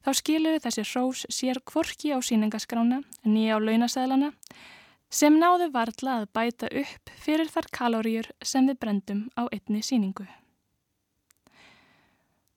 þá 0.00 0.10
skiluðu 0.16 0.62
þessi 0.64 0.86
hrós 0.88 1.24
sér 1.28 1.60
kvorki 1.60 2.14
á 2.16 2.18
síningaskrána 2.24 3.02
nýja 3.28 3.60
á 3.60 3.62
launasæðlana 3.62 4.32
sem 5.10 5.34
náðu 5.40 5.72
varla 5.74 6.20
að 6.20 6.28
bæta 6.36 6.68
upp 6.70 7.10
fyrir 7.18 7.50
þar 7.50 7.66
kaloríur 7.74 8.30
sem 8.46 8.68
við 8.70 8.78
brendum 8.78 9.24
á 9.34 9.50
einni 9.50 9.82
síningu. 9.82 10.26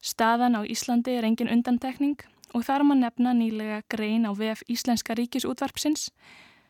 Staðan 0.03 0.59
á 0.59 0.61
Íslandi 0.61 1.15
er 1.17 1.25
engin 1.25 1.49
undantekning 1.49 2.19
og 2.53 2.65
þar 2.67 2.85
maður 2.85 3.01
nefna 3.01 3.33
nýlega 3.33 3.81
grein 3.89 4.27
á 4.29 4.31
VF 4.37 4.61
Íslenska 4.69 5.15
ríkisútvarpsins 5.17 6.11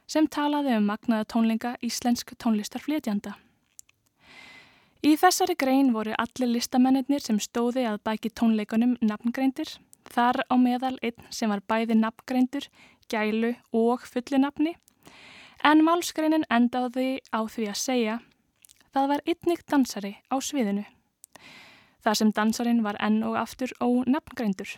sem 0.07 0.27
talaði 0.27 0.77
um 0.77 0.87
magnaða 0.87 1.27
tónlinga 1.33 1.73
íslensk 1.83 2.35
tónlistarflétjanda. 2.39 3.33
Í 5.03 5.17
þessari 5.19 5.57
grein 5.59 5.91
voru 5.91 6.13
allir 6.15 6.51
listamennir 6.53 7.19
sem 7.19 7.39
stóði 7.43 7.83
að 7.89 7.99
bæki 8.07 8.31
tónleikunum 8.31 8.95
nafngreindir, 9.03 9.67
þar 10.07 10.45
á 10.47 10.55
meðal 10.55 10.95
einn 11.03 11.27
sem 11.33 11.51
var 11.51 11.63
bæði 11.67 11.97
nafngreindur, 11.99 12.69
gælu 13.11 13.51
og 13.75 14.05
fullinafni 14.07 14.77
En 15.63 15.83
málskreinin 15.83 16.43
endaði 16.51 17.21
á 17.31 17.39
því 17.47 17.69
að 17.71 17.79
segja 17.79 18.15
það 18.93 19.09
var 19.13 19.21
ytnig 19.25 19.61
dansari 19.69 20.17
á 20.27 20.35
sviðinu. 20.43 20.83
Það 22.03 22.17
sem 22.19 22.33
dansarin 22.35 22.81
var 22.83 22.99
enn 22.99 23.21
og 23.23 23.37
aftur 23.39 23.71
ónafngreindur. 23.79 24.75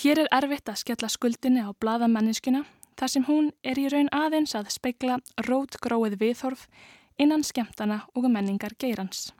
Hér 0.00 0.22
er 0.22 0.30
erfitt 0.32 0.70
að 0.70 0.78
skella 0.84 1.10
skuldinni 1.10 1.64
á 1.66 1.74
bladamenninskuna 1.82 2.62
þar 2.96 3.10
sem 3.10 3.26
hún 3.26 3.50
er 3.66 3.80
í 3.80 3.88
raun 3.90 4.08
aðeins 4.14 4.54
að 4.54 4.70
speikla 4.72 5.18
rótgróið 5.48 6.16
viðhorf 6.20 6.68
innan 7.20 7.44
skemtana 7.44 8.04
og 8.14 8.30
menningar 8.30 8.76
geirans. 8.78 9.32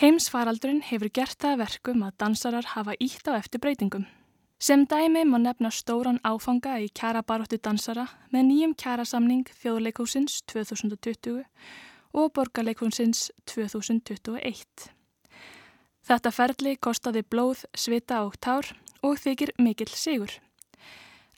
Heimsfaraldurinn 0.00 0.82
hefur 0.88 1.12
gert 1.12 1.38
það 1.40 1.60
verkum 1.60 2.02
að 2.06 2.16
dansarar 2.22 2.72
hafa 2.74 2.96
ítt 2.98 3.28
á 3.28 3.36
eftir 3.36 3.60
breytingum. 3.60 4.06
Sem 4.60 4.84
dæmi 4.86 5.22
má 5.24 5.38
nefna 5.40 5.70
stóran 5.72 6.18
áfanga 6.20 6.74
í 6.84 6.90
kjærabaróttu 6.92 7.56
dansara 7.64 8.02
með 8.28 8.42
nýjum 8.48 8.74
kjærasamning 8.82 9.48
þjóðleikúsins 9.56 10.42
2020 10.52 11.46
og 12.12 12.26
borgarleikúsins 12.36 13.30
2021. 13.48 14.90
Þetta 16.04 16.32
ferli 16.36 16.74
kostaði 16.76 17.22
blóð, 17.24 17.64
svita 17.72 18.20
og 18.26 18.36
tár 18.36 18.68
og 19.00 19.16
þykir 19.22 19.54
mikill 19.56 19.96
sigur. 19.96 20.36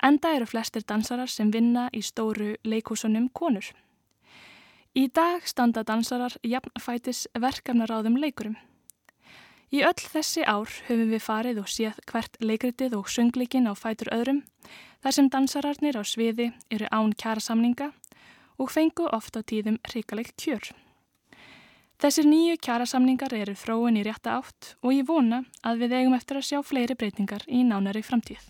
Enda 0.02 0.34
eru 0.34 0.50
flestir 0.50 0.82
dansarar 0.82 1.30
sem 1.30 1.54
vinna 1.54 1.86
í 1.94 2.02
stóru 2.02 2.56
leikúsunum 2.66 3.30
konur. 3.30 3.70
Í 4.98 5.06
dag 5.14 5.46
standa 5.46 5.86
dansarar 5.86 6.34
jafnfætis 6.42 7.28
verkefnaráðum 7.38 8.18
leikurum. 8.18 8.58
Í 9.72 9.80
öll 9.88 9.96
þessi 9.96 10.42
ár 10.44 10.68
höfum 10.84 11.08
við 11.14 11.22
farið 11.24 11.62
og 11.62 11.68
séð 11.72 12.00
hvert 12.10 12.34
leikritið 12.44 12.92
og 12.98 13.08
söngleikin 13.08 13.64
á 13.64 13.72
fætur 13.72 14.10
öðrum, 14.12 14.42
þar 15.00 15.16
sem 15.16 15.30
dansararnir 15.32 15.96
á 15.96 16.04
sviði 16.04 16.50
eru 16.68 16.90
án 16.92 17.14
kjærasamninga 17.16 17.88
og 18.60 18.68
fengu 18.68 19.08
oft 19.08 19.32
á 19.32 19.40
tíðum 19.40 19.80
hrikalegt 19.88 20.36
kjör. 20.36 20.74
Þessir 22.02 22.28
nýju 22.28 22.58
kjærasamningar 22.60 23.32
eru 23.32 23.56
þróin 23.56 23.96
í 23.96 24.04
rétta 24.04 24.36
átt 24.42 24.74
og 24.82 24.92
ég 24.92 25.08
vona 25.08 25.44
að 25.64 25.86
við 25.86 25.96
eigum 26.02 26.18
eftir 26.20 26.42
að 26.42 26.48
sjá 26.50 26.60
fleiri 26.60 26.98
breytingar 26.98 27.48
í 27.48 27.64
nánari 27.64 28.04
framtíð. 28.04 28.44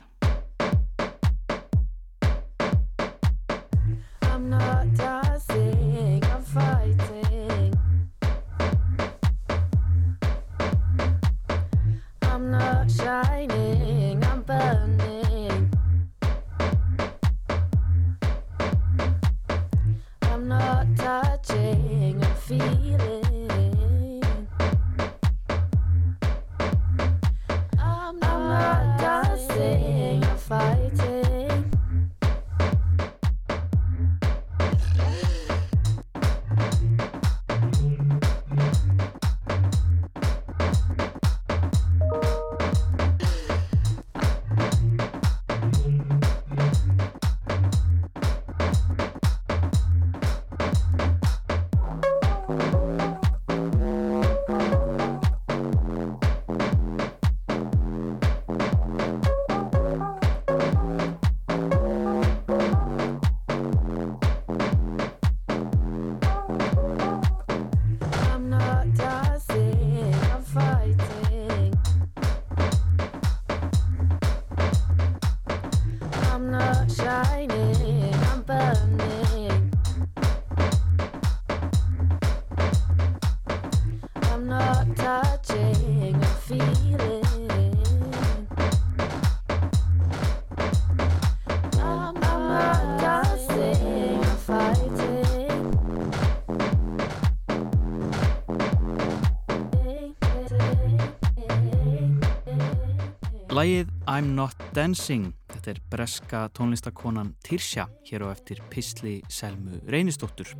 I'm 104.13 104.35
Not 104.37 104.59
Dancing, 104.77 105.31
þetta 105.49 105.71
er 105.73 105.79
breska 105.89 106.41
tónlistakonan 106.53 107.31
Tirsja 107.41 107.87
hér 108.05 108.27
á 108.29 108.35
eftir 108.35 108.59
Pistli 108.69 109.23
Selmu 109.33 109.79
Reynistóttur. 109.89 110.51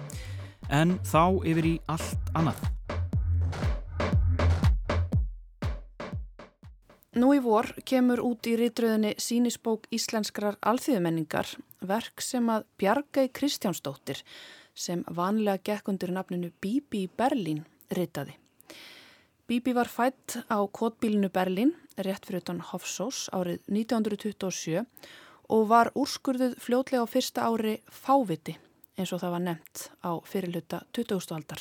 En 0.73 0.95
þá 1.05 1.37
yfir 1.51 1.69
í 1.69 1.73
allt 1.93 2.33
annað. 2.33 2.63
Nú 7.21 7.35
í 7.37 7.45
vor 7.45 7.69
kemur 7.85 8.25
út 8.25 8.49
í 8.49 8.57
rítröðinni 8.57 9.19
sínisbók 9.21 9.85
íslenskrar 9.93 10.57
alþýðumenningar 10.65 11.53
verk 11.85 12.25
sem 12.25 12.49
að 12.49 12.65
Bjargæ 12.81 13.27
Kristjánsdóttir 13.37 14.25
sem 14.73 15.05
vanlega 15.13 15.61
gekk 15.61 15.93
undir 15.93 16.17
nafninu 16.17 16.55
Bibi 16.57 17.05
Berlín 17.21 17.67
ritaði. 17.93 18.42
Bibi 19.53 19.75
var 19.77 19.85
fætt 19.85 20.39
á 20.49 20.65
kotbílinu 20.65 21.29
Berlín 21.29 21.75
rétt 22.01 22.25
fyrir 22.25 22.41
utan 22.41 22.61
Hofsós 22.65 23.27
árið 23.37 23.59
1927 23.69 24.79
og 25.53 25.67
var 25.69 25.91
úrskurðuð 25.93 26.55
fljótlega 26.57 27.05
á 27.05 27.13
fyrsta 27.13 27.43
ári 27.45 27.75
fáviti 27.85 28.55
eins 28.97 29.13
og 29.13 29.21
það 29.21 29.35
var 29.35 29.43
nefnt 29.45 29.83
á 30.01 30.11
fyrirluta 30.25 30.79
20. 30.97 31.37
aldar. 31.37 31.61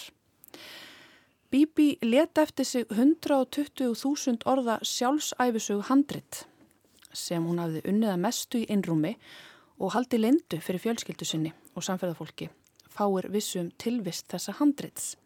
Bibi 1.51 1.97
leta 2.01 2.45
eftir 2.47 2.65
sig 2.65 2.85
120.000 2.87 4.47
orða 4.47 4.77
sjálfsæfisögu 4.87 5.83
handrit 5.89 6.45
sem 7.11 7.43
hún 7.43 7.59
hafði 7.59 7.81
unnið 7.91 8.13
að 8.13 8.23
mestu 8.23 8.61
í 8.61 8.69
innrúmi 8.71 9.17
og 9.83 9.91
haldi 9.97 10.21
lindu 10.21 10.61
fyrir 10.63 10.79
fjölskyldu 10.79 11.27
sinni 11.27 11.51
og 11.75 11.83
samferðafólki 11.83 12.47
fáir 12.87 13.27
vissum 13.35 13.67
tilvist 13.75 14.31
þessa 14.31 14.55
handrits. 14.61 15.17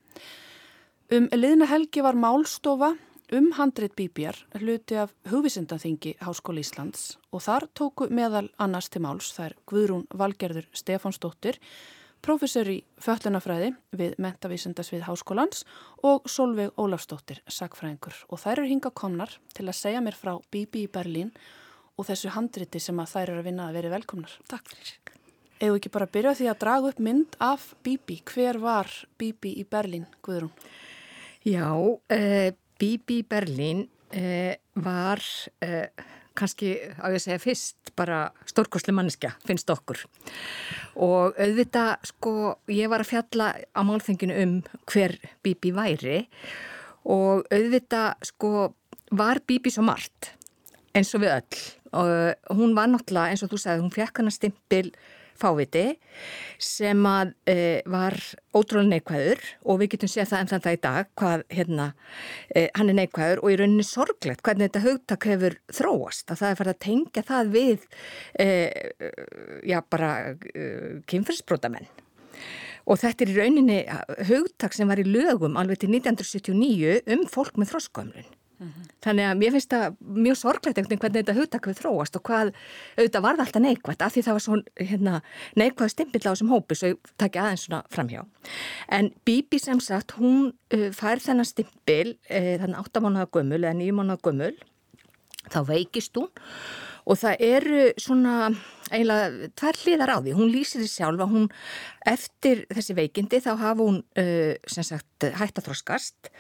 Um 1.14 1.28
liðna 1.30 1.68
helgi 1.70 2.02
var 2.02 2.18
málstofa 2.18 2.96
um 3.38 3.52
handrit 3.54 3.94
Bíbjar 3.94 4.40
hluti 4.58 4.96
af 4.98 5.12
hugvísindanþingi 5.30 6.16
Háskóli 6.26 6.64
Íslands 6.66 7.20
og 7.30 7.44
þar 7.46 7.68
tóku 7.78 8.08
meðal 8.10 8.48
annars 8.58 8.88
til 8.90 9.04
máls 9.06 9.28
þær 9.36 9.54
Guðrún 9.70 10.08
Valgerður 10.10 10.66
Stefánsdóttir, 10.74 11.60
professor 12.26 12.66
í 12.66 12.80
föllunafræði 12.98 13.76
við 13.94 14.16
Mentavísindasvið 14.18 15.06
Háskólans 15.06 15.62
og 16.02 16.26
Solveig 16.26 16.74
Ólafsdóttir, 16.74 17.44
sagfræðingur 17.46 18.24
og 18.26 18.42
þær 18.42 18.64
eru 18.64 18.72
hinga 18.72 18.90
komnar 18.90 19.38
til 19.54 19.68
að 19.68 19.78
segja 19.78 20.02
mér 20.02 20.18
frá 20.18 20.40
Bíbi 20.50 20.88
í 20.88 20.90
Berlín 20.90 21.30
og 22.02 22.10
þessu 22.10 22.34
handriti 22.34 22.82
sem 22.82 22.98
að 22.98 23.14
þær 23.14 23.28
eru 23.28 23.44
að 23.44 23.52
vinna 23.52 23.70
að 23.70 23.78
veri 23.78 23.94
velkomnar. 23.94 24.34
Takk 24.50 24.74
fyrir. 24.74 24.98
Egu 25.62 25.78
ekki 25.78 25.94
bara 25.94 26.10
byrja 26.10 26.34
því 26.36 26.50
að 26.52 26.60
draga 26.66 26.90
upp 26.90 26.98
mynd 27.00 27.38
af 27.40 27.70
Bíbi. 27.86 28.24
Hver 28.26 28.58
var 28.60 28.90
Bíbi 29.22 29.54
í 29.62 29.70
Berlín, 29.70 30.10
Guðrún? 30.26 30.52
Já, 31.46 31.70
uh, 31.78 32.52
Bibi 32.80 33.22
Berlín 33.24 33.86
uh, 34.18 34.54
var 34.82 35.22
uh, 35.62 36.06
kannski, 36.36 36.72
á 36.98 37.06
ég 37.14 37.20
að 37.20 37.24
segja 37.24 37.42
fyrst, 37.44 37.92
bara 37.96 38.32
stórkosli 38.50 38.96
manneskja, 38.96 39.36
finnst 39.46 39.70
okkur. 39.70 40.02
Og 40.98 41.38
auðvitað, 41.38 42.10
sko, 42.10 42.34
ég 42.74 42.90
var 42.92 43.06
að 43.06 43.12
fjalla 43.14 43.52
á 43.62 43.82
málþenginu 43.86 44.40
um 44.42 44.56
hver 44.90 45.16
Bibi 45.46 45.72
væri 45.76 46.24
og 47.06 47.46
auðvitað, 47.54 48.26
sko, 48.32 48.52
var 49.14 49.44
Bibi 49.46 49.72
svo 49.72 49.86
margt 49.86 50.34
eins 50.96 51.14
og 51.16 51.24
við 51.24 51.36
öll. 51.38 51.62
Og 51.96 52.58
hún 52.58 52.74
var 52.76 52.90
náttúrulega, 52.90 53.32
eins 53.32 53.46
og 53.46 53.54
þú 53.54 53.62
sagði, 53.62 53.86
hún 53.86 53.94
fekk 53.94 54.24
hana 54.24 54.34
stimpil 54.34 54.90
fáviti 55.40 55.84
sem 56.62 57.02
að 57.10 57.34
e, 57.50 57.58
var 57.92 58.16
ótrúlega 58.56 58.92
neikvæður 58.94 59.44
og 59.66 59.82
við 59.82 59.92
getum 59.96 60.12
séð 60.12 60.32
það 60.32 60.42
enn 60.42 60.52
þann 60.52 60.66
það 60.66 60.78
í 60.78 60.82
dag 60.86 61.10
hvað 61.22 61.44
hérna 61.58 61.88
e, 62.50 62.66
hann 62.78 62.92
er 62.92 63.00
neikvæður 63.02 63.44
og 63.44 63.52
í 63.52 63.58
rauninni 63.62 63.88
sorglegt 63.88 64.46
hvernig 64.46 64.70
þetta 64.70 64.86
hugtak 64.86 65.28
hefur 65.32 65.58
þróast 65.80 66.32
að 66.32 66.42
það 66.42 66.50
er 66.52 66.62
farið 66.62 66.76
að 66.76 66.82
tengja 66.88 67.26
það 67.32 67.52
við 67.58 67.90
e, 68.40 68.48
já 69.68 69.80
bara 69.92 70.14
kynferðsbrótamenn 71.12 71.92
og 72.86 73.02
þetta 73.02 73.26
er 73.26 73.34
í 73.34 73.38
rauninni 73.40 73.80
hugtak 74.30 74.76
sem 74.78 74.90
var 74.90 75.02
í 75.02 75.08
lögum 75.08 75.60
alveg 75.60 75.84
til 75.84 75.92
1979 75.94 77.00
um 77.16 77.28
fólk 77.32 77.60
með 77.60 77.74
þróskömmlun 77.74 78.34
Mm 78.58 78.68
-hmm. 78.68 78.92
Þannig 79.06 79.26
að 79.30 79.38
mér 79.38 79.52
finnst 79.52 79.74
það 79.74 79.96
mjög 80.00 80.38
sorglegt 80.38 80.78
einhvern 80.78 80.90
veginn 80.90 81.02
hvernig 81.02 81.26
þetta 81.26 81.40
hugtak 81.40 81.68
við 81.68 81.80
þróast 81.80 82.16
og 82.16 82.24
hvað 82.24 82.52
auðvitað 82.98 83.22
var 83.26 83.36
það 83.36 83.46
alltaf 83.46 83.62
neikvægt 83.62 84.02
af 84.02 84.14
því 84.14 84.22
það 84.22 84.36
var 84.38 84.44
svo 84.46 84.56
hérna, 84.80 85.22
neikvæð 85.56 85.90
stimpill 85.90 86.26
á 86.26 86.32
þessum 86.32 86.54
hópi 86.54 86.76
svo 86.76 86.88
ég 86.88 86.98
takki 87.18 87.40
aðeins 87.40 87.66
svona 87.66 87.84
framhjá. 87.90 88.22
En 88.90 89.12
Bibi 89.26 89.60
sem 89.60 89.80
sagt 89.80 90.12
hún 90.20 90.54
uh, 90.74 90.90
fær 90.92 91.20
þennan 91.20 91.46
stimpil 91.46 92.18
uh, 92.32 92.56
þannig 92.62 92.80
8 92.80 93.02
mánuða 93.02 93.32
gömul 93.32 93.64
eða 93.64 93.74
9 93.74 93.92
mánuða 93.92 94.24
gömul 94.24 94.56
þá 95.52 95.60
veikist 95.68 96.16
hún 96.18 96.30
og 97.06 97.20
það 97.22 97.44
eru 97.46 97.82
svona 98.02 98.36
eiginlega 98.94 99.50
tvær 99.58 99.80
hliðar 99.82 100.14
á 100.14 100.18
því. 100.22 100.34
Hún 100.38 100.52
lýsir 100.54 100.82
því 100.82 100.90
sjálf 100.90 101.24
að 101.26 101.34
hún 101.34 101.46
eftir 102.10 102.64
þessi 102.74 102.96
veikindi 102.98 103.42
þá 103.46 103.52
hafa 103.62 103.86
hún 103.86 104.00
uh, 104.22 104.54
sem 104.70 104.86
sagt 104.86 105.28
hætt 105.40 105.60
að 105.62 105.70
þroskast 105.70 106.32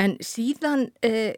en 0.00 0.16
síðan 0.24 0.86
uh, 1.04 1.32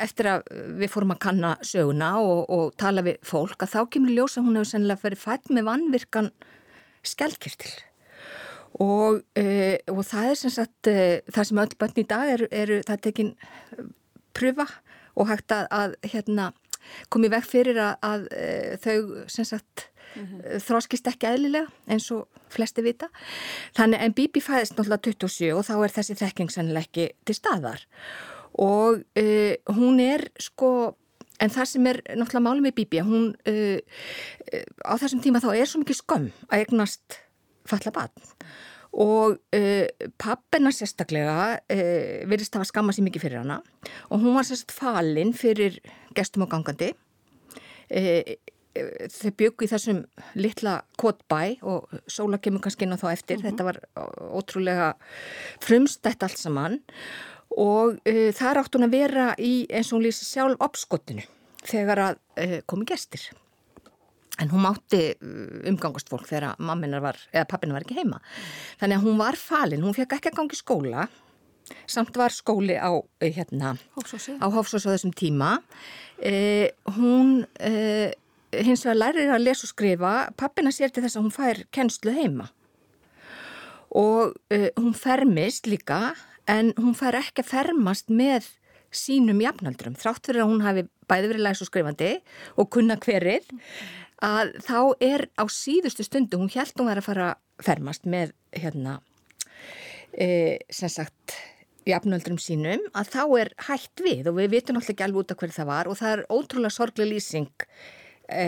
eftir 0.00 0.30
að 0.34 0.48
við 0.80 0.92
fórum 0.92 1.14
að 1.16 1.22
kanna 1.26 1.52
söguna 1.64 2.14
og, 2.24 2.42
og 2.48 2.74
tala 2.80 3.04
við 3.06 3.20
fólk 3.26 3.60
að 3.64 3.76
þá 3.76 3.80
kemur 3.96 4.16
ljósa 4.16 4.44
hún 4.44 4.58
hefur 4.58 4.72
sennilega 4.72 5.04
verið 5.04 5.24
fætt 5.24 5.52
með 5.52 5.68
vannvirkan 5.70 6.32
skjaldkirtil 7.06 7.72
og, 8.80 9.22
uh, 9.40 9.76
og 9.92 10.04
það 10.08 10.28
er 10.32 10.40
sem 10.44 10.56
sagt 10.56 10.90
það 10.90 11.48
sem 11.48 11.64
öll 11.64 11.80
bönn 11.80 12.00
í 12.00 12.08
dag 12.08 12.36
eru, 12.36 12.52
eru 12.52 12.80
það 12.86 13.04
tekin 13.08 13.34
pröfa 14.36 14.68
og 15.18 15.28
hægt 15.28 15.52
að, 15.52 15.66
að 15.74 15.94
hérna, 16.12 16.50
komið 17.08 17.34
veg 17.36 17.48
fyrir 17.48 17.80
að, 17.80 17.94
að 18.02 18.26
e, 18.34 18.76
þau 18.82 18.98
sem 19.30 19.48
sagt 19.48 19.86
mm 20.14 20.26
-hmm. 20.26 20.60
þróskist 20.66 21.10
ekki 21.10 21.30
eðlilega 21.30 21.66
eins 21.86 22.10
og 22.14 22.28
flesti 22.50 22.82
vita. 22.82 23.10
Þannig 23.76 24.00
en 24.00 24.14
Bibi 24.14 24.40
fæðist 24.40 24.76
náttúrulega 24.76 25.12
27 25.12 25.52
og 25.54 25.64
þá 25.64 25.74
er 25.84 25.96
þessi 25.98 26.18
þekking 26.22 26.50
sennileg 26.50 26.88
ekki 26.88 27.10
til 27.24 27.34
staðar 27.34 27.86
og 28.58 29.04
e, 29.14 29.56
hún 29.70 30.00
er 30.00 30.30
sko 30.38 30.96
En 31.40 31.48
það 31.48 31.68
sem 31.70 31.86
er 31.88 32.00
náttúrulega 32.04 32.44
málið 32.44 32.66
með 32.66 32.74
Bibi, 32.76 33.00
hún 33.00 33.30
uh, 33.48 33.78
á 34.84 34.92
þessum 35.00 35.22
tíma 35.24 35.40
þá 35.40 35.54
er 35.56 35.68
svo 35.70 35.80
mikið 35.80 36.00
skömm 36.02 36.26
að 36.50 36.58
eignast 36.58 37.16
falla 37.64 37.92
batn 37.94 38.34
og 38.92 39.36
uh, 39.54 40.08
pappina 40.18 40.72
sérstaklega 40.74 41.34
uh, 41.60 42.22
virðist 42.30 42.54
að 42.54 42.62
hafa 42.62 42.70
skamma 42.72 42.94
sér 42.94 43.06
mikið 43.06 43.24
fyrir 43.26 43.42
hana. 43.42 43.60
Og 44.10 44.22
hún 44.22 44.34
var 44.34 44.46
sérstaklega 44.48 44.80
falinn 44.80 45.34
fyrir 45.36 45.78
gestum 46.16 46.46
og 46.46 46.50
gangandi. 46.52 46.92
Uh, 47.90 48.34
þau 49.10 49.32
byggu 49.34 49.66
í 49.66 49.70
þessum 49.70 50.04
litla 50.38 50.76
kotbæ 50.98 51.58
og 51.66 51.90
sóla 52.10 52.38
kemur 52.42 52.62
kannski 52.62 52.86
inn 52.86 52.94
á 52.94 53.02
þá 53.02 53.08
eftir. 53.12 53.40
-huh. 53.40 53.50
þetta 53.50 53.66
var 53.66 53.80
ótrúlega 54.30 54.94
frumstætt 55.60 56.22
allt 56.22 56.38
saman. 56.38 56.80
Og 57.50 57.98
það 58.06 58.50
er 58.50 58.58
átt 58.58 58.74
hún 58.78 58.86
að 58.86 58.94
vera 58.94 59.34
í 59.34 59.66
eins 59.74 59.90
og 59.90 59.98
hún 59.98 60.06
lýsi 60.06 60.22
sjálf 60.22 60.54
opskottinu 60.62 61.26
þegar 61.66 61.98
að 61.98 62.62
komi 62.70 62.86
gestir 62.86 63.26
En 64.40 64.48
hún 64.52 64.64
mátti 64.64 65.02
uh, 65.12 65.68
umgangast 65.68 66.08
fólk 66.08 66.28
þegar 66.30 66.56
mamminar 66.64 67.02
var, 67.04 67.18
eða 67.34 67.48
pappinar 67.50 67.78
var 67.78 67.86
ekki 67.86 67.98
heima. 68.00 68.20
Þannig 68.80 69.00
að 69.00 69.08
hún 69.08 69.18
var 69.20 69.36
falin, 69.40 69.84
hún 69.84 69.96
fekk 69.96 70.16
ekki 70.16 70.32
að 70.32 70.38
gangi 70.40 70.58
skóla, 70.58 71.08
samt 71.90 72.16
var 72.16 72.32
skóli 72.34 72.76
á, 72.80 72.90
eh, 73.20 73.32
hérna, 73.34 73.76
á 73.76 74.46
Hófsósi 74.50 74.88
á 74.88 74.94
þessum 74.94 75.12
tíma. 75.14 75.60
Eh, 76.18 76.70
hún 76.96 77.46
eh, 77.58 78.12
hins 78.52 78.84
vegar 78.84 78.96
lærir 78.96 79.30
að 79.30 79.44
lesa 79.44 79.66
og 79.66 79.74
skrifa, 79.74 80.14
pappina 80.36 80.70
sér 80.70 80.90
til 80.90 81.04
þess 81.04 81.16
að 81.16 81.26
hún 81.26 81.36
fær 81.36 81.62
kennslu 81.70 82.14
heima. 82.14 82.50
Og 83.90 84.34
eh, 84.50 84.70
hún 84.76 84.94
fermist 84.94 85.66
líka, 85.66 86.14
en 86.46 86.72
hún 86.78 86.96
fær 86.98 87.18
ekki 87.20 87.44
að 87.44 87.52
fermast 87.52 88.10
með 88.10 88.48
sínum 88.90 89.38
jafnaldrum, 89.38 89.94
þrátt 89.94 90.26
fyrir 90.26 90.42
að 90.42 90.50
hún 90.50 90.64
hafi 90.66 90.88
bæði 91.10 91.30
verið 91.30 91.44
læs 91.46 91.60
og 91.62 91.68
skrifandi 91.68 92.12
og 92.58 92.70
kunna 92.74 92.96
hverið. 92.98 93.46
Mm 93.50 94.00
að 94.24 94.56
þá 94.66 94.80
er 95.04 95.26
á 95.40 95.44
síðustu 95.50 96.04
stundu, 96.06 96.40
hún 96.40 96.52
held 96.52 96.74
hún 96.78 96.90
var 96.90 97.00
að 97.00 97.08
fara 97.08 97.30
fermast 97.60 98.06
með 98.08 98.34
hérna 98.56 98.98
e, 100.12 100.58
sem 100.72 100.92
sagt 100.92 101.36
jafnöldrum 101.88 102.38
sínum, 102.40 102.82
að 102.92 103.12
þá 103.14 103.22
er 103.40 103.52
hægt 103.66 104.02
við 104.04 104.28
og 104.30 104.36
við 104.36 104.52
vitum 104.56 104.78
alltaf 104.78 104.94
ekki 104.94 105.06
alveg 105.06 105.24
út 105.24 105.32
af 105.32 105.40
hverju 105.40 105.56
það 105.56 105.70
var 105.72 105.90
og 105.90 105.98
það 106.00 106.16
er 106.16 106.24
ótrúlega 106.28 106.76
sorglega 106.76 107.12
lýsing 107.14 107.66
e, 108.28 108.44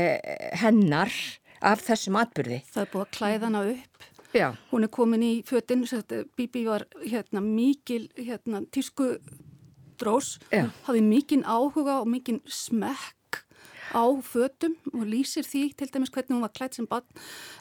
hennar 0.61 1.15
af 1.63 1.83
þessum 1.87 2.19
atbyrði. 2.19 2.61
Það 2.75 2.85
er 2.85 2.93
búið 2.93 3.07
að 3.07 3.15
klæða 3.17 3.49
hana 3.49 3.65
upp 3.73 3.93
Já. 4.33 4.55
Hún 4.71 4.87
er 4.87 4.89
komin 4.89 5.23
í 5.25 5.33
fötinn, 5.45 5.85
Bibi 6.37 6.65
var 6.65 6.87
hérna 7.05 7.43
mikil 7.45 8.07
hérna, 8.17 8.63
tísku 8.73 9.19
drós, 10.01 10.39
hafði 10.87 11.03
mikinn 11.05 11.45
áhuga 11.45 12.01
og 12.01 12.09
mikinn 12.09 12.41
smekk 12.49 13.13
á 13.91 14.05
fötum 14.23 14.77
og 14.95 15.03
lýsir 15.09 15.47
því 15.47 15.65
til 15.75 15.91
dæmis 15.91 16.13
hvernig 16.15 16.37
hún 16.37 16.47
var 16.47 16.55
klætt 16.55 16.79
sem 16.79 16.87
bann 16.87 17.05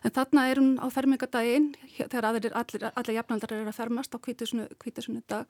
en 0.06 0.14
þarna 0.14 0.48
er 0.52 0.62
hún 0.62 0.78
á 0.78 0.88
fermingadaginn 0.94 1.74
þegar 1.98 2.30
aðrir, 2.30 2.54
allir, 2.54 2.88
allir 2.94 3.18
jafnaldar 3.18 3.58
er 3.58 3.68
að 3.68 3.80
fermast 3.80 4.14
á 4.14 4.18
kvítasunni 4.22 5.24
dag 5.28 5.50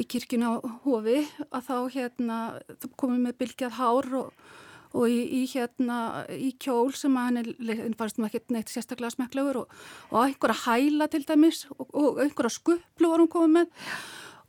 í 0.00 0.06
kirkina 0.08 0.56
á 0.56 0.58
hofi 0.84 1.22
að 1.50 1.66
þá 1.68 1.76
hérna 1.94 2.38
komum 2.96 3.18
við 3.18 3.26
með 3.26 3.38
bylgjað 3.42 3.76
hár 3.78 4.08
og, 4.20 4.30
og 4.96 5.10
í, 5.10 5.18
í 5.40 5.42
hérna 5.50 5.98
í 6.32 6.52
kjól 6.60 6.92
sem 6.96 7.16
hann 7.18 7.42
fannst 7.98 8.20
maður 8.20 8.40
ekki 8.40 8.56
neitt 8.56 8.72
sérstaklega 8.72 9.14
smekklegur 9.16 9.62
og, 9.64 9.74
og 10.12 10.22
einhverja 10.24 10.64
hæla 10.64 11.10
til 11.10 11.24
dæmis 11.28 11.66
og, 11.76 11.86
og 11.90 12.22
einhverja 12.24 12.54
skuplu 12.56 13.12
var 13.12 13.22
hún 13.22 13.32
komið 13.32 13.56
með. 13.58 13.90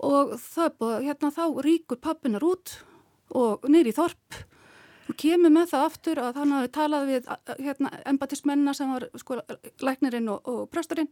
Og 0.01 0.31
það 0.41 0.85
hérna 1.05 1.33
þá 1.33 1.43
ríkur 1.61 1.99
pappinar 2.01 2.45
út 2.45 2.79
og 3.37 3.67
neyri 3.69 3.93
í 3.93 3.97
þorp 3.97 4.39
og 5.11 5.17
kemur 5.19 5.51
með 5.53 5.71
það 5.73 5.87
aftur 5.89 6.21
að 6.23 6.41
hann 6.41 6.53
hafi 6.55 6.71
talað 6.77 7.09
við 7.09 7.31
hérna, 7.59 7.91
embatismennar 8.11 8.77
sem 8.77 8.93
var 8.93 9.07
sko, 9.19 9.39
læknirinn 9.83 10.29
og, 10.31 10.47
og 10.47 10.61
presturinn 10.71 11.11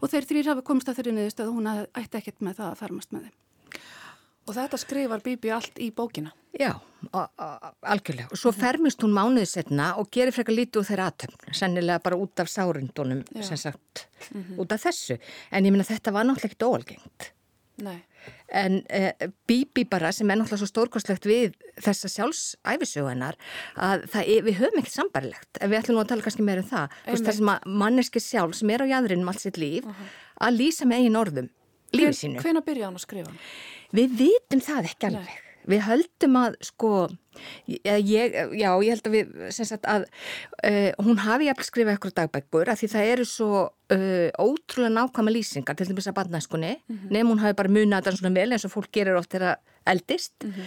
og 0.00 0.10
þeir 0.10 0.28
þrýr 0.30 0.50
hafi 0.52 0.66
komist 0.66 0.90
að 0.90 1.00
þeirri 1.00 1.14
niðurstöð 1.18 1.52
og 1.52 1.60
hún 1.60 1.70
ætti 1.70 2.20
ekkert 2.20 2.42
með 2.42 2.58
það 2.60 2.72
að 2.72 2.82
fermast 2.82 3.14
með 3.14 3.28
þeim. 3.28 3.36
Og 4.48 4.54
þetta 4.56 4.80
skrifar 4.80 5.24
Bibi 5.24 5.50
allt 5.52 5.80
í 5.84 5.90
bókina? 5.92 6.30
Já, 6.56 6.70
algjörlega. 7.12 8.30
Og 8.32 8.40
svo 8.40 8.52
fermist 8.56 9.02
hún 9.04 9.12
mánuðið 9.14 9.50
setna 9.50 9.90
og 10.00 10.08
gerir 10.14 10.32
frekar 10.32 10.56
lítið 10.56 10.80
úr 10.80 10.86
þeirra 10.88 11.08
aðtöfn, 11.12 11.50
sennilega 11.54 12.00
bara 12.06 12.18
út 12.18 12.40
af 12.40 12.48
sárundunum, 12.48 13.20
sem 13.44 13.60
sagt, 13.60 14.06
mm 14.32 14.40
-hmm. 14.40 14.60
út 14.64 14.72
af 14.72 14.80
þessu. 14.86 15.18
En 15.52 15.66
ég 15.66 15.70
minna 15.70 15.84
þetta 15.84 16.12
var 16.12 16.24
náttúrulega 16.24 16.48
ekkert 16.48 16.68
óalgengt. 16.68 17.32
Nei. 17.76 18.00
En 18.48 18.80
eh, 18.88 19.28
Bibi 19.48 19.84
bara 19.88 20.12
sem 20.12 20.30
er 20.30 20.38
náttúrulega 20.40 20.62
svo 20.62 20.70
stórkostlegt 20.70 21.28
við 21.28 21.56
þessa 21.80 22.10
sjálfsæfisögunar 22.14 23.38
að 23.76 24.06
það, 24.12 24.32
við 24.46 24.60
höfum 24.62 24.80
ekkert 24.82 24.94
sambarilegt 24.94 25.60
en 25.60 25.72
við 25.72 25.80
ætlum 25.80 25.98
nú 25.98 26.04
að 26.04 26.10
tala 26.12 26.26
kannski 26.26 26.46
meira 26.46 26.64
um 26.64 26.70
það 26.70 26.96
veist, 27.06 27.26
þessum 27.28 27.52
að 27.54 27.68
manneski 27.84 28.22
sjálf 28.22 28.56
sem 28.58 28.70
er 28.74 28.84
á 28.84 28.90
jæðrinum 28.94 29.32
allt 29.32 29.44
sitt 29.44 29.60
líf 29.60 29.84
uh 29.84 29.90
-huh. 29.90 30.14
að 30.48 30.58
lýsa 30.62 30.88
með 30.88 31.02
eigin 31.02 31.20
orðum 31.22 31.50
lífið 31.92 32.16
sínu. 32.16 32.40
Hvena 32.44 32.64
byrja 32.64 32.88
hann 32.88 32.98
að 32.98 33.04
skrifa? 33.04 33.36
Við 33.92 34.16
vitum 34.18 34.60
það 34.60 34.90
ekki 34.92 35.06
alveg. 35.10 35.47
Við 35.68 35.82
höldum 35.84 36.38
að 36.40 36.58
sko 36.64 36.92
ég, 37.68 38.36
já, 38.58 38.70
ég 38.82 38.92
held 38.92 39.08
að 39.08 39.16
við 39.16 39.34
sagt, 39.54 39.84
að 39.88 40.06
uh, 40.64 40.90
hún 41.04 41.20
hafi 41.22 41.48
jafnvel 41.48 41.66
skrifað 41.68 41.94
eitthvað 41.94 42.16
dagbækur 42.20 42.70
að 42.72 42.80
því 42.82 42.90
það 42.94 43.10
eru 43.12 43.26
svo 43.28 43.64
uh, 43.64 44.28
ótrúlega 44.40 44.94
nákvæma 44.96 45.34
lýsingar 45.34 45.78
til 45.78 45.88
þess 45.90 46.10
að 46.10 46.18
barnæskunni 46.18 46.72
mm 46.76 46.96
-hmm. 46.96 47.10
nefnum 47.10 47.34
hún 47.34 47.44
hafi 47.44 47.58
bara 47.60 47.74
munið 47.74 47.98
þetta 47.98 48.16
svona 48.16 48.40
vel 48.40 48.52
eins 48.52 48.64
og 48.64 48.74
fólk 48.74 48.90
gerir 48.92 49.20
oft 49.20 49.30
þegar 49.30 49.60
eldist 49.86 50.34
mm 50.44 50.50
-hmm. 50.50 50.66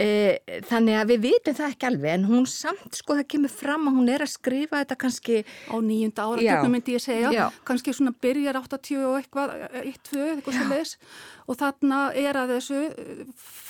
Uh, 0.00 0.58
þannig 0.68 0.98
að 1.00 1.12
við 1.12 1.22
vitum 1.28 1.58
það 1.58 1.74
ekki 1.74 1.88
alveg 1.90 2.16
en 2.16 2.26
hún 2.28 2.48
samt 2.50 2.98
sko 2.98 3.18
það 3.18 3.28
kemur 3.34 3.52
fram 3.52 3.88
að 3.90 3.98
hún 4.00 4.10
er 4.14 4.24
að 4.24 4.32
skrifa 4.34 4.80
þetta 4.82 4.98
kannski 5.04 5.40
á 5.44 5.76
nýjunda 5.78 6.26
ára, 6.28 6.58
myndi 6.70 6.96
ég 6.96 7.04
segja. 7.04 7.32
Já. 7.34 7.44
kannski 7.68 7.94
svona 7.94 8.14
byrjar 8.24 8.58
80 8.60 9.06
og 9.08 9.18
eitthvað 9.20 9.54
1-2 9.84 10.26
eitthvað 10.34 10.58
sem 10.58 10.74
leis 10.74 10.96
og 11.44 11.58
þarna 11.60 12.00
er 12.16 12.38
að 12.40 12.54
þessu 12.54 12.80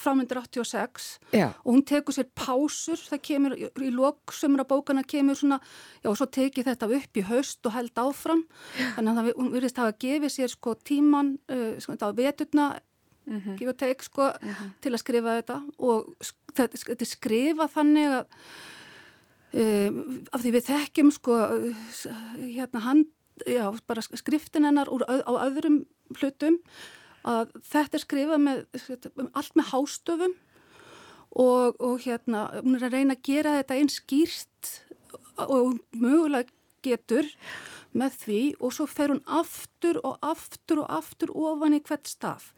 framöndur 0.05 0.41
86 0.45 1.09
já. 1.35 1.49
og 1.51 1.71
hún 1.73 1.85
tekur 1.87 2.15
sér 2.15 2.29
pásur 2.37 3.01
það 3.01 3.23
kemur 3.29 3.57
í 3.59 3.91
lóksumra 3.95 4.67
bókana 4.69 5.05
kemur 5.07 5.39
svona, 5.39 5.61
já 6.05 6.11
og 6.13 6.19
svo 6.21 6.29
tekið 6.31 6.71
þetta 6.71 6.91
upp 6.99 7.21
í 7.21 7.27
haust 7.29 7.67
og 7.67 7.75
held 7.75 7.99
áfram. 7.99 8.45
Þannig 8.97 9.11
að 9.11 9.19
það 9.19 9.55
virðist 9.57 9.79
að 9.79 9.89
hafa 9.89 10.01
gefið 10.05 10.35
sér 10.37 10.53
sko 10.53 10.75
tíman 10.87 11.37
uh, 11.51 11.71
sko, 11.83 11.97
á 11.99 12.09
veturna 12.15 12.69
mm 13.27 13.41
-hmm. 13.41 13.57
gefa 13.59 13.73
teik 13.73 14.03
sko 14.03 14.23
mm 14.23 14.51
-hmm. 14.51 14.71
til 14.81 14.93
að 14.93 14.99
skrifa 14.99 15.37
þetta 15.41 15.63
og 15.79 16.15
þetta, 16.55 16.77
þetta 16.79 17.05
skrifa 17.05 17.67
þannig 17.69 18.09
að 18.09 18.25
um, 19.53 20.25
af 20.33 20.41
því 20.43 20.51
við 20.51 20.65
þekkjum 20.71 21.11
sko 21.11 21.35
hérna 22.39 22.81
hand, 22.81 23.07
já 23.47 23.79
bara 23.87 24.03
skriftin 24.03 24.65
hennar 24.65 24.89
úr, 24.89 25.03
á 25.03 25.33
öðrum 25.47 25.87
hlutum 26.21 26.59
að 27.25 27.53
þetta 27.63 27.97
er 27.97 28.05
skrifað 28.05 28.41
með 28.41 28.67
allt 29.33 29.55
með 29.57 29.71
hástöfum 29.73 30.35
og, 31.31 31.81
og 31.81 32.01
hérna 32.05 32.49
hún 32.63 32.77
er 32.77 32.89
að 32.89 32.93
reyna 32.93 33.15
að 33.15 33.23
gera 33.23 33.57
þetta 33.59 33.75
einn 33.75 33.89
skýrst 33.89 34.71
og 35.37 35.81
mögulega 35.93 36.51
getur 36.85 37.27
með 37.95 38.19
því 38.25 38.41
og 38.59 38.75
svo 38.75 38.87
fer 38.91 39.13
hún 39.15 39.23
aftur 39.31 40.01
og 40.05 40.19
aftur 40.23 40.83
og 40.83 40.91
aftur 40.91 41.33
ofan 41.35 41.77
í 41.77 41.83
hvert 41.87 42.11
staf. 42.11 42.53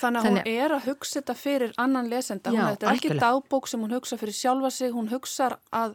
Þannig 0.00 0.20
að 0.20 0.26
Þannig... 0.28 0.48
hún 0.48 0.64
er 0.64 0.74
að 0.76 0.88
hugsa 0.88 1.20
þetta 1.20 1.36
fyrir 1.38 1.76
annan 1.76 2.10
lesenda, 2.12 2.54
Já, 2.54 2.62
hún 2.62 2.80
er 2.80 2.94
ekki 2.94 3.20
dagbók 3.20 3.68
sem 3.70 3.84
hún 3.84 3.94
hugsa 3.96 4.18
fyrir 4.20 4.36
sjálfa 4.36 4.72
sig, 4.74 4.92
hún 4.96 5.10
hugsa 5.12 5.52
að 5.70 5.94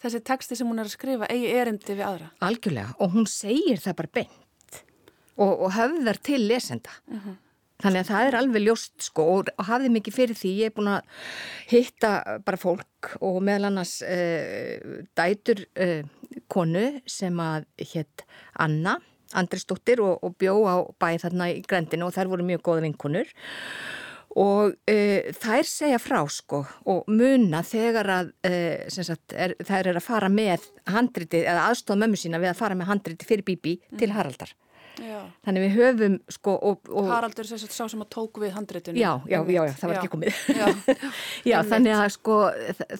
þessi 0.00 0.22
texti 0.24 0.56
sem 0.56 0.68
hún 0.70 0.80
er 0.80 0.88
að 0.88 0.96
skrifa 0.96 1.28
eigi 1.30 1.52
erindi 1.60 1.96
við 1.96 2.06
aðra. 2.06 2.32
Algjörlega 2.46 2.96
og 2.98 3.14
hún 3.16 3.28
segir 3.30 3.82
það 3.82 3.98
bara 4.00 4.14
beint 4.20 4.80
og, 5.40 5.52
og 5.52 5.70
höfðar 5.76 6.20
til 6.24 6.42
lesenda. 6.48 6.98
Uh 7.06 7.14
mhm. 7.14 7.28
-huh. 7.28 7.38
Þannig 7.80 8.02
að 8.02 8.10
það 8.10 8.26
er 8.26 8.36
alveg 8.36 8.64
ljóst 8.66 9.04
sko 9.06 9.26
og 9.38 9.50
hafði 9.68 9.90
mikið 9.94 10.16
fyrir 10.16 10.36
því. 10.36 10.50
Ég 10.60 10.70
er 10.70 10.74
búin 10.76 10.90
að 10.92 11.02
hitta 11.70 12.10
bara 12.44 12.60
fólk 12.60 13.14
og 13.24 13.38
meðal 13.46 13.70
annars 13.70 14.02
uh, 14.04 15.00
dætur 15.16 15.64
uh, 15.80 16.02
konu 16.52 17.00
sem 17.06 17.40
að 17.40 17.64
hétt 17.94 18.26
Anna, 18.60 18.98
Andrisdóttir 19.38 20.02
og, 20.04 20.20
og 20.26 20.36
bjó 20.40 20.56
á 20.66 20.76
bæð 21.00 21.26
þarna 21.26 21.50
í 21.52 21.60
grendinu 21.66 22.08
og 22.08 22.14
þær 22.16 22.32
voru 22.32 22.46
mjög 22.46 22.64
góða 22.66 22.86
vinkunur. 22.86 23.32
Og 24.40 24.76
uh, 24.76 25.30
þær 25.42 25.66
segja 25.66 25.98
frá 26.02 26.20
sko 26.30 26.62
og 26.90 27.08
muna 27.10 27.64
þegar 27.66 28.12
að 28.14 28.32
sagt, 28.94 29.34
er, 29.34 29.56
þær 29.58 29.90
er 29.90 29.98
að 29.98 30.06
fara 30.06 30.30
með 30.30 30.70
handriti 30.90 31.42
eða 31.42 31.68
aðstofa 31.70 31.98
mömmu 32.04 32.20
sína 32.20 32.42
við 32.42 32.52
að 32.52 32.60
fara 32.62 32.78
með 32.78 32.92
handriti 32.92 33.26
fyrir 33.26 33.46
Bibi 33.46 33.78
mm. 33.80 33.98
til 33.98 34.12
Haraldar 34.14 34.54
Já. 35.00 35.20
Þannig 35.46 35.62
við 35.64 35.74
höfum 35.78 36.16
sko 36.28 36.54
og, 36.70 36.88
og 36.90 37.06
Haraldur 37.08 37.46
sá 37.48 37.86
sem 37.88 38.02
að 38.02 38.08
tóku 38.12 38.42
við 38.42 38.52
handréttinu. 38.56 38.98
Já, 39.00 39.12
já, 39.30 39.38
já, 39.48 39.60
já, 39.64 39.72
það 39.80 39.88
var 39.92 39.98
ekki 40.00 40.10
komið. 40.12 40.40
Já. 41.50 41.58
Þannig 41.70 41.94
að 41.96 42.08
sko 42.16 42.38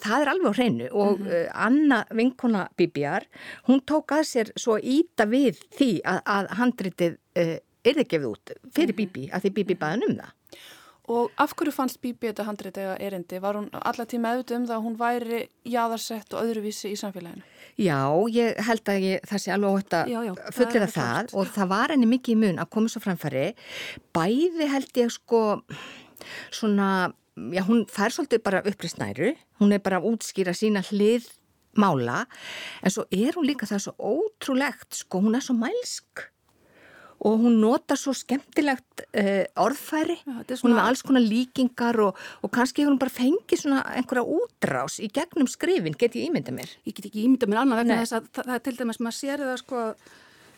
það 0.00 0.16
er 0.22 0.30
alveg 0.32 0.48
á 0.48 0.54
hreinu 0.56 0.88
og 0.92 1.18
Mhm. 1.20 1.28
uh, 1.28 1.64
Anna 1.66 1.98
vinkona 2.16 2.68
Bíbjar, 2.78 3.26
hún 3.68 3.82
tók 3.84 4.14
að 4.16 4.24
sér 4.30 4.52
svo 4.56 4.78
íta 4.78 5.26
við 5.28 5.60
því 5.76 5.90
að, 6.04 6.20
að 6.24 6.50
handritið 6.60 7.16
uh, 7.36 7.56
yrði 7.84 8.04
gefið 8.14 8.28
út 8.30 8.54
Mhm. 8.54 8.70
fyrir 8.76 8.96
Bíbi, 8.96 9.28
að 9.32 9.44
því 9.48 9.54
Bíbi 9.60 9.76
baðan 9.80 10.06
um 10.08 10.16
það. 10.22 10.36
Og 11.10 11.30
af 11.42 11.54
hverju 11.58 11.72
fannst 11.74 11.98
Bíbi 12.00 12.28
þetta 12.30 12.44
handrið 12.46 12.76
eða 12.78 12.96
erindi? 13.02 13.40
Var 13.42 13.56
hún 13.58 13.68
alla 13.74 14.04
tíma 14.06 14.30
auðvitað 14.36 14.56
um 14.60 14.66
það 14.68 14.76
að 14.76 14.84
hún 14.84 14.96
væri 15.00 15.40
jaðarsett 15.66 16.34
og 16.38 16.44
öðruvísi 16.46 16.92
í 16.92 16.98
samfélaginu? 17.00 17.42
Já, 17.80 18.00
ég 18.34 18.60
held 18.66 18.92
að 18.92 19.06
ég, 19.06 19.24
það 19.30 19.42
sé 19.44 19.52
alveg 19.54 19.78
ótt 19.80 19.96
að 19.96 20.12
Já, 20.12 20.18
já, 20.26 20.32
það 20.52 20.74
klárt. 20.92 21.34
og 21.34 21.50
það 21.54 21.70
var 21.72 21.94
henni 21.94 22.08
mikið 22.10 22.34
í 22.34 22.38
mun 22.42 22.60
að 22.60 22.70
koma 22.76 22.92
svo 22.92 23.00
framfæri. 23.04 23.46
Bæði 24.16 24.68
held 24.74 25.00
ég 25.00 25.12
sko 25.14 25.42
svona, 26.52 26.88
já 27.56 27.62
hún 27.64 27.86
fær 27.88 28.12
svolítið 28.12 28.42
bara 28.44 28.62
uppristnæru, 28.68 29.32
hún 29.62 29.72
er 29.72 29.80
bara 29.84 30.00
að 30.00 30.10
útskýra 30.12 30.52
sína 30.56 30.82
hlið 30.90 31.30
mála 31.78 32.24
en 32.82 32.90
svo 32.92 33.06
er 33.14 33.36
hún 33.38 33.46
líka 33.46 33.68
það 33.70 33.84
svo 33.86 33.94
ótrúlegt 34.02 35.00
sko, 35.04 35.20
hún 35.22 35.38
er 35.38 35.44
svo 35.44 35.54
mælsk 35.56 36.26
og 37.20 37.34
hún 37.42 37.58
notar 37.60 37.98
svo 38.00 38.14
skemmtilegt 38.16 39.02
uh, 39.12 39.44
orðfæri, 39.60 40.16
þetta 40.24 40.30
er 40.40 40.40
hún 40.40 40.54
er 40.54 40.60
svona- 40.62 40.76
með 40.78 40.86
alls 40.88 41.02
konar 41.04 41.24
líkingar 41.26 41.98
og, 42.06 42.16
og 42.40 42.52
kannski 42.54 42.80
hefur 42.80 42.94
hún 42.94 43.02
bara 43.02 43.12
fengið 43.12 43.60
svona 43.60 43.82
einhverja 43.92 44.24
útrás 44.38 44.96
í 45.04 45.10
gegnum 45.12 45.50
skrifin, 45.52 45.98
get 46.00 46.16
ég 46.16 46.30
ímynda 46.30 46.54
mér. 46.56 46.72
Ég 46.88 46.96
get 46.96 47.10
ekki 47.10 47.26
ímyndað 47.26 47.52
mér 47.52 47.60
annað 47.64 47.82
vegna 47.82 48.00
þess 48.00 48.16
að 48.16 48.30
það, 48.32 48.48
það 48.48 48.56
er 48.56 48.64
til 48.70 48.76
dæmis, 48.80 49.00
maður 49.04 49.18
sér 49.18 49.44
það 49.44 49.60
sko, 49.60 49.84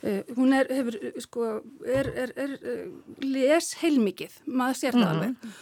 uh, 0.06 0.22
hún 0.38 0.56
er, 0.60 0.72
hefur, 0.78 1.00
sko, 1.26 1.50
er, 1.98 2.12
er, 2.26 2.34
er 2.46 2.56
uh, 2.62 2.88
les 3.26 3.72
heilmikið, 3.82 4.38
maður 4.46 4.82
sér 4.84 4.98
það 5.00 5.10
alveg. 5.16 5.52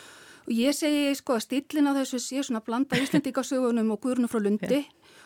Og 0.50 0.54
ég 0.56 0.74
segi 0.74 1.10
sko 1.16 1.36
að 1.36 1.44
stílinn 1.44 1.88
á 1.88 1.96
þessu 2.00 2.18
sé 2.20 2.40
svona 2.42 2.60
blanda 2.64 2.98
Íslandíkasögunum 2.98 3.92
og 3.94 4.00
Guðrunu 4.02 4.28
frá 4.32 4.40
Lundi 4.42 4.80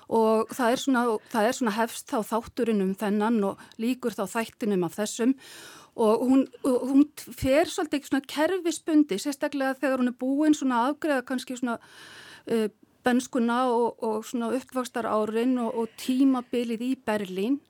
og 0.09 0.53
það 0.55 0.75
er, 0.75 0.83
svona, 0.83 1.05
það 1.33 1.49
er 1.49 1.59
svona 1.59 1.77
hefst 1.79 2.13
þá 2.13 2.19
þátturinn 2.33 2.85
um 2.85 2.93
þennan 2.99 3.41
og 3.51 3.65
líkur 3.81 4.17
þá 4.17 4.25
þættinum 4.37 4.87
af 4.89 4.99
þessum. 4.99 5.35
Og 5.95 6.25
hún, 6.27 6.47
hún 6.65 7.05
fer 7.23 7.71
svolítið 7.71 8.01
ekki 8.01 8.11
svona 8.11 8.31
kerfisbundi, 8.35 9.19
sérstaklega 9.23 9.77
þegar 9.79 10.01
hún 10.03 10.11
er 10.11 10.17
búin 10.19 10.57
svona 10.59 10.81
afgreða 10.89 11.23
kannski 11.29 11.57
svona 11.61 11.77
uh, 11.79 12.67
benskuna 13.05 13.61
og, 13.71 14.03
og 14.03 14.25
svona 14.27 14.51
uppvakstar 14.57 15.07
árin 15.07 15.59
og, 15.63 15.71
og 15.85 15.93
tímabilið 16.01 16.83
í 16.83 16.95
Berlín 17.07 17.61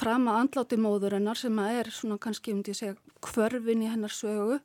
fram 0.00 0.28
að 0.32 0.42
andláti 0.44 0.80
móðurinnar 0.80 1.38
sem 1.38 1.58
að 1.60 1.78
er 1.82 1.92
svona 1.94 2.18
kannski 2.22 2.54
um 2.54 2.64
því 2.64 2.74
að 2.74 2.80
segja 2.80 2.98
kvörfin 3.24 3.84
í 3.84 3.90
hennar 3.92 4.14
sögu 4.14 4.60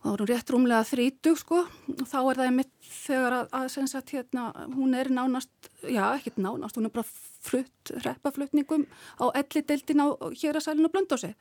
þá 0.00 0.06
er 0.12 0.22
hún 0.22 0.30
rétt 0.30 0.52
rúmlega 0.52 0.86
þrítug 0.88 1.40
sko 1.40 1.64
og 1.64 2.06
þá 2.08 2.18
er 2.20 2.40
það 2.40 2.46
einmitt 2.46 2.72
þegar 2.90 3.36
að, 3.36 3.50
að 3.58 3.90
sagt 3.92 4.14
hérna 4.14 4.46
hún 4.74 4.96
er 4.96 5.10
nánast, 5.12 5.52
já 5.84 6.04
ekkert 6.14 6.40
nánast 6.40 6.78
hún 6.78 6.88
er 6.88 6.94
bara 6.94 7.06
flutt, 7.44 7.92
reppaflutningum 8.06 8.86
á 9.20 9.24
elli 9.34 9.62
deildin 9.66 10.04
á 10.04 10.08
hér 10.32 10.58
að 10.58 10.66
sælinu 10.66 10.90
blöndósi. 10.92 11.34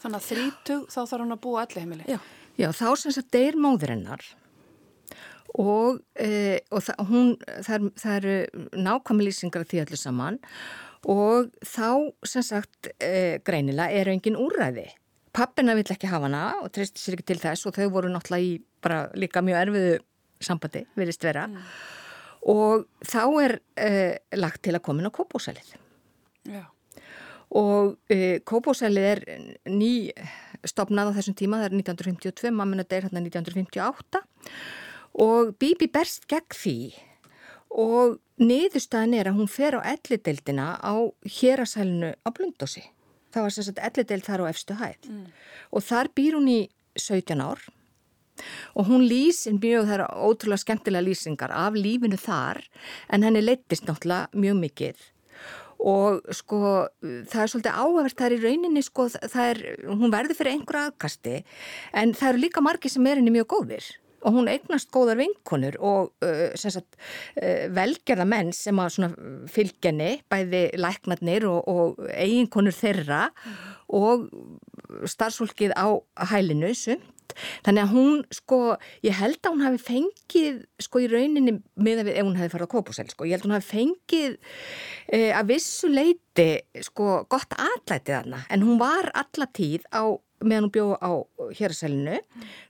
Þannig 0.00 0.18
að 0.18 0.26
þrítug 0.30 0.88
þá 0.92 0.98
þarf 1.02 1.22
hún 1.24 1.36
að 1.36 1.44
búa 1.44 1.62
elli 1.64 1.84
heimili. 1.84 2.08
Já. 2.08 2.18
Já, 2.56 2.70
þá 2.72 2.88
sem 2.96 3.12
sagt 3.12 3.32
deyr 3.36 3.56
móðurinnar 3.60 4.22
og, 5.60 6.00
e, 6.16 6.60
og 6.72 6.84
það, 6.84 7.00
hún, 7.10 7.32
það, 7.64 7.88
það 8.00 8.16
eru 8.20 8.36
nákvæmi 8.86 9.26
lýsingar 9.26 9.66
því 9.68 9.82
allir 9.82 10.00
saman 10.00 10.38
og 11.06 11.50
þá 11.64 11.90
sem 12.26 12.44
sagt 12.44 12.90
e, 12.96 13.42
greinilega 13.44 13.92
eru 14.00 14.14
engin 14.16 14.38
úrræði. 14.40 14.88
Pappina 15.36 15.74
vill 15.76 15.92
ekki 15.92 16.08
hafa 16.08 16.30
hana 16.30 16.44
og 16.62 16.70
treysti 16.72 17.02
sér 17.02 17.16
ekki 17.18 17.26
til 17.32 17.40
þess 17.42 17.68
og 17.68 17.76
þau 17.76 17.90
voru 17.92 18.12
náttúrulega 18.12 18.46
í 18.46 18.54
bara 18.84 19.02
líka 19.18 19.42
mjög 19.44 19.60
erfiðu 19.66 19.98
sambandi, 20.46 20.84
virðist 20.96 21.24
vera. 21.26 21.46
Og 22.46 22.86
þá 23.04 23.20
er 23.42 23.56
e, 23.76 23.90
lagt 24.38 24.62
til 24.64 24.76
að 24.76 24.84
komin 24.86 25.08
á 25.08 25.12
kópósælið 25.12 25.72
Já. 26.46 26.62
og 27.50 27.96
uh, 28.12 28.36
Kópósælið 28.46 29.08
er 29.10 29.22
ný 29.66 30.12
stopnað 30.66 31.10
á 31.10 31.16
þessum 31.18 31.36
tíma, 31.38 31.58
það 31.58 31.68
er 31.72 31.76
1952, 31.80 32.52
mammina 32.54 32.86
deyr 32.86 33.08
hérna 33.08 33.24
1958 33.24 34.22
og 35.26 35.56
Bibi 35.58 35.88
berst 35.90 36.28
gegn 36.30 36.54
því 36.54 36.78
og 37.76 38.20
niðurstaðin 38.40 39.16
er 39.18 39.30
að 39.30 39.40
hún 39.40 39.50
fer 39.50 39.76
á 39.76 39.80
ellideildina 39.82 40.76
á 40.78 40.94
hérasælinu 41.26 42.14
á 42.14 42.28
Blundósi. 42.30 42.84
Það 43.34 43.46
var 43.46 43.56
sagt 43.56 43.82
ellideild 43.88 44.26
þar 44.26 44.44
á 44.44 44.50
efstu 44.50 44.76
hæð. 44.78 45.10
Og 45.72 45.84
þar 45.84 46.12
býr 46.16 46.38
hún 46.38 46.48
í 46.52 46.60
17 46.98 47.42
ár. 47.42 47.60
Og 48.76 48.88
hún 48.90 49.04
lýsir 49.08 49.56
mjög, 49.56 49.86
það 49.88 49.94
eru 49.96 50.06
ótrúlega 50.28 50.62
skemmtilega 50.64 51.06
lýsingar 51.06 51.52
af 51.56 51.76
lífinu 51.76 52.18
þar 52.20 52.62
en 53.08 53.24
henni 53.24 53.42
leittist 53.44 53.86
náttúrulega 53.88 54.28
mjög 54.36 54.58
mikið. 54.60 55.04
Og 55.76 56.24
sko 56.32 56.58
það 57.02 57.42
er 57.42 57.52
svolítið 57.52 57.78
áhverð, 57.84 58.16
það 58.16 58.26
er 58.26 58.34
í 58.36 58.42
rauninni 58.44 58.82
sko 58.84 59.08
það 59.12 59.44
er, 59.50 59.62
hún 59.88 60.12
verður 60.12 60.38
fyrir 60.38 60.56
einhverja 60.56 60.90
aðkasti 60.90 61.36
en 61.92 62.14
það 62.16 62.28
eru 62.32 62.44
líka 62.44 62.64
margi 62.64 62.92
sem 62.92 63.08
er 63.08 63.20
henni 63.20 63.34
mjög 63.34 63.50
góðir 63.52 63.88
og 64.22 64.36
hún 64.36 64.50
eignast 64.50 64.90
góðar 64.94 65.20
vinkonur 65.20 65.76
og 65.80 66.12
uh, 66.24 66.52
uh, 66.56 67.66
velgerða 67.76 68.28
menn 68.28 68.52
sem 68.56 68.78
að 68.80 69.16
fylgjenni 69.52 70.20
bæði 70.32 70.68
læknarnir 70.80 71.48
og, 71.50 71.60
og 71.68 72.08
eiginkonur 72.14 72.74
þeirra 72.76 73.26
og 73.86 74.28
starfsfólkið 75.06 75.76
á 75.76 75.86
hælinu 76.32 76.72
sumt. 76.76 77.12
Þannig 77.66 77.82
að 77.82 77.92
hún 77.92 78.20
sko, 78.32 78.58
ég 79.04 79.16
held 79.18 79.40
að 79.42 79.54
hún 79.54 79.64
hafi 79.64 79.80
fengið 79.82 80.60
sko 80.80 81.02
í 81.02 81.08
rauninni 81.10 81.56
með 81.74 82.02
að 82.02 82.08
við 82.08 82.20
ef 82.20 82.28
hún 82.28 82.38
hafi 82.38 82.52
farið 82.54 82.70
á 82.70 82.74
kópúsel 82.74 83.10
sko, 83.10 83.26
ég 83.26 83.36
held 83.36 83.44
að 83.44 83.48
hún 83.48 83.56
hafi 83.56 83.70
fengið 83.72 84.36
e, 85.10 85.18
að 85.36 85.50
vissu 85.50 85.90
leiti 85.90 86.48
sko 86.86 87.26
gott 87.32 87.56
atlætið 87.58 88.14
þarna 88.14 88.44
en 88.54 88.64
hún 88.64 88.80
var 88.80 89.10
alla 89.12 89.50
tíð 89.58 89.84
á 89.92 90.06
meðan 90.44 90.66
hún 90.66 90.72
bjóð 90.74 90.94
á 91.00 91.10
héraselinu 91.58 92.18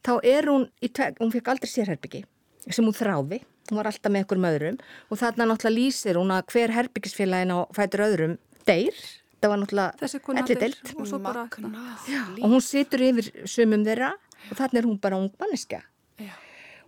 þá 0.07 0.12
er 0.23 0.49
hún, 0.51 0.69
í, 0.83 0.89
tve- 0.89 1.14
hún 1.21 1.33
fekk 1.35 1.49
aldrei 1.55 1.71
sérherbyggi 1.71 2.25
sem 2.67 2.85
hún 2.85 2.95
þráði. 2.97 3.41
Hún 3.71 3.79
var 3.81 3.89
alltaf 3.91 4.11
með 4.12 4.23
einhverjum 4.25 4.49
öðrum 4.51 4.77
og 5.11 5.19
þarna 5.19 5.47
náttúrulega 5.51 5.75
lýsir 5.79 6.19
hún 6.19 6.31
að 6.35 6.45
hver 6.53 6.75
herbyggisfélagin 6.77 7.55
á 7.55 7.59
fætur 7.75 8.05
öðrum 8.07 8.37
deyr. 8.67 8.95
Það 9.43 9.51
var 9.53 9.61
náttúrulega 9.62 9.91
deyr. 10.62 10.77
Og 11.03 11.09
svo 11.11 11.19
bara... 11.23 11.43
og 12.43 12.55
hún 12.55 12.62
situr 12.64 13.03
yfir 13.09 13.31
sumum 13.47 13.85
þeirra 13.87 14.12
og 14.51 14.57
þarna 14.61 14.79
er 14.83 14.87
hún 14.87 15.01
bara 15.03 15.19
ung 15.19 15.31
manneska 15.41 15.83
Já. 16.23 16.31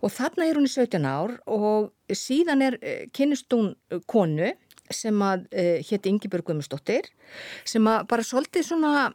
og 0.01 0.11
þarna 0.15 0.47
er 0.47 0.55
hún 0.59 0.67
í 0.67 0.71
17 0.71 1.05
ár 1.07 1.35
og 1.51 1.91
síðan 2.15 2.63
er 2.63 2.77
uh, 2.79 3.03
kynnist 3.15 3.51
hún 3.51 3.73
eh, 3.91 3.99
konu 4.07 4.53
sem 4.89 5.19
að 5.21 5.43
uh, 5.51 5.79
hétti 5.85 6.09
Ingibjörg 6.09 6.47
Guðmundsdóttir 6.47 7.09
sem 7.67 7.83
að 7.91 8.07
bara 8.09 8.23
svolítið 8.25 8.65
svona 8.71 9.09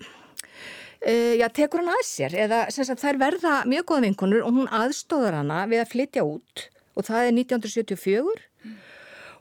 Uh, 1.05 1.35
já, 1.37 1.45
tekur 1.53 1.83
hann 1.83 1.93
að 1.93 2.05
sér 2.09 2.35
eða 2.47 2.63
sem 2.73 2.87
sagt 2.89 3.03
þær 3.05 3.19
verða 3.21 3.55
mjög 3.69 3.85
góða 3.91 4.05
vinkonur 4.07 4.45
og 4.47 4.55
hún 4.57 4.71
aðstóðar 4.73 5.35
hana 5.43 5.65
við 5.69 5.83
að 5.83 5.91
flytja 5.93 6.23
út 6.25 6.63
og 6.97 7.05
það 7.05 7.27
er 7.27 7.35
1974 7.35 8.45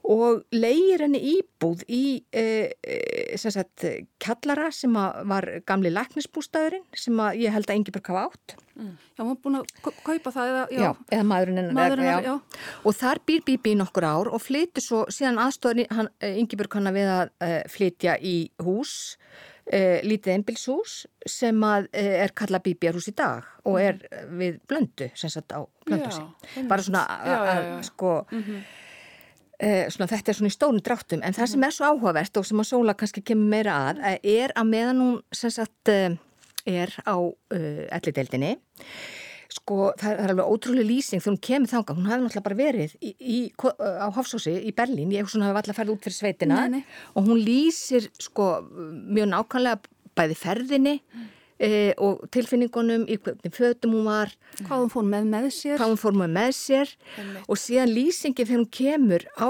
og 0.03 0.41
leigir 0.51 1.05
henni 1.05 1.21
íbúð 1.37 1.85
í 1.87 2.01
uh, 2.35 3.37
sem 3.39 3.53
sagt 3.55 3.85
kallara 4.19 4.73
sem 4.75 4.91
var 4.91 5.47
gamli 5.63 5.93
læknisbústæðurinn 5.95 6.83
sem 6.99 7.21
ég 7.39 7.55
held 7.55 7.69
að 7.71 7.77
Engibjörg 7.77 8.11
hafa 8.11 8.25
átt. 8.27 8.57
Já, 8.73 9.21
hún 9.23 9.31
er 9.31 9.39
búin 9.45 9.57
að 9.61 9.71
kau- 9.85 9.95
kaupa 10.09 10.33
það 10.35 10.51
eða, 10.51 10.65
já. 10.73 10.89
eða 11.13 11.29
maðurinn 11.29 11.61
hennar 11.61 11.77
já. 12.27 12.33
og 12.83 12.99
þar 12.99 13.23
býr 13.29 13.47
Bíbi 13.47 13.71
í 13.71 13.79
nokkur 13.79 14.09
ár 14.09 14.33
og 14.33 14.43
flytur 14.43 14.83
svo 14.83 15.05
síðan 15.13 15.39
aðstofar 15.45 15.85
hann, 15.95 16.11
Ingibjörg 16.19 16.75
hann 16.81 16.91
að 16.91 16.99
við 16.99 17.11
að 17.15 17.33
uh, 17.47 17.57
flytja 17.71 18.19
í 18.19 18.35
hús. 18.65 18.97
uh, 19.15 19.52
lítið 20.03 20.33
einbilshús 20.35 21.03
sem 21.29 21.63
að 21.63 21.89
uh, 21.93 22.13
er 22.25 22.33
kallað 22.35 22.65
Bíbiarhús 22.67 23.07
í 23.07 23.15
dag 23.15 23.47
og 23.63 23.79
er 23.79 24.01
uh, 24.09 24.25
við 24.35 24.57
blöndu 24.67 25.07
sem 25.15 25.31
sagt 25.31 25.55
á 25.55 25.63
blöndusi 25.87 26.65
bara 26.67 26.83
svona 26.83 27.05
að 27.07 27.69
sko 27.87 28.17
Uh, 29.63 29.85
svona, 29.93 30.09
þetta 30.09 30.31
er 30.31 30.35
svona 30.35 30.49
í 30.49 30.53
stórum 30.53 30.79
dráttum. 30.83 31.21
En 31.23 31.35
það 31.37 31.51
sem 31.51 31.63
er 31.63 31.71
svo 31.71 31.91
áhugavert 31.93 32.39
og 32.39 32.45
sem 32.49 32.59
að 32.59 32.65
Sóla 32.67 32.95
kannski 32.99 33.21
kemur 33.23 33.51
meira 33.53 33.75
að 33.93 34.01
eh, 34.09 34.17
er 34.41 34.51
að 34.59 34.71
meðan 34.73 34.99
hún 34.99 35.13
sem 35.31 35.53
sagt 35.53 35.91
er 35.93 36.95
á 37.05 37.15
uh, 37.15 37.83
ellideildinni 37.93 38.57
sko 39.53 39.91
það 39.99 40.15
er, 40.15 40.33
alveg 40.33 40.51
ótrúlega 40.55 40.89
lýsing 40.89 41.21
þegar 41.21 41.33
hún 41.33 41.43
kemur 41.47 41.71
þangað, 41.71 41.99
hún 41.99 42.09
hafði 42.09 42.25
náttúrulega 42.25 42.47
bara 42.47 42.59
verið 42.59 42.95
í, 42.99 43.13
í, 43.19 43.39
á 43.79 44.07
Hofsósi 44.15 44.55
í 44.63 44.73
Berlín. 44.75 45.13
Ég 45.13 45.23
hef 45.23 45.33
svona 45.33 45.51
hafi 45.51 45.61
alltaf 45.61 45.79
farið 45.79 45.95
út 45.95 46.07
fyrir 46.07 46.17
sveitina. 46.17 46.63
Nei, 46.65 46.79
nei. 46.79 46.97
og 47.13 47.29
hún 47.29 47.41
lýsir 47.43 48.09
sko 48.21 48.49
mjög 48.63 49.31
nákvæmlega 49.33 49.79
bæði 50.17 50.37
ferðinni 50.37 50.95
e, 51.57 51.69
og 52.01 52.23
tilfinningunum 52.33 53.05
í 53.07 53.17
hvernig 53.21 53.55
fötum 53.55 53.97
hún 53.97 54.07
var. 54.09 54.33
Hvað 54.61 54.85
hún 54.85 54.93
fór 54.93 55.07
með 55.09 55.29
með 55.33 55.49
sér. 55.57 55.83
hún 55.83 56.01
fór 56.01 56.17
maður 56.17 56.35
með 56.37 56.55
sér. 56.59 56.95
Og 57.47 57.59
síðan 57.59 57.93
lýsingin 57.93 58.49
þegar 58.49 58.61
hún 58.61 58.71
kemur 58.79 59.27
á 59.37 59.49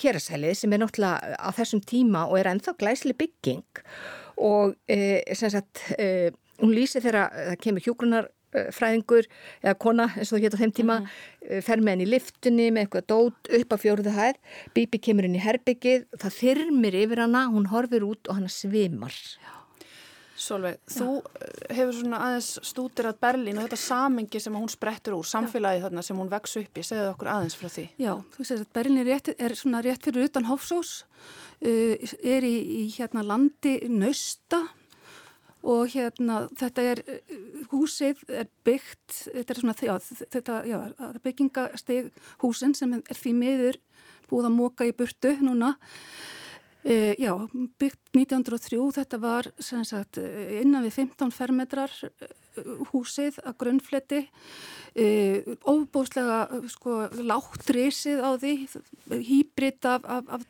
hérasælið 0.00 0.56
sem 0.56 0.72
er 0.72 0.82
náttúrulega 0.82 1.36
á 1.36 1.48
þessum 1.56 1.82
tíma 1.84 2.26
og 2.30 2.40
er 2.40 2.50
ennþá 2.52 2.76
glæsli 2.80 3.16
bygging. 3.16 3.84
Og 4.36 4.76
e, 4.88 5.22
sem 5.36 5.52
sagt, 5.52 5.82
e, 5.98 6.32
hún 6.60 6.74
lýsi 6.76 7.02
þegar 7.04 7.30
það 7.32 7.60
kemur 7.64 7.86
hjógrunarfræðingur 8.56 9.28
eða 9.62 9.78
kona 9.78 10.08
eins 10.14 10.30
og 10.32 10.38
það 10.38 10.46
hétt 10.46 10.56
á 10.56 10.62
þeim 10.62 10.76
tíma 10.80 11.00
mm 11.00 11.36
fer 11.64 11.82
með 11.82 11.94
henni 11.94 12.06
í 12.06 12.10
liftunni 12.10 12.70
með 12.74 12.86
eitthvað 12.86 13.10
dót 13.12 13.50
upp 13.58 13.74
á 13.74 13.76
fjóruðu 13.78 14.14
hæð. 14.16 14.40
Bibi 14.74 15.02
kemur 15.02 15.28
inn 15.28 15.36
í 15.38 15.42
herbyggið 15.42 16.08
það 16.18 16.40
þyrmir 16.40 16.96
yfir 17.04 17.22
hana, 17.22 17.46
hún 17.52 17.68
horfir 17.70 18.06
út 18.06 18.30
og 18.30 18.40
hana 18.40 18.50
svimar. 18.52 19.14
Solveig, 20.36 20.82
þú 20.92 21.08
eh, 21.16 21.60
hefur 21.78 21.94
svona 21.96 22.18
aðeins 22.26 22.50
stútir 22.68 23.06
að 23.08 23.20
Berlín 23.24 23.56
og 23.56 23.64
þetta 23.64 23.78
samengi 23.80 24.40
sem 24.42 24.58
hún 24.58 24.68
sprettur 24.68 25.14
úr, 25.16 25.24
samfélagi 25.24 25.80
þarna 25.86 26.04
sem 26.04 26.18
hún 26.20 26.28
vex 26.28 26.58
upp 26.60 26.76
í, 26.76 26.84
segðu 26.84 27.06
okkur 27.14 27.30
aðeins 27.32 27.56
frá 27.56 27.70
því. 27.72 27.86
Já, 28.02 28.10
þú 28.34 28.42
veist 28.42 28.54
að 28.58 28.66
Berlín 28.76 29.00
er, 29.00 29.08
rétt, 29.08 29.30
er 29.32 29.54
svona 29.56 29.80
rétt 29.86 30.04
fyrir 30.04 30.28
utan 30.28 30.48
Hofsós, 30.50 30.92
er 31.64 32.44
í, 32.44 32.52
í 32.52 32.82
hérna 32.98 33.24
landi 33.24 33.78
Nausta 33.88 34.60
og 35.66 35.90
hérna 35.90 36.44
þetta 36.58 36.84
er, 36.92 37.02
húsið 37.72 38.22
er 38.30 38.48
byggt, 38.66 39.18
þetta 39.24 39.52
er 39.52 39.60
svona, 39.60 39.76
já, 39.82 39.94
þetta, 40.36 40.60
já, 40.68 40.78
byggingasteg 41.24 42.10
húsin 42.44 42.74
sem 42.78 42.94
er 42.98 43.18
því 43.18 43.34
miður 43.40 43.80
búið 44.30 44.48
að 44.48 44.56
móka 44.56 44.86
í 44.86 44.94
burtu 44.96 45.34
núna. 45.42 45.74
E, 46.86 47.16
já, 47.18 47.32
byggt 47.80 48.14
1903, 48.14 48.78
þetta 48.94 49.18
var 49.22 49.48
sagt, 49.58 50.20
innan 50.22 50.86
við 50.86 51.00
15 51.02 51.32
fermetrar 51.34 51.94
húsið 52.92 53.40
að 53.42 53.56
grunnfleti, 53.60 54.20
e, 54.94 55.06
ofbóðslega 55.66 56.62
sko, 56.72 57.00
látt 57.26 57.72
reysið 57.74 58.22
á 58.22 58.30
því, 58.38 58.54
hýbrit 59.18 59.88
af, 59.90 60.06
af, 60.06 60.30
af 60.38 60.46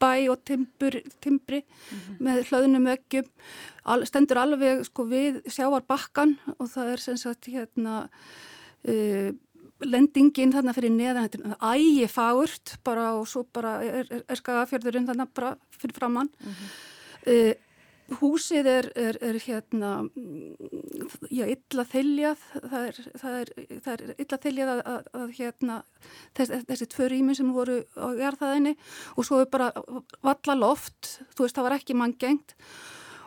torfbæ 0.00 0.30
og 0.30 0.44
timbur, 0.44 0.90
timbri 1.20 1.62
mm 1.64 1.98
-hmm. 1.98 2.20
með 2.20 2.44
hlöðnum 2.48 2.86
ökjum, 2.96 3.24
Al, 3.84 4.06
stendur 4.06 4.38
alveg 4.38 4.84
sko, 4.84 5.04
við 5.04 5.42
sjáar 5.46 5.82
bakkan 5.86 6.38
og 6.58 6.68
það 6.68 6.92
er 6.92 6.96
sem 6.96 7.16
sagt 7.16 7.46
hérna... 7.46 8.08
E, 8.84 9.32
lendingin 9.80 10.52
þarna 10.52 10.72
fyrir 10.72 10.90
neðan 10.90 11.28
þetta 11.28 11.38
er 11.38 11.76
ægi 11.76 12.08
fagurt 12.08 12.78
bara 12.84 13.14
og 13.18 13.26
svo 13.28 13.44
bara 13.52 13.82
er, 13.82 14.06
er, 14.10 14.22
er 14.28 14.36
skagafjörðurinn 14.36 15.06
þarna 15.06 15.26
bara 15.34 15.56
fyrir 15.70 15.94
framann 15.94 16.28
mm 16.40 16.50
-hmm. 16.50 17.50
uh, 17.50 17.54
húsið 18.20 18.66
er, 18.68 18.88
er 18.96 19.38
hérna 19.40 19.92
já, 21.32 21.44
illa 21.48 21.84
þiljað 21.88 22.42
það 22.52 22.88
er, 22.88 22.98
það 23.22 23.36
það 23.86 23.92
er 23.94 24.02
illa 24.24 24.38
þiljað 24.42 24.72
að, 24.72 24.82
að, 24.92 25.06
að 25.20 25.30
hérna 25.38 25.78
þess, 26.36 26.66
þessi 26.68 26.90
tvö 26.92 27.08
rými 27.12 27.36
sem 27.38 27.54
voru 27.56 27.78
á 27.96 28.08
gerðaðinni 28.18 28.74
og 29.16 29.28
svo 29.28 29.40
er 29.40 29.48
bara 29.52 29.70
valla 30.24 30.58
loft, 30.58 31.16
þú 31.32 31.46
veist 31.46 31.56
það 31.56 31.68
var 31.68 31.78
ekki 31.78 31.96
mann 31.96 32.16
gengt 32.20 32.56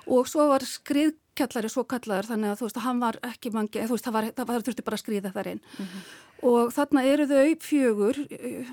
og 0.08 0.30
svo 0.30 0.47
var 0.51 0.64
skriðkjallari 0.66 1.70
svo 1.70 1.84
kallaður 1.84 2.32
þannig 2.32 2.53
að 2.53 2.62
þú 2.62 2.70
veist 2.70 2.80
að 2.80 2.88
hann 2.88 3.03
var 3.03 3.20
ekki 3.28 3.51
gengt, 3.51 3.76
þú 3.76 3.97
veist 3.97 4.08
það 4.08 4.18
var, 4.18 4.32
það 4.38 4.49
var 4.51 4.66
þurfti 4.68 4.88
bara 4.88 4.99
að 4.99 5.03
skriða 5.03 5.34
þar 5.36 5.51
inn. 5.53 5.62
Mm 5.78 5.86
-hmm 5.86 6.08
og 6.45 6.72
þarna 6.74 7.03
eru 7.08 7.26
þau 7.30 7.55
fjögur 7.64 8.20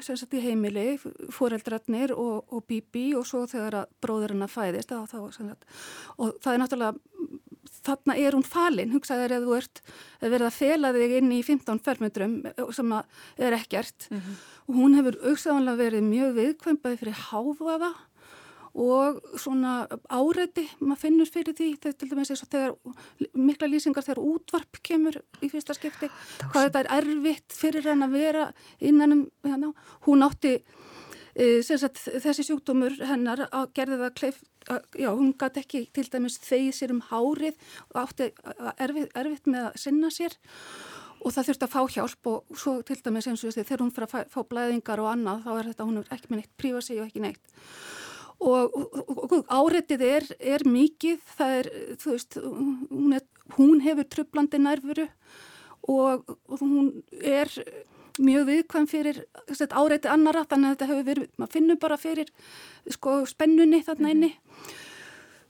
sem 0.04 0.18
sagt 0.18 0.36
í 0.36 0.42
heimili, 0.44 0.98
foreldrarnir 1.32 2.12
og, 2.16 2.44
og 2.52 2.64
Bibi 2.68 3.12
og 3.16 3.26
svo 3.28 3.44
þegar 3.48 3.80
að 3.82 3.92
bróðurinn 4.04 4.44
að 4.44 4.52
fæðist 4.52 4.92
þá, 4.92 5.06
þá, 5.08 5.18
og 6.18 6.34
það 6.44 6.52
er 6.52 6.62
náttúrulega 6.62 6.94
þarna 7.84 8.16
er 8.20 8.36
hún 8.36 8.46
falin, 8.46 8.92
hugsaður 8.92 9.36
eða 9.36 9.48
þú 9.48 9.56
ert 9.58 9.80
verið 10.20 10.46
að 10.48 10.56
fela 10.58 10.92
þig 10.96 11.14
inn 11.18 11.32
í 11.32 11.40
15 11.44 11.80
fermetrum 11.84 12.34
sem 12.76 12.96
er 12.96 13.56
ekkert. 13.56 14.08
Mm 14.10 14.20
-hmm. 14.20 14.42
og 14.68 14.74
hún 14.80 14.96
hefur 14.98 15.18
auksaðanlega 15.24 15.82
verið 15.84 16.02
mjög 16.08 16.34
viðkvömpaði 16.40 17.00
fyrir 17.00 17.22
háfaða 17.30 17.92
og 18.74 19.20
svona 19.38 19.84
áreiti 20.10 20.64
maður 20.80 21.02
finnur 21.04 21.30
fyrir 21.30 21.54
því 21.54 21.68
þegar 21.78 22.74
mikla 23.38 23.68
lýsingar 23.70 24.06
þegar 24.06 24.22
útvarp 24.24 24.80
kemur 24.82 25.20
í 25.40 25.50
fyrsta 25.52 25.76
skipti 25.76 26.08
Dásum. 26.08 26.50
hvað 26.50 26.66
þetta 26.66 26.82
er 26.82 26.90
erfitt 26.98 27.54
fyrir 27.54 27.86
henn 27.86 28.02
að 28.02 28.16
vera 28.18 28.48
innan 28.80 29.12
um 29.12 29.22
hérna. 29.46 29.72
hún 30.08 30.26
átti 30.26 30.56
e, 31.34 31.62
sagt, 31.62 32.02
þessi 32.02 32.48
sjúkdómur 32.48 32.98
hennar 33.06 33.46
að 33.50 33.70
gerði 33.78 34.00
það 34.02 34.18
kleif 34.18 34.42
að, 34.70 34.82
já, 34.98 35.10
hún 35.12 35.34
gæti 35.38 35.62
ekki 35.62 35.86
til 35.94 36.06
dæmis 36.10 36.40
þegið 36.42 36.74
sér 36.74 36.94
um 36.96 37.02
hárið 37.12 37.56
og 37.92 38.00
átti 38.02 38.30
erfitt, 38.78 39.14
erfitt 39.14 39.50
með 39.50 39.70
að 39.70 39.80
sinna 39.84 40.10
sér 40.14 40.38
og 41.24 41.32
það 41.32 41.50
þurfti 41.50 41.66
að 41.66 41.74
fá 41.74 41.82
hjálp 41.94 42.30
og 42.32 42.58
svo 42.58 42.78
til 42.82 42.98
dæmis 43.04 43.28
eins 43.30 43.44
og 43.44 43.54
þegar 43.54 43.84
hún 43.84 43.92
fyrir 43.94 44.08
að 44.08 44.14
fá, 44.14 44.32
fá 44.34 44.48
blæðingar 44.50 45.02
og 45.04 45.12
annað 45.12 45.44
þá 45.46 45.52
er 45.54 45.68
þetta, 45.70 45.86
hún 45.88 46.00
er 46.00 46.16
ekki 46.16 46.32
með 46.32 46.42
neitt 46.42 46.56
prífasi 46.60 46.98
og 46.98 47.06
ekki 47.06 47.22
neitt 47.24 47.54
og, 48.42 48.74
og, 48.74 49.32
og 49.32 49.50
áreitið 49.52 50.04
er, 50.06 50.28
er 50.40 50.64
mikið, 50.68 51.20
það 51.38 51.56
er, 51.60 51.70
þú 52.02 52.12
veist, 52.12 52.38
hún, 52.42 53.16
er, 53.18 53.26
hún 53.58 53.82
hefur 53.84 54.08
trublandi 54.10 54.60
nærfuru 54.62 55.08
og, 55.92 56.24
og 56.48 56.62
hún 56.62 56.90
er 57.20 57.50
mjög 58.22 58.46
viðkvæm 58.50 58.88
fyrir 58.90 59.20
áreitið 59.50 60.10
annara, 60.12 60.44
þannig 60.48 60.70
að 60.70 60.74
þetta 60.74 60.90
hefur 60.90 61.06
verið, 61.08 61.30
maður 61.36 61.56
finnur 61.56 61.80
bara 61.82 62.00
fyrir 62.00 62.32
sko 62.94 63.20
spennunni 63.28 63.82
þarna 63.86 64.14
inni. 64.14 64.32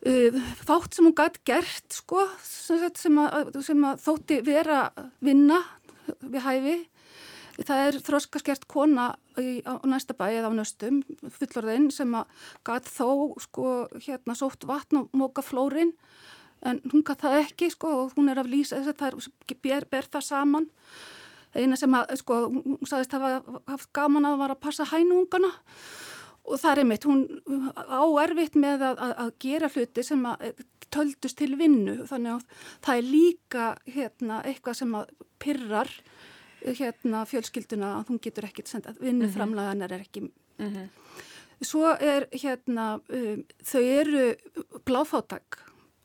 Uh, 0.04 0.36
fátt 0.68 0.92
sem 0.92 1.06
hún 1.06 1.16
gætt 1.16 1.38
gert 1.48 1.94
sko, 1.96 2.26
sem 2.44 3.20
að, 3.22 3.54
sem 3.64 3.86
að 3.88 4.02
þótti 4.04 4.40
vera 4.44 4.82
vinna 5.24 5.62
við 6.20 6.44
hæfi 6.44 6.74
Það 7.54 7.80
er 7.86 7.98
þróskaskert 8.02 8.64
kona 8.70 9.08
í, 9.38 9.60
á 9.62 9.78
næsta 9.86 10.16
bæ 10.18 10.26
eða 10.32 10.50
á 10.50 10.58
nöstum, 10.58 11.02
fullorðinn, 11.36 11.90
sem 11.94 12.14
að 12.18 12.46
gæt 12.66 12.88
þó 12.90 13.10
sko 13.44 13.74
hérna 13.94 14.34
sótt 14.38 14.66
vatn 14.66 15.04
og 15.04 15.14
móka 15.14 15.44
flórin 15.44 15.92
en 16.66 16.80
hún 16.90 17.04
gæt 17.06 17.22
það 17.22 17.38
ekki 17.44 17.68
sko 17.70 17.92
og 18.00 18.16
hún 18.16 18.32
er 18.32 18.40
af 18.42 18.50
lýsa 18.50 18.80
þess 18.80 18.94
að 18.94 19.02
það 19.02 19.60
ber, 19.62 19.86
ber 19.92 20.10
það 20.10 20.26
saman. 20.26 20.66
Eina 21.54 21.78
sem 21.78 21.94
að 21.94 22.16
sko, 22.18 22.40
hún 22.50 22.88
sagðist 22.88 23.14
að 23.14 23.28
hafa 23.28 23.60
haft 23.70 23.92
gaman 23.94 24.26
að 24.26 24.40
vara 24.40 24.56
að 24.56 24.64
passa 24.64 24.88
hænungana 24.90 25.52
og 26.44 26.58
það 26.60 26.80
er 26.80 26.88
mitt, 26.88 27.06
hún 27.08 27.22
á 27.72 28.04
erfitt 28.24 28.56
með 28.58 28.82
að, 28.90 28.98
að, 29.06 29.12
að 29.22 29.30
gera 29.44 29.70
hluti 29.70 30.04
sem 30.04 30.26
að 30.28 30.64
töldust 30.94 31.38
til 31.38 31.54
vinnu 31.58 32.02
þannig 32.08 32.34
að 32.34 32.66
það 32.84 32.98
er 32.98 33.08
líka 33.08 33.68
hérna 33.86 34.40
eitthvað 34.44 34.80
sem 34.80 34.98
að 34.98 35.14
pyrrar 35.42 35.92
hérna 36.64 37.24
fjölskylduna 37.28 37.92
að 37.98 38.10
hún 38.10 38.22
getur 38.24 38.48
ekkert 38.48 38.70
sendað, 38.70 39.00
vinnuframlaðanar 39.04 39.92
er 39.92 40.06
ekki 40.06 40.24
mm 40.24 40.32
-hmm. 40.70 40.88
svo 41.60 41.94
er 42.00 42.28
hérna 42.32 43.00
um, 43.08 43.44
þau 43.62 43.82
eru 43.82 44.26
bláfáttak 44.84 45.58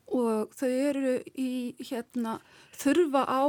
og 0.06 0.50
þau 0.58 0.68
eru 0.68 1.20
í 1.38 1.74
hérna 1.78 2.40
þurfa 2.76 3.24
á 3.26 3.44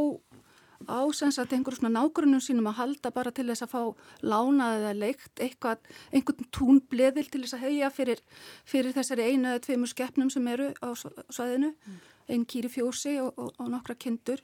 á 0.87 1.01
sensat 1.13 1.53
einhverjum 1.53 1.79
svona 1.81 1.99
nágrunum 1.99 2.41
sínum 2.41 2.69
að 2.71 2.79
halda 2.79 3.11
bara 3.11 3.31
til 3.31 3.47
þess 3.49 3.65
að 3.65 3.73
fá 3.73 3.81
lánað 4.21 4.77
eða 4.79 4.93
leikt 4.97 5.41
eitthvað, 5.43 5.79
einhvern 6.11 6.49
túnbleðil 6.51 7.27
til 7.29 7.41
þess 7.43 7.57
að 7.57 7.65
heia 7.65 7.89
fyrir, 7.89 8.21
fyrir 8.65 8.95
þessari 8.95 9.27
einu 9.29 9.51
eða 9.51 9.63
tveimur 9.65 9.91
skeppnum 9.91 10.29
sem 10.29 10.47
eru 10.47 10.71
á 10.81 10.89
svæðinu, 11.29 11.73
mm. 11.73 11.99
einn 12.29 12.45
kýri 12.45 12.71
fjósi 12.71 13.19
og, 13.21 13.33
og, 13.37 13.53
og 13.59 13.69
nokkra 13.69 13.95
kindur 13.95 14.41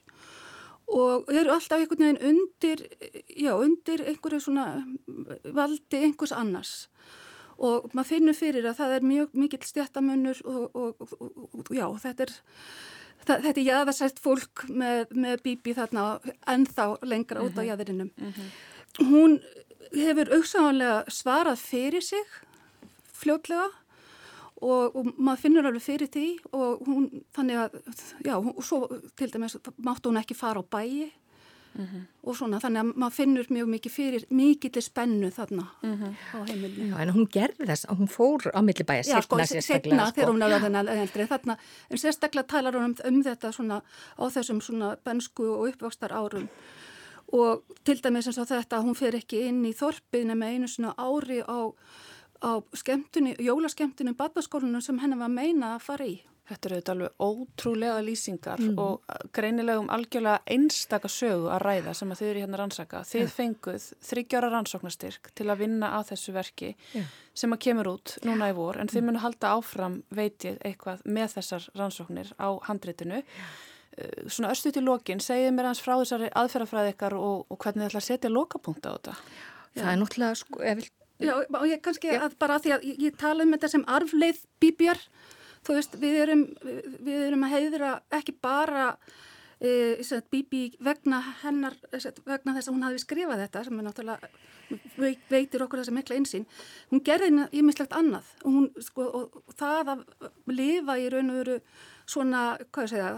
og 0.88 1.28
eru 1.28 1.52
alltaf 1.52 1.80
einhvern 1.82 2.04
veginn 2.04 2.22
undir, 2.30 2.84
já, 3.28 3.52
undir 3.54 4.04
einhverju 4.08 4.40
svona 4.40 4.66
valdi 5.44 6.04
einhvers 6.06 6.32
annars 6.32 6.88
og 7.58 7.90
maður 7.92 8.10
finnur 8.12 8.36
fyrir 8.38 8.68
að 8.70 8.78
það 8.78 8.94
er 8.96 9.06
mjög 9.10 9.34
mikill 9.38 9.66
stjættamönnur 9.66 10.40
og, 10.46 10.76
og, 10.78 11.14
og 11.58 11.72
já, 11.74 11.86
þetta 12.04 12.24
er, 12.24 12.34
það, 13.24 13.46
þetta 13.48 13.54
er 13.54 13.66
jæðarsætt 13.66 14.22
fólk 14.22 14.64
með, 14.70 15.14
með 15.18 15.42
bíbi 15.46 15.74
þarna 15.76 16.04
ennþá 16.54 16.86
lengra 17.02 17.42
út 17.42 17.58
á 17.58 17.62
mhm. 17.62 17.68
jæðurinnum. 17.72 18.12
Mm 18.14 18.32
-hmm. 18.36 18.52
Hún 19.10 19.40
hefur 19.94 20.32
auksáðanlega 20.36 21.02
svarað 21.10 21.58
fyrir 21.58 22.02
sig 22.02 22.38
fljótlega 23.12 23.68
og, 24.60 24.96
og 24.96 25.12
maður 25.16 25.42
finnur 25.44 25.68
alveg 25.68 25.84
fyrir 25.84 26.10
því 26.12 26.26
og 26.56 26.84
hún, 26.88 27.08
þannig 27.36 27.62
að, 27.62 27.78
já, 28.26 28.34
og 28.38 28.60
svo 28.64 28.84
til 29.18 29.30
dæmis 29.32 29.58
máttu 29.84 30.10
hún 30.10 30.20
ekki 30.20 30.36
fara 30.38 30.62
á 30.62 30.64
bæi 30.66 31.10
mm 31.78 31.84
-hmm. 31.84 32.02
og 32.22 32.36
svona, 32.36 32.58
þannig 32.58 32.80
að 32.80 32.96
maður 32.96 33.14
finnur 33.14 33.46
mjög 33.50 33.68
mikið 33.74 33.92
fyrir, 33.92 34.24
mikið 34.30 34.72
til 34.72 34.82
spennu 34.82 35.30
þarna 35.30 35.66
mm 35.82 35.94
-hmm. 35.94 36.12
á 36.34 36.38
heimilinu. 36.48 36.96
Já, 36.96 37.02
en 37.02 37.10
hún 37.10 37.28
gerði 37.32 37.66
þess 37.66 37.86
að 37.86 37.98
hún 37.98 38.08
fór 38.08 38.50
á 38.54 38.60
millibæja 38.62 39.02
setna 39.02 39.22
sko, 39.22 39.36
sérstaklega. 39.36 39.96
Já, 39.96 40.06
sko, 40.06 40.14
þegar 40.14 40.32
hún 40.32 40.38
náði 40.38 40.60
þennan 40.60 40.88
eldri, 40.88 41.26
þarna, 41.26 41.56
en 41.90 41.98
sérstaklega 41.98 42.46
talar 42.46 42.74
hún 42.74 42.84
um, 42.84 42.96
um 43.04 43.22
þetta 43.22 43.52
svona 43.52 43.82
á 44.18 44.24
þessum 44.30 44.60
svona 44.60 44.96
bensku 45.04 45.42
og 45.42 45.68
uppvöxtar 45.68 46.12
árum 46.12 46.48
og 47.32 47.62
til 47.84 48.00
dæmis 48.02 48.26
eins 48.26 48.38
og 48.38 48.48
þetta, 48.48 48.80
hún 48.82 48.94
fer 48.94 49.14
ekki 49.14 49.48
inn 49.48 49.64
í 49.64 49.72
þorpið 49.72 50.24
nema 50.26 50.46
einu 50.46 50.68
svona 50.68 50.94
ári 50.96 51.42
á 51.44 51.72
á 52.42 52.52
skemmtunni, 52.76 53.36
jólaskemmtunni 53.42 54.16
badnaskólunum 54.18 54.84
sem 54.84 54.98
henni 55.02 55.18
var 55.18 55.32
meina 55.32 55.76
að 55.76 55.86
fara 55.90 56.08
í 56.08 56.18
Þetta 56.48 56.68
eru 56.68 56.76
þetta 56.78 56.92
alveg 56.94 57.22
ótrúlega 57.24 57.96
lýsingar 58.04 58.60
mm. 58.62 58.78
og 58.80 59.32
greinilega 59.36 59.82
um 59.82 59.90
algjörlega 59.92 60.40
einstaka 60.48 61.10
sögu 61.12 61.50
að 61.52 61.64
ræða 61.66 61.92
sem 61.98 62.12
að 62.14 62.22
þið 62.22 62.30
eru 62.30 62.44
hérna 62.44 62.60
rannsaka. 62.62 63.02
Þið 63.04 63.20
yeah. 63.20 63.32
fenguð 63.34 63.88
þryggjára 64.08 64.50
rannsóknarstyrk 64.54 65.28
til 65.36 65.48
að 65.48 65.60
vinna 65.60 65.90
að 65.98 66.14
þessu 66.14 66.34
verki 66.36 66.70
yeah. 66.96 67.10
sem 67.36 67.52
að 67.52 67.60
kemur 67.66 67.92
út 67.92 68.14
núna 68.24 68.48
í 68.48 68.56
vor 68.56 68.80
en 68.80 68.88
þið 68.88 69.02
mm. 69.02 69.10
munu 69.10 69.24
halda 69.26 69.52
áfram 69.58 69.98
veitið 70.08 70.56
eitthvað 70.64 71.04
með 71.04 71.36
þessar 71.36 71.68
rannsóknir 71.76 72.32
á 72.40 72.48
handrétinu. 72.70 73.20
Yeah. 73.20 73.52
Svona 74.30 74.54
östu 74.54 74.72
til 74.72 74.86
lokin, 74.86 75.20
segið 75.20 75.52
mér 75.52 75.68
hans 75.72 75.82
frá 75.84 75.98
þessari 75.98 76.30
aðferðafræði 76.38 76.94
ykkar 76.94 77.18
og, 77.18 77.44
og 77.50 77.60
hvernig 77.60 77.82
þið 77.82 77.90
ætla 77.90 78.00
að 78.00 78.08
setja 78.08 78.32
lokapunkt 78.32 78.88
á 78.88 78.94
þetta. 78.94 79.14
Það 79.74 79.90
er 79.92 80.00
náttúrulega, 80.00 80.38
sko, 80.38 80.62
ef 80.64 80.80
við... 80.80 80.92
Já, 81.18 81.34
og 81.34 81.64
ég 81.66 81.80
kannski 81.82 82.12
að 82.14 82.36
bara 82.38 82.60
því 82.62 82.76
að 82.76 82.84
ég, 82.86 82.98
ég 83.08 83.16
tala 83.18 83.42
um 83.42 83.54
þetta 83.56 83.72
sem 83.72 83.86
arfleith 83.90 84.44
bíbjar 84.62 85.00
þú 85.66 85.78
veist, 85.78 85.96
við 86.00 86.20
erum, 86.24 86.44
við 87.04 87.24
erum 87.28 87.46
að 87.46 87.54
heiðra 87.56 87.94
ekki 88.18 88.34
bara 88.42 88.90
e, 89.60 90.20
Bibi 90.30 90.62
vegna 90.84 91.20
hennar, 91.42 91.76
vegna 92.24 92.54
þess 92.56 92.68
að 92.70 92.74
hún 92.74 92.86
hafi 92.86 93.02
skrifað 93.02 93.44
þetta 93.44 93.64
sem 93.66 93.80
er 93.80 93.88
náttúrulega 93.88 94.30
veitir 95.30 95.64
okkur 95.64 95.80
þessa 95.80 95.94
mikla 95.96 96.18
einsýn. 96.18 96.44
Hún 96.90 97.02
gerði 97.04 97.46
í 97.56 97.62
mislegt 97.64 97.94
annað 97.96 98.28
og, 98.42 98.50
hún, 98.52 98.68
sko, 98.84 99.06
og 99.08 99.54
það 99.56 99.94
að 99.94 100.04
lifa 100.52 100.98
í 101.00 101.08
raun 101.12 101.32
og 101.32 101.40
veru 101.42 101.58
svona, 102.08 102.42
hvað 102.72 102.88
ég 102.88 102.92
segja, 102.94 103.12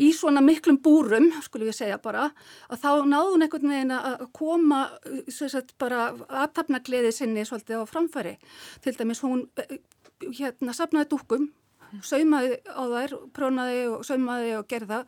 í 0.00 0.10
svona 0.16 0.42
miklum 0.44 0.80
búrum, 0.82 1.30
skulum 1.44 1.70
við 1.70 1.78
segja 1.82 2.00
bara, 2.02 2.30
að 2.72 2.82
þá 2.82 2.90
náðun 3.12 3.46
einhvern 3.46 3.74
veginn 3.74 3.94
að 3.96 4.26
koma 4.36 4.82
sagt, 5.28 5.76
bara 5.80 6.10
aðtapna 6.28 6.82
gleði 6.86 7.12
sinni 7.14 7.46
svolítið 7.48 7.84
á 7.84 7.90
framfæri. 7.90 8.36
Til 8.84 8.96
dæmis 8.96 9.22
hún 9.24 9.48
hérna 10.20 10.76
sapnaði 10.76 11.10
dúkum 11.14 11.50
saumaði 12.06 12.58
á 12.70 12.82
þær, 12.86 13.14
prónaði 13.34 13.80
og 13.90 14.04
saumaði 14.06 14.52
og 14.58 14.66
gerða 14.70 15.00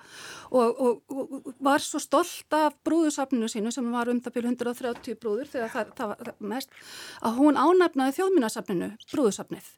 og, 0.50 0.80
og, 0.82 1.12
og 1.14 1.52
var 1.62 1.84
svo 1.84 2.00
stolt 2.02 2.56
af 2.56 2.74
brúðusafninu 2.86 3.50
sínu 3.50 3.72
sem 3.74 3.86
var 3.94 4.10
um 4.10 4.20
það 4.22 4.36
byrju 4.36 4.54
130 4.56 5.20
brúður 5.22 5.52
þegar 5.52 5.74
það, 5.76 5.92
það 5.98 6.12
var 6.12 6.32
mest 6.52 6.74
að 7.22 7.38
hún 7.38 7.60
ánafnaði 7.60 8.16
þjóðminnarsafninu, 8.18 8.90
brúðusafnið. 9.12 9.70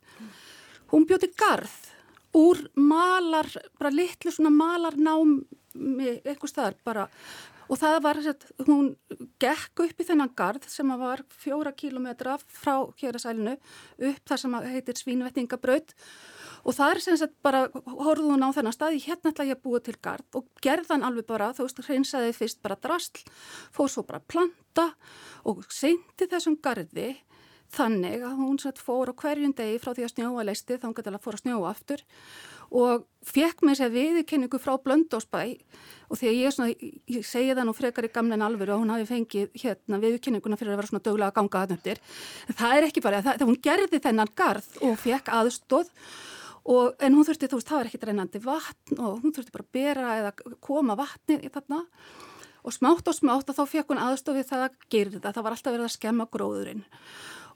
Hún 0.94 1.06
bjóti 1.10 1.30
garð 1.36 1.76
úr 2.34 2.60
malar, 2.76 3.48
bara 3.78 3.94
litlu 3.94 4.32
svona 4.34 4.52
malarnámi 4.54 6.20
eitthvað 6.24 6.50
staðar 6.50 6.78
bara. 6.86 7.08
Og 7.64 7.78
það 7.80 7.98
var 8.04 8.18
að 8.20 8.42
hún 8.66 8.90
gekk 9.40 9.84
upp 9.86 10.00
í 10.00 10.04
þennan 10.04 10.34
gard 10.36 10.66
sem 10.68 10.90
var 11.00 11.22
fjóra 11.32 11.72
kílometra 11.72 12.36
frá 12.44 12.84
hérasælinu 13.00 13.56
upp 13.56 14.28
þar 14.28 14.42
sem 14.42 14.56
heitir 14.68 15.00
Svínvetningabraut 15.00 15.94
og 16.64 16.76
það 16.76 16.94
er 16.94 17.00
sem 17.04 17.16
sagt 17.20 17.34
bara, 17.44 17.66
horfðu 17.72 18.30
hún 18.32 18.44
á 18.44 18.48
þennan 18.56 18.74
stað, 18.76 18.96
ég 18.96 19.08
hérna 19.08 19.32
ætla 19.32 19.48
ég 19.48 19.58
að 19.58 19.64
búa 19.64 19.80
til 19.84 19.96
gard 20.04 20.38
og 20.38 20.46
gerðan 20.64 21.04
alveg 21.04 21.26
bara, 21.28 21.52
þú 21.56 21.66
veist, 21.66 21.82
hreinsaði 21.88 22.36
fyrst 22.36 22.60
bara 22.64 22.78
drasl, 22.80 23.24
fóð 23.74 23.90
svo 23.92 24.04
bara 24.08 24.22
planta 24.24 24.90
og 25.48 25.64
seinti 25.72 26.28
þessum 26.30 26.56
gardi 26.64 27.14
þannig 27.74 28.24
að 28.24 28.40
hún 28.40 28.58
satt 28.62 28.80
fór 28.82 29.10
á 29.10 29.14
hverjum 29.18 29.54
degi 29.56 29.80
frá 29.82 29.92
því 29.94 30.06
að 30.06 30.12
snjóa 30.14 30.46
leisti 30.46 30.78
þá 30.78 30.88
hún 30.88 30.96
gæti 30.98 31.12
að 31.12 31.22
fóra 31.24 31.40
að 31.40 31.44
snjóa 31.44 31.70
aftur 31.70 32.04
og 32.74 33.04
fekk 33.24 33.62
mér 33.64 33.78
sér 33.78 33.92
viðkenningu 33.94 34.58
frá 34.62 34.74
Blöndósbæ 34.82 35.42
og 36.10 36.18
því 36.18 36.28
að 36.30 36.38
ég, 36.38 36.54
svona, 36.54 36.74
ég 37.10 37.26
segi 37.26 37.54
það 37.54 37.68
nú 37.68 37.74
frekar 37.76 38.08
í 38.08 38.12
gamlein 38.12 38.44
alveru 38.44 38.74
og 38.74 38.82
hún 38.82 38.92
hafi 38.92 39.06
fengið 39.08 39.58
hérna, 39.62 40.00
viðkenninguna 40.02 40.58
fyrir 40.60 40.74
að 40.74 40.80
vera 40.80 40.90
svona 40.90 41.04
döglega 41.06 41.30
að 41.32 41.38
ganga 41.38 41.62
aðnöndir. 41.62 42.02
Það 42.58 42.76
er 42.76 42.88
ekki 42.88 43.04
bara 43.04 43.22
það, 43.24 43.40
það 43.40 43.50
hún 43.50 43.60
gerði 43.68 44.00
þennan 44.04 44.32
garð 44.38 44.70
og 44.84 44.98
fekk 45.04 45.32
aðstóð 45.38 45.92
og, 46.64 46.94
en 46.98 47.16
hún 47.16 47.28
þurfti, 47.28 47.50
þú 47.50 47.60
veist, 47.60 47.70
það 47.70 47.80
var 47.80 47.90
ekki 47.90 48.02
reynandi 48.04 48.42
vatn 48.44 49.00
og 49.00 49.22
hún 49.22 49.34
þurfti 49.36 49.54
bara 49.54 49.66
að 49.66 49.74
bera 49.78 50.16
eða 50.20 50.56
koma 50.64 50.98
vatni 50.98 51.40
í 51.40 51.52
þarna. 51.52 51.84
Og 52.64 52.72
smátt 52.72 53.08
og 53.10 53.16
smátt 53.16 53.50
að 53.52 53.60
þá 53.60 53.64
fekk 53.74 53.92
hún 53.92 54.00
aðstofið 54.00 54.46
það 54.48 54.66
að 54.66 54.76
gerða, 54.92 55.32
það 55.32 55.44
var 55.44 55.56
alltaf 55.56 55.74
verið 55.74 55.88
að 55.88 55.96
skemma 55.98 56.28
gróðurinn 56.32 56.84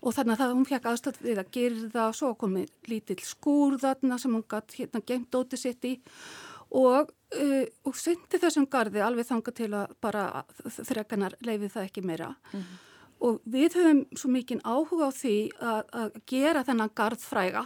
og 0.01 0.15
þannig 0.15 0.41
að 0.41 0.55
hún 0.55 0.67
fekk 0.69 0.89
aðstöð 0.91 1.23
við 1.25 1.41
að 1.43 1.53
gerða 1.55 2.09
og 2.09 2.19
svo 2.19 2.35
komið 2.39 2.69
lítill 2.91 3.21
skúr 3.27 3.79
þarna 3.83 4.19
sem 4.19 4.35
hún 4.35 4.45
gætt 4.51 4.77
hérna 4.79 5.03
gemt 5.07 5.35
ótið 5.35 5.63
sitt 5.63 5.89
í 5.89 5.95
og, 6.71 7.13
uh, 7.35 7.65
og 7.89 7.97
syndi 7.97 8.41
þessum 8.41 8.69
gardi 8.71 9.03
alveg 9.03 9.29
þanga 9.29 9.55
til 9.57 9.71
að 9.73 9.97
bara 10.05 10.27
þrekanar 10.77 11.39
leifið 11.45 11.75
það 11.75 11.89
ekki 11.89 12.05
meira 12.05 12.35
mm 12.35 12.61
-hmm. 12.61 12.77
og 13.29 13.41
við 13.45 13.79
höfum 13.81 14.05
svo 14.15 14.31
mikið 14.31 14.61
áhuga 14.65 15.09
á 15.09 15.13
því 15.13 15.37
að, 15.61 15.83
að 15.93 16.21
gera 16.27 16.65
þennan 16.65 16.95
gardfræga 16.95 17.65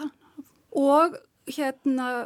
og 0.70 1.18
hérna 1.46 2.24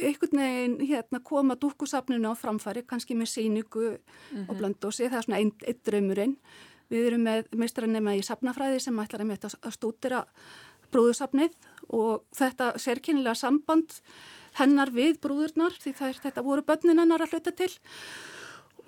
einhvern 0.00 0.38
veginn 0.38 0.80
hérna, 0.86 1.20
koma 1.24 1.56
dúkusafninu 1.56 2.30
á 2.30 2.34
framfæri 2.36 2.82
kannski 2.86 3.14
með 3.14 3.28
síningu 3.28 3.90
mm 3.90 3.96
-hmm. 3.96 4.48
og 4.48 4.54
mhm. 4.54 4.58
blöndósi, 4.58 5.08
það 5.08 5.18
er 5.18 5.22
svona 5.22 5.38
einn 5.38 5.52
ein 5.66 5.80
draumurinn 5.84 6.36
Við 6.88 7.10
erum 7.10 7.26
með 7.28 7.52
meistaranema 7.60 8.16
í 8.16 8.24
sapnafræði 8.24 8.80
sem 8.80 8.98
ætlar 9.02 9.24
að 9.24 9.30
metta 9.32 9.50
að 9.60 9.76
stútira 9.76 10.24
brúðusapnið 10.92 11.54
og 11.92 12.24
þetta 12.36 12.72
sérkynnilega 12.80 13.36
samband 13.36 13.98
hennar 14.58 14.90
við 14.94 15.18
brúðurnar 15.22 15.76
því 15.76 15.94
er, 16.08 16.20
þetta 16.22 16.44
voru 16.46 16.64
börnin 16.64 16.98
hennar 16.98 17.22
að 17.24 17.36
hluta 17.36 17.52
til 17.52 17.70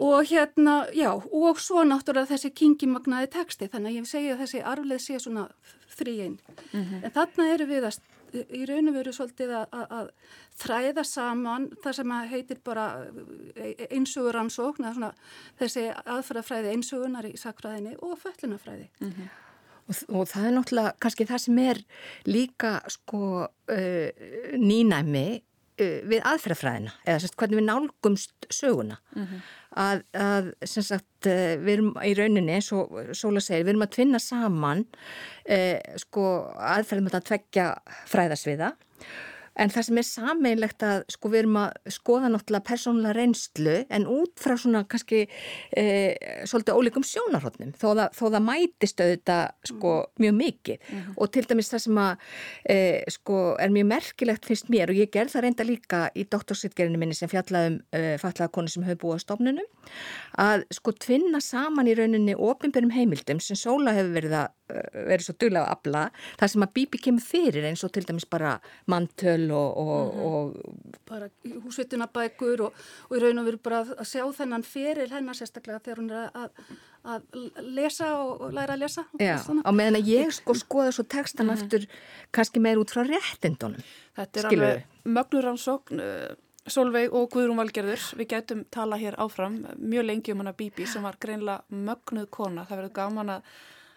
og 0.00 0.24
hérna, 0.24 0.86
já, 0.96 1.10
og 1.12 1.58
svo 1.60 1.82
náttúrulega 1.84 2.32
þessi 2.32 2.50
kingimagnaði 2.56 3.28
teksti 3.34 3.68
þannig 3.68 3.90
að 3.90 3.98
ég 3.98 4.08
segja 4.08 4.32
að 4.32 4.40
þessi 4.44 4.62
arfleð 4.64 5.02
sé 5.04 5.18
svona 5.20 5.42
þrýinn. 5.92 6.38
Mm 6.72 6.84
-hmm. 6.84 7.04
En 7.04 7.12
þarna 7.12 7.48
eru 7.52 7.66
við 7.68 7.84
að 7.84 7.98
í 8.34 8.62
raun 8.68 8.90
og 8.90 8.96
veru 8.96 9.12
svolítið 9.14 9.52
að, 9.58 9.76
að, 9.76 9.92
að 9.98 10.08
þræða 10.62 11.04
saman 11.08 11.68
það 11.82 11.98
sem 11.98 12.14
heitir 12.32 12.62
bara 12.64 12.86
e, 13.54 13.74
e, 13.74 13.88
einsuguransókn 13.96 14.88
þessi 15.60 15.86
aðfærafræði 15.90 16.74
einsugunar 16.74 17.28
í 17.28 17.36
sakfræðinni 17.40 17.96
og 18.00 18.18
föllunafræði 18.22 18.88
mm 19.00 19.12
-hmm. 19.12 19.30
og, 19.86 20.02
og 20.08 20.28
það 20.32 20.48
er 20.48 20.56
náttúrulega 20.58 20.96
kannski 21.00 21.28
það 21.30 21.44
sem 21.44 21.58
er 21.58 21.84
líka 22.26 22.74
sko 22.88 23.22
uh, 23.46 24.10
nýnæmi 24.56 25.28
uh, 25.80 26.00
við 26.10 26.20
aðfærafræðina 26.24 26.92
eða 27.06 27.22
sérst 27.24 27.36
hvernig 27.36 27.62
við 27.62 27.68
nálgumst 27.70 28.50
söguna. 28.50 29.00
Mm 29.14 29.24
-hmm 29.24 29.59
að, 29.78 30.02
að 30.16 30.50
sagt 30.66 31.28
eh, 31.30 31.56
við 31.60 31.72
erum 31.76 31.90
í 32.02 32.12
rauninni 32.18 32.58
og 32.76 33.14
Sóla 33.16 33.42
segir, 33.44 33.66
við 33.66 33.74
erum 33.74 33.86
að 33.86 33.94
tvinna 33.96 34.20
saman 34.22 34.84
eh, 35.44 35.78
sko 36.00 36.26
aðferðum 36.56 37.10
að 37.12 37.28
tvekja 37.30 37.66
fræðasviða 38.10 38.72
En 39.60 39.72
það 39.72 39.86
sem 39.88 40.00
er 40.00 40.06
sameinlegt 40.08 40.84
að 40.86 41.02
sko 41.12 41.30
við 41.32 41.42
erum 41.42 41.58
að 41.60 41.92
skoða 41.92 42.30
náttúrulega 42.32 42.66
persónulega 42.70 43.16
reynslu 43.16 43.76
en 43.92 44.06
út 44.10 44.40
frá 44.40 44.54
svona 44.60 44.82
kannski 44.88 45.22
e, 45.26 45.84
svolítið 46.48 46.78
ólíkum 46.78 47.04
sjónarhóttnum 47.06 47.74
þó, 47.76 48.08
þó 48.16 48.24
það 48.26 48.46
mætist 48.46 49.02
auðvitað 49.02 49.44
sko 49.72 49.94
mhm. 50.00 50.24
mjög 50.24 50.36
mikið 50.40 50.78
mm 50.80 51.00
-hmm. 51.00 51.16
og 51.16 51.32
til 51.34 51.44
dæmis 51.50 51.72
það 51.72 51.84
sem 51.86 52.00
að 52.04 52.12
e, 52.64 52.78
sko 53.16 53.40
er 53.60 53.74
mjög 53.76 53.90
merkilegt 53.92 54.46
finnst 54.48 54.70
mér 54.72 54.90
og 54.90 54.96
ég 54.96 55.12
gerð 55.12 55.34
það 55.34 55.44
reynda 55.46 55.64
líka 55.64 56.00
í 56.14 56.24
doktorsitgerinu 56.24 56.98
minni 56.98 57.14
sem 57.14 57.28
fjallaðum 57.28 57.80
e, 57.92 58.16
fallaða 58.18 58.52
konu 58.52 58.68
sem 58.68 58.84
hefur 58.84 59.02
búið 59.04 59.20
á 59.20 59.24
stofnunum 59.26 59.68
að 60.38 60.64
sko 60.72 60.92
tvinna 60.92 61.40
saman 61.40 61.88
í 61.88 61.94
rauninni 61.94 62.34
ofinbjörnum 62.34 62.94
heimildum 62.94 63.40
sem 63.40 63.56
Sóla 63.56 63.92
hefur 63.92 64.14
verið 64.16 64.36
að 64.40 64.48
verið 64.94 65.24
svo 65.26 65.34
duglega 65.40 65.64
að 65.66 65.72
abla 65.76 66.02
þar 66.40 66.52
sem 66.52 66.66
að 66.66 66.72
Bíbi 66.78 67.00
kemur 67.04 67.24
fyrir 67.24 67.66
eins 67.68 67.84
og 67.86 67.92
til 67.94 68.04
dæmis 68.08 68.28
bara 68.30 68.56
mantöl 68.90 69.50
og, 69.50 69.78
og, 69.82 70.14
mm 70.14 70.20
-hmm. 70.20 70.26
og 70.26 71.00
bara 71.08 71.28
húsvitunabækur 71.64 72.60
og, 72.66 72.72
og 73.08 73.16
í 73.16 73.20
raun 73.20 73.38
og 73.38 73.46
veru 73.46 73.58
bara 73.58 73.80
að 73.80 74.04
sjá 74.04 74.24
þennan 74.32 74.62
fyrir 74.62 75.10
hennar 75.10 75.34
sérstaklega 75.34 75.80
þegar 75.84 75.98
hún 75.98 76.10
er 76.10 76.30
að, 76.34 76.50
að 77.04 77.22
lesa 77.62 78.12
og 78.16 78.52
læra 78.52 78.74
að 78.74 78.82
lesa 78.84 79.04
Já, 79.18 79.36
á 79.40 79.70
meðan 79.72 80.00
að 80.00 80.08
ég 80.08 80.32
sko 80.32 80.54
skoða 80.54 80.92
svo 80.92 81.04
textan 81.04 81.46
mm 81.46 81.54
-hmm. 81.54 81.62
eftir 81.62 81.88
kannski 82.30 82.60
meir 82.60 82.78
út 82.78 82.90
frá 82.90 83.02
réttindunum 83.04 83.82
Þetta 84.16 84.40
er 84.40 84.46
Skilu. 84.46 84.64
alveg 84.64 84.86
mögnuransókn 85.04 86.00
uh, 86.00 86.36
Solveig 86.66 87.12
og 87.16 87.30
Guðrún 87.32 87.56
Valgerður 87.56 88.02
við 88.18 88.28
getum 88.34 88.64
tala 88.70 88.98
hér 89.00 89.16
áfram 89.16 89.62
mjög 89.78 90.04
lengi 90.04 90.32
um 90.32 90.42
hana 90.42 90.52
Bíbi 90.52 90.86
sem 90.86 91.02
var 91.02 91.16
greinlega 91.20 91.62
mögnuð 91.70 92.28
kona 92.30 92.66
það 92.68 92.82
verður 92.82 92.92
gaman 92.98 93.32
að 93.36 93.42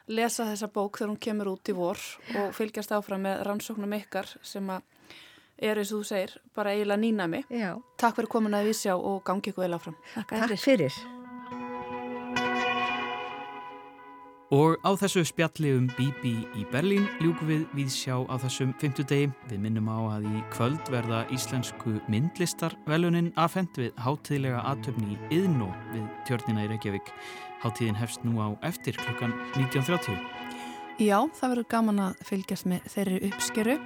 lesa 0.07 0.47
þessa 0.49 0.69
bók 0.73 0.99
þegar 0.99 1.13
hún 1.13 1.21
kemur 1.27 1.53
út 1.53 1.71
í 1.71 1.75
vor 1.77 2.01
og 2.39 2.53
fylgjast 2.57 2.91
áfram 2.95 3.23
með 3.27 3.43
rannsóknum 3.47 3.97
ykkar 4.01 4.29
sem 4.43 4.69
að 4.73 4.83
er 5.63 5.79
eins 5.79 5.93
og 5.93 6.03
þú 6.03 6.07
segir, 6.09 6.37
bara 6.55 6.73
eiginlega 6.75 6.99
nýnami. 6.99 7.43
Já. 7.53 7.73
Takk 8.01 8.19
fyrir 8.19 8.31
komin 8.35 8.57
að 8.57 8.71
við 8.71 8.79
sjá 8.83 8.95
og 8.97 9.21
gangi 9.27 9.53
ykkur 9.53 9.67
vel 9.67 9.77
áfram. 9.77 9.99
Takk, 10.15 10.33
Takk 10.33 10.57
fyrir. 10.59 11.03
Og 14.53 14.75
á 14.85 14.91
þessu 15.01 15.23
spjalli 15.25 15.71
um 15.73 15.87
Bibi 15.97 16.33
í 16.59 16.63
Berlín 16.69 17.07
ljúku 17.23 17.47
við 17.47 17.63
við 17.73 17.87
sjá 17.89 18.19
á 18.21 18.37
þessum 18.43 18.75
fymtudegi. 18.77 19.31
Við 19.49 19.63
minnum 19.63 19.87
á 19.89 20.19
að 20.19 20.27
í 20.29 20.43
kvöld 20.53 20.91
verða 20.93 21.23
íslensku 21.33 21.95
myndlistar 22.11 22.75
velunin 22.85 23.31
afhengt 23.33 23.79
við 23.81 23.95
hátíðlega 24.03 24.61
aðtöfni 24.69 25.15
í 25.15 25.39
Yðnó 25.39 25.71
við 25.95 26.05
tjörnina 26.29 26.67
í 26.67 26.69
Reykjavík. 26.69 27.09
Háttíðin 27.63 27.95
hefst 27.95 28.25
nú 28.27 28.37
á 28.43 28.47
eftir 28.67 28.97
klukkan 28.99 29.31
19.30. 29.55 30.19
Já, 31.01 31.17
það 31.31 31.49
verður 31.55 31.69
gaman 31.71 32.03
að 32.03 32.21
fylgjast 32.27 32.67
með 32.69 32.91
þeirri 32.93 33.23
uppskeru. 33.31 33.79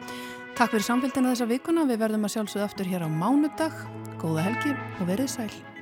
Takk 0.58 0.74
fyrir 0.74 0.88
samfélgina 0.90 1.32
þessa 1.36 1.50
vikuna. 1.54 1.86
Við 1.88 2.02
verðum 2.02 2.26
að 2.28 2.36
sjálfsögða 2.36 2.68
aftur 2.72 2.90
hér 2.90 3.06
á 3.06 3.10
mánudag. 3.14 3.82
Góða 4.18 4.50
helgi 4.50 4.74
og 4.98 5.10
verið 5.14 5.36
sæl. 5.38 5.77